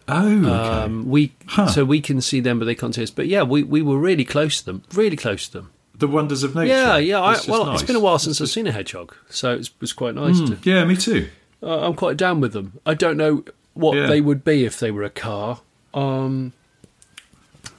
Oh, 0.07 0.37
okay. 0.39 0.49
um, 0.49 1.07
we 1.09 1.31
Huh. 1.47 1.67
so 1.67 1.85
we 1.85 2.01
can 2.01 2.19
see 2.21 2.39
them 2.41 2.59
but 2.59 2.65
they 2.65 2.75
can't 2.75 2.93
see 2.93 3.03
us 3.03 3.09
but 3.11 3.27
yeah 3.27 3.43
we, 3.43 3.63
we 3.63 3.81
were 3.81 3.97
really 3.97 4.25
close 4.25 4.59
to 4.59 4.65
them 4.65 4.83
really 4.93 5.15
close 5.15 5.47
to 5.47 5.53
them 5.59 5.69
the 5.95 6.07
wonders 6.07 6.43
of 6.43 6.55
nature. 6.55 6.67
yeah 6.73 6.97
yeah 6.97 7.21
I, 7.21 7.37
well 7.47 7.65
nice. 7.65 7.79
it's 7.81 7.87
been 7.87 7.95
a 7.95 7.99
while 8.01 8.19
since 8.19 8.41
I've 8.41 8.49
seen 8.49 8.67
a 8.67 8.71
hedgehog 8.71 9.15
so 9.29 9.53
it 9.53 9.69
was 9.79 9.93
quite 9.93 10.15
nice 10.15 10.39
to 10.39 10.57
Yeah, 10.63 10.83
me 10.85 10.97
too. 10.97 11.29
uh, 11.61 11.85
I'm 11.87 11.93
quite 11.93 12.17
down 12.17 12.41
with 12.41 12.51
them 12.53 12.79
I 12.85 12.95
don't 12.95 13.15
know 13.17 13.45
what 13.75 13.95
Yeah. 13.95 14.07
they 14.07 14.19
would 14.19 14.43
be 14.43 14.65
if 14.65 14.79
they 14.79 14.91
were 14.91 15.03
a 15.03 15.09
car 15.09 15.61
um 15.93 16.51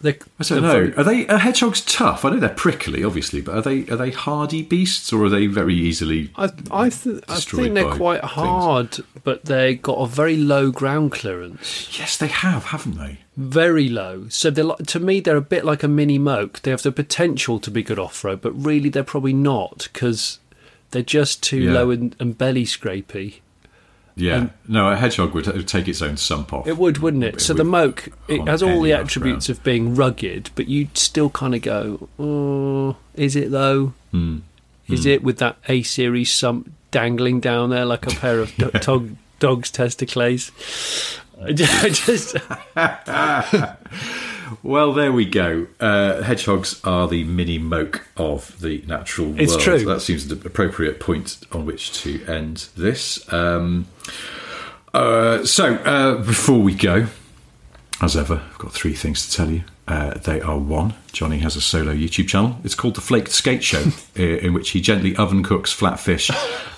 they, 0.05 0.19
I 0.39 0.45
don't 0.45 0.63
know. 0.63 0.93
Are 0.97 1.03
they 1.05 1.27
are 1.29 1.39
hedgehogs 1.39 1.81
tough? 1.81 2.25
I 2.25 2.31
know 2.31 2.39
they're 2.39 2.51
prickly, 2.51 3.03
obviously, 3.03 3.41
but 3.41 3.57
are 3.57 3.63
they 3.63 3.87
are 3.89 3.97
they 3.97 4.11
hardy 4.11 4.63
beasts 4.63 5.13
or 5.13 5.25
are 5.25 5.29
they 5.29 5.47
very 5.47 5.75
easily? 5.75 6.31
I 6.37 6.45
I, 6.71 6.89
th- 6.91 7.23
I 7.29 7.41
think 7.41 7.75
they're 7.75 7.91
quite 7.93 8.21
things. 8.21 8.33
hard, 8.33 8.99
but 9.25 9.47
they 9.47 9.75
got 9.75 9.95
a 9.99 10.07
very 10.07 10.37
low 10.37 10.71
ground 10.71 11.13
clearance. 11.13 11.99
Yes, 11.99 12.17
they 12.17 12.29
have, 12.29 12.67
haven't 12.67 12.99
they? 12.99 13.19
very 13.37 13.89
low. 13.89 14.29
So 14.29 14.49
they're 14.49 14.63
like, 14.63 14.87
to 14.87 15.01
me, 15.01 15.19
they're 15.19 15.37
a 15.37 15.41
bit 15.41 15.65
like 15.65 15.83
a 15.83 15.89
mini 15.89 16.19
moke. 16.19 16.63
They 16.63 16.71
have 16.71 16.83
the 16.85 16.93
potential 16.93 17.59
to 17.59 17.69
be 17.69 17.83
good 17.83 17.99
off 17.99 18.23
road, 18.23 18.41
but 18.41 18.53
really 18.53 18.89
they're 18.91 19.03
probably 19.03 19.33
not 19.33 19.89
because 19.93 20.39
they're 20.93 21.03
just 21.03 21.43
too 21.43 21.59
Yeah. 21.63 21.73
low 21.73 21.91
and, 21.91 22.15
and 22.21 22.39
belly 22.39 22.65
scrapey. 22.65 23.41
Yeah. 24.17 24.49
no, 24.69 24.89
a 24.91 24.97
hedgehog 24.97 25.35
would, 25.35 25.47
would 25.47 25.67
take 25.67 25.89
its 25.89 26.01
own 26.01 26.17
sump 26.17 26.53
off. 26.53 26.67
It 26.69 26.79
would, 26.79 26.99
wouldn't 26.99 27.25
it? 27.25 27.35
It 27.35 27.41
So 27.41 27.53
the 27.55 27.65
moke, 27.65 28.09
it 28.29 28.47
has 28.47 28.63
all 28.63 28.81
the 28.83 28.93
attributes 28.93 29.47
ground. 29.47 29.59
of 29.59 29.65
being 29.65 29.95
rugged, 29.97 30.51
but 30.55 30.69
you'd 30.69 30.97
still 30.97 31.31
kind 31.31 31.55
of 31.55 31.63
go, 31.63 32.09
oh, 32.19 32.97
is 33.15 33.35
it 33.37 33.51
though? 33.51 33.93
Hmm. 34.13 34.39
Is 34.89 35.05
it 35.07 35.23
with 35.25 35.39
that 35.39 35.57
A 35.69 35.83
series 35.83 36.33
sump 36.33 36.71
dangling 36.91 37.41
down 37.41 37.71
there 37.71 37.85
like 37.87 38.07
a 38.07 38.11
pair 38.11 38.39
of 38.39 38.55
do- 38.57 38.71
dog, 38.81 39.11
dog's 39.41 39.71
testicles? 39.71 40.53
I 41.43 41.51
just, 41.53 42.37
Well, 44.63 44.93
there 44.93 45.13
we 45.13 45.25
go. 45.25 45.67
Uh, 45.81 46.23
hedgehogs 46.23 46.81
are 46.85 47.09
the 47.09 47.25
mini 47.25 47.59
moke 47.59 48.07
of 48.17 48.61
the 48.61 48.83
natural 48.87 49.29
world. 49.29 49.41
It's 49.41 49.57
true. 49.57 49.85
That 49.85 50.01
seems 50.01 50.29
the 50.29 50.47
appropriate 50.47 51.01
point 51.01 51.39
on 51.53 51.67
which 51.67 51.93
to 52.03 52.25
end 52.27 52.69
this. 52.77 53.33
Um, 53.33 53.87
uh, 54.93 55.45
so, 55.45 55.75
uh, 55.77 56.23
before 56.23 56.61
we 56.61 56.75
go, 56.75 57.07
as 58.01 58.17
ever, 58.17 58.43
I've 58.51 58.59
got 58.59 58.73
three 58.73 58.95
things 58.95 59.29
to 59.29 59.37
tell 59.37 59.51
you. 59.51 59.65
Uh, 59.87 60.15
they 60.15 60.41
are 60.41 60.59
one, 60.59 60.95
Johnny 61.13 61.39
has 61.39 61.57
a 61.57 61.61
solo 61.61 61.95
YouTube 61.95 62.27
channel. 62.29 62.57
It's 62.65 62.75
called 62.75 62.95
The 62.95 63.03
Flaked 63.03 63.31
Skate 63.31 63.63
Show, 63.63 63.85
in 64.17 64.55
which 64.55 64.71
he 64.71 64.81
gently 64.81 65.15
oven 65.17 65.43
cooks 65.43 65.73
flat 65.73 66.01
fish 66.01 66.31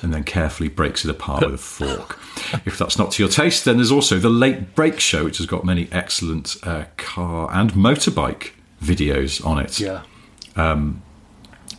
and 0.03 0.13
then 0.13 0.25
carefully 0.25 0.69
breaks 0.69 1.05
it 1.05 1.11
apart 1.11 1.45
with 1.45 1.55
a 1.55 1.59
fork. 1.59 2.19
If 2.67 2.77
that's 2.79 2.99
not 2.99 3.13
to 3.13 3.23
your 3.23 3.31
taste, 3.31 3.65
then 3.65 3.77
there's 3.77 3.93
also 3.93 4.19
The 4.19 4.29
Late 4.29 4.75
Brake 4.75 5.01
Show, 5.01 5.25
which 5.25 5.39
has 5.39 5.47
got 5.47 5.65
many 5.65 5.89
excellent 5.91 6.57
uh, 6.63 6.85
car 6.97 7.49
and 7.53 7.73
motorbike 7.73 8.53
videos 8.83 9.45
on 9.45 9.59
it. 9.59 9.81
yeah. 9.81 10.03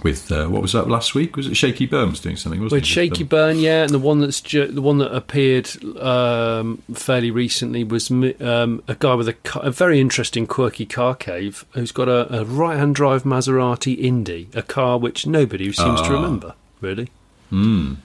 With, 0.03 0.31
uh, 0.31 0.45
what 0.47 0.61
was 0.61 0.73
that 0.73 0.87
last 0.87 1.15
week? 1.15 1.35
Was 1.35 1.47
it 1.47 1.55
Shaky 1.57 1.87
Burns 1.87 2.19
doing 2.19 2.35
something, 2.35 2.61
wasn't 2.61 2.81
With 2.81 2.83
he? 2.87 2.93
Shaky 2.93 3.23
them? 3.23 3.27
Byrne, 3.29 3.57
yeah, 3.59 3.81
and 3.81 3.89
the 3.89 3.97
one 3.99 4.19
that's 4.19 4.41
ju- 4.41 4.67
the 4.67 4.81
one 4.81 4.99
that 4.99 5.11
appeared 5.13 5.67
um, 5.97 6.83
fairly 6.93 7.31
recently 7.31 7.83
was 7.83 8.11
um, 8.11 8.83
a 8.87 8.95
guy 8.99 9.15
with 9.15 9.27
a, 9.27 9.33
ca- 9.33 9.61
a 9.61 9.71
very 9.71 9.99
interesting, 9.99 10.45
quirky 10.45 10.85
car 10.85 11.15
cave 11.15 11.65
who's 11.71 11.91
got 11.91 12.07
a, 12.07 12.41
a 12.41 12.45
right-hand 12.45 12.93
drive 12.93 13.23
Maserati 13.23 13.97
Indy, 13.99 14.49
a 14.53 14.61
car 14.61 14.99
which 14.99 15.25
nobody 15.25 15.73
seems 15.73 15.99
to 16.03 16.11
remember, 16.13 16.53
really. 16.79 17.09
Yeah. 17.51 17.95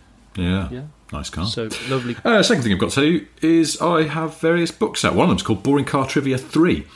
Yeah. 0.70 0.82
Nice 1.12 1.30
car. 1.30 1.46
So 1.46 1.68
lovely. 1.88 2.16
Uh, 2.24 2.42
second 2.42 2.62
thing 2.62 2.72
I've 2.72 2.78
got 2.78 2.90
to 2.90 2.94
tell 2.94 3.04
you 3.04 3.26
is 3.42 3.80
I 3.80 4.04
have 4.04 4.38
various 4.38 4.70
books 4.70 5.04
out. 5.04 5.14
One 5.14 5.24
of 5.24 5.30
them's 5.30 5.42
called 5.42 5.62
Boring 5.62 5.84
Car 5.84 6.06
Trivia 6.06 6.38
3. 6.38 6.86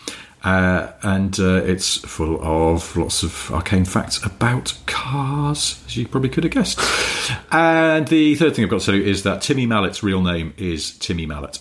Uh, 0.42 0.92
and 1.02 1.40
uh, 1.40 1.62
it's 1.64 1.96
full 1.98 2.38
of 2.40 2.96
lots 2.96 3.22
of 3.24 3.50
arcane 3.52 3.84
facts 3.84 4.24
about 4.24 4.78
cars, 4.86 5.82
as 5.86 5.96
you 5.96 6.06
probably 6.06 6.28
could 6.28 6.44
have 6.44 6.52
guessed. 6.52 6.78
and 7.50 8.06
the 8.08 8.36
third 8.36 8.54
thing 8.54 8.64
I've 8.64 8.70
got 8.70 8.80
to 8.80 8.86
tell 8.86 8.94
you 8.94 9.02
is 9.02 9.24
that 9.24 9.42
Timmy 9.42 9.66
Mallett's 9.66 10.02
real 10.04 10.22
name 10.22 10.54
is 10.56 10.96
Timmy 10.98 11.26
Mallett. 11.26 11.58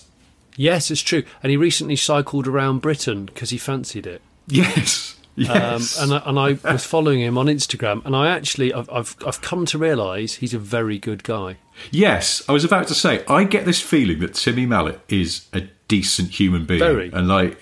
Yes, 0.55 0.91
it's 0.91 1.01
true. 1.01 1.23
And 1.41 1.49
he 1.49 1.57
recently 1.57 1.95
cycled 1.95 2.47
around 2.47 2.79
Britain 2.79 3.25
because 3.25 3.49
he 3.49 3.57
fancied 3.57 4.05
it. 4.05 4.21
Yes. 4.47 5.15
Yes. 5.35 5.99
Um, 5.99 6.03
and 6.03 6.23
I, 6.23 6.29
and 6.29 6.39
I 6.63 6.71
was 6.73 6.85
following 6.85 7.19
him 7.19 7.37
on 7.37 7.47
Instagram, 7.47 8.05
and 8.05 8.15
I 8.15 8.29
actually 8.29 8.73
I've 8.73 8.89
I've, 8.89 9.15
I've 9.25 9.41
come 9.41 9.65
to 9.65 9.77
realise 9.77 10.35
he's 10.35 10.53
a 10.53 10.59
very 10.59 10.97
good 10.97 11.23
guy. 11.23 11.57
Yes, 11.91 12.41
I 12.47 12.51
was 12.51 12.63
about 12.63 12.87
to 12.87 12.95
say, 12.95 13.23
I 13.27 13.43
get 13.43 13.65
this 13.65 13.81
feeling 13.81 14.19
that 14.19 14.33
Timmy 14.35 14.65
Mallett 14.65 14.99
is 15.09 15.45
a 15.53 15.61
decent 15.87 16.31
human 16.39 16.65
being. 16.65 16.79
Very. 16.79 17.11
And 17.11 17.27
like, 17.27 17.59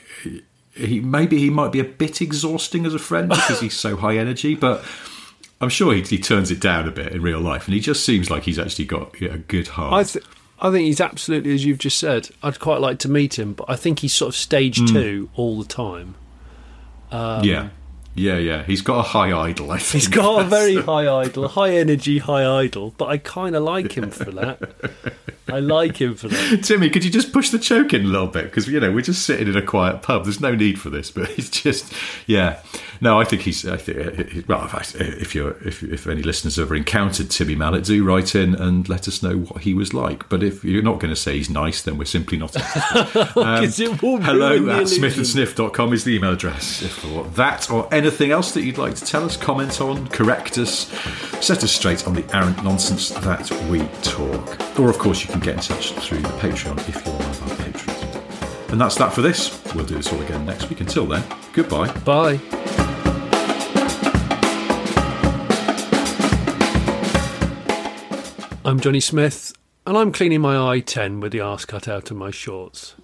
he 0.75 0.99
maybe 0.99 1.37
he 1.39 1.49
might 1.49 1.71
be 1.71 1.79
a 1.79 1.83
bit 1.83 2.21
exhausting 2.21 2.85
as 2.85 2.93
a 2.93 2.99
friend 2.99 3.29
because 3.29 3.59
he's 3.59 3.75
so 3.77 3.95
high 3.97 4.17
energy, 4.17 4.55
but 4.55 4.83
I'm 5.61 5.69
sure 5.69 5.93
he, 5.93 6.01
he 6.01 6.17
turns 6.17 6.51
it 6.51 6.59
down 6.59 6.87
a 6.87 6.91
bit 6.91 7.11
in 7.11 7.21
real 7.21 7.39
life. 7.39 7.65
And 7.67 7.73
he 7.73 7.79
just 7.79 8.03
seems 8.05 8.29
like 8.31 8.43
he's 8.43 8.57
actually 8.59 8.85
got 8.85 9.19
a 9.21 9.37
good 9.37 9.67
heart. 9.69 9.93
I 9.93 10.03
th- 10.03 10.25
I 10.59 10.71
think 10.71 10.85
he's 10.85 11.01
absolutely 11.01 11.53
as 11.53 11.65
you've 11.65 11.77
just 11.79 11.97
said. 11.97 12.29
I'd 12.41 12.59
quite 12.59 12.79
like 12.79 12.97
to 12.99 13.09
meet 13.09 13.37
him, 13.37 13.53
but 13.53 13.65
I 13.69 13.75
think 13.75 13.99
he's 13.99 14.13
sort 14.13 14.29
of 14.29 14.35
stage 14.35 14.77
Hmm. 14.79 14.85
two 14.85 15.29
all 15.35 15.59
the 15.61 15.67
time. 15.67 16.15
yeah. 17.11 17.69
Yeah, 18.15 18.37
yeah. 18.37 18.63
He's 18.63 18.81
got 18.81 18.99
a 18.99 19.01
high 19.01 19.31
idle, 19.37 19.71
I 19.71 19.77
think. 19.77 20.03
He's 20.03 20.07
got 20.07 20.41
a 20.41 20.43
very 20.43 20.75
high 20.81 21.07
idle, 21.07 21.47
high 21.47 21.71
energy, 21.71 22.19
high 22.19 22.45
idle, 22.45 22.93
but 22.97 23.05
I 23.09 23.17
kind 23.17 23.55
of 23.55 23.63
like 23.63 23.93
him 23.97 24.11
for 24.11 24.31
that. 24.31 24.73
I 25.49 25.59
like 25.59 25.97
him 25.97 26.15
for 26.15 26.29
that. 26.29 26.63
Timmy, 26.63 26.89
could 26.89 27.03
you 27.03 27.11
just 27.11 27.33
push 27.33 27.49
the 27.49 27.59
choke 27.59 27.93
in 27.93 28.05
a 28.05 28.07
little 28.07 28.27
bit? 28.27 28.45
Because, 28.45 28.67
you 28.67 28.79
know, 28.79 28.91
we're 28.91 29.01
just 29.01 29.25
sitting 29.25 29.47
in 29.47 29.57
a 29.57 29.61
quiet 29.61 30.01
pub. 30.01 30.23
There's 30.23 30.39
no 30.39 30.55
need 30.55 30.79
for 30.79 30.89
this, 30.89 31.11
but 31.11 31.29
it's 31.37 31.49
just, 31.49 31.93
yeah. 32.27 32.61
No, 33.01 33.19
I 33.19 33.25
think 33.25 33.41
he's, 33.41 33.67
I 33.67 33.77
think, 33.77 34.47
well, 34.47 34.69
if 34.95 35.35
you're, 35.35 35.51
if, 35.67 35.83
if 35.83 36.07
any 36.07 36.21
listeners 36.21 36.55
have 36.55 36.67
ever 36.67 36.75
encountered 36.75 37.29
Timmy 37.29 37.55
Mallett, 37.55 37.83
do 37.83 38.03
write 38.05 38.33
in 38.33 38.55
and 38.55 38.87
let 38.87 39.07
us 39.07 39.21
know 39.21 39.39
what 39.39 39.63
he 39.63 39.73
was 39.73 39.93
like. 39.93 40.29
But 40.29 40.41
if 40.41 40.63
you're 40.63 40.83
not 40.83 40.99
going 40.99 41.13
to 41.13 41.19
say 41.19 41.35
he's 41.35 41.49
nice, 41.49 41.81
then 41.81 41.97
we're 41.97 42.05
simply 42.05 42.37
not 42.37 42.55
interested. 42.55 43.37
Um, 43.37 44.21
hello 44.21 44.69
at 44.69 44.83
smithandsniff.com 44.83 45.93
is 45.93 46.03
the 46.03 46.15
email 46.15 46.31
address. 46.31 46.81
If 46.81 46.93
for 46.93 47.25
that 47.29 47.69
or 47.69 47.93
anything 48.03 48.31
else 48.31 48.51
that 48.51 48.63
you'd 48.63 48.77
like 48.77 48.95
to 48.95 49.05
tell 49.05 49.23
us, 49.23 49.37
comment 49.37 49.79
on, 49.79 50.07
correct 50.09 50.57
us, 50.57 50.89
set 51.39 51.63
us 51.63 51.71
straight 51.71 52.05
on 52.05 52.13
the 52.13 52.35
errant 52.35 52.61
nonsense 52.61 53.09
that 53.09 53.49
we 53.69 53.79
talk. 54.01 54.77
Or, 54.77 54.89
of 54.89 54.97
course, 54.97 55.23
you 55.23 55.29
can 55.29 55.39
get 55.39 55.55
in 55.55 55.61
touch 55.61 55.93
through 55.93 56.17
the 56.17 56.27
Patreon 56.27 56.77
if 56.89 57.05
you're 57.05 57.15
one 57.15 57.29
of 57.29 57.49
our 57.49 57.55
patrons. 57.55 58.71
And 58.71 58.81
that's 58.81 58.95
that 58.95 59.13
for 59.13 59.21
this. 59.21 59.63
We'll 59.73 59.85
do 59.85 59.95
this 59.95 60.11
all 60.11 60.21
again 60.21 60.45
next 60.45 60.69
week. 60.69 60.81
Until 60.81 61.05
then, 61.05 61.23
goodbye. 61.53 61.93
Bye. 61.99 62.41
I'm 68.65 68.81
Johnny 68.81 68.99
Smith, 68.99 69.53
and 69.87 69.97
I'm 69.97 70.11
cleaning 70.11 70.41
my 70.41 70.55
i10 70.55 71.21
with 71.21 71.31
the 71.31 71.39
arse 71.39 71.63
cut 71.63 71.87
out 71.87 72.11
of 72.11 72.17
my 72.17 72.31
shorts. 72.31 72.95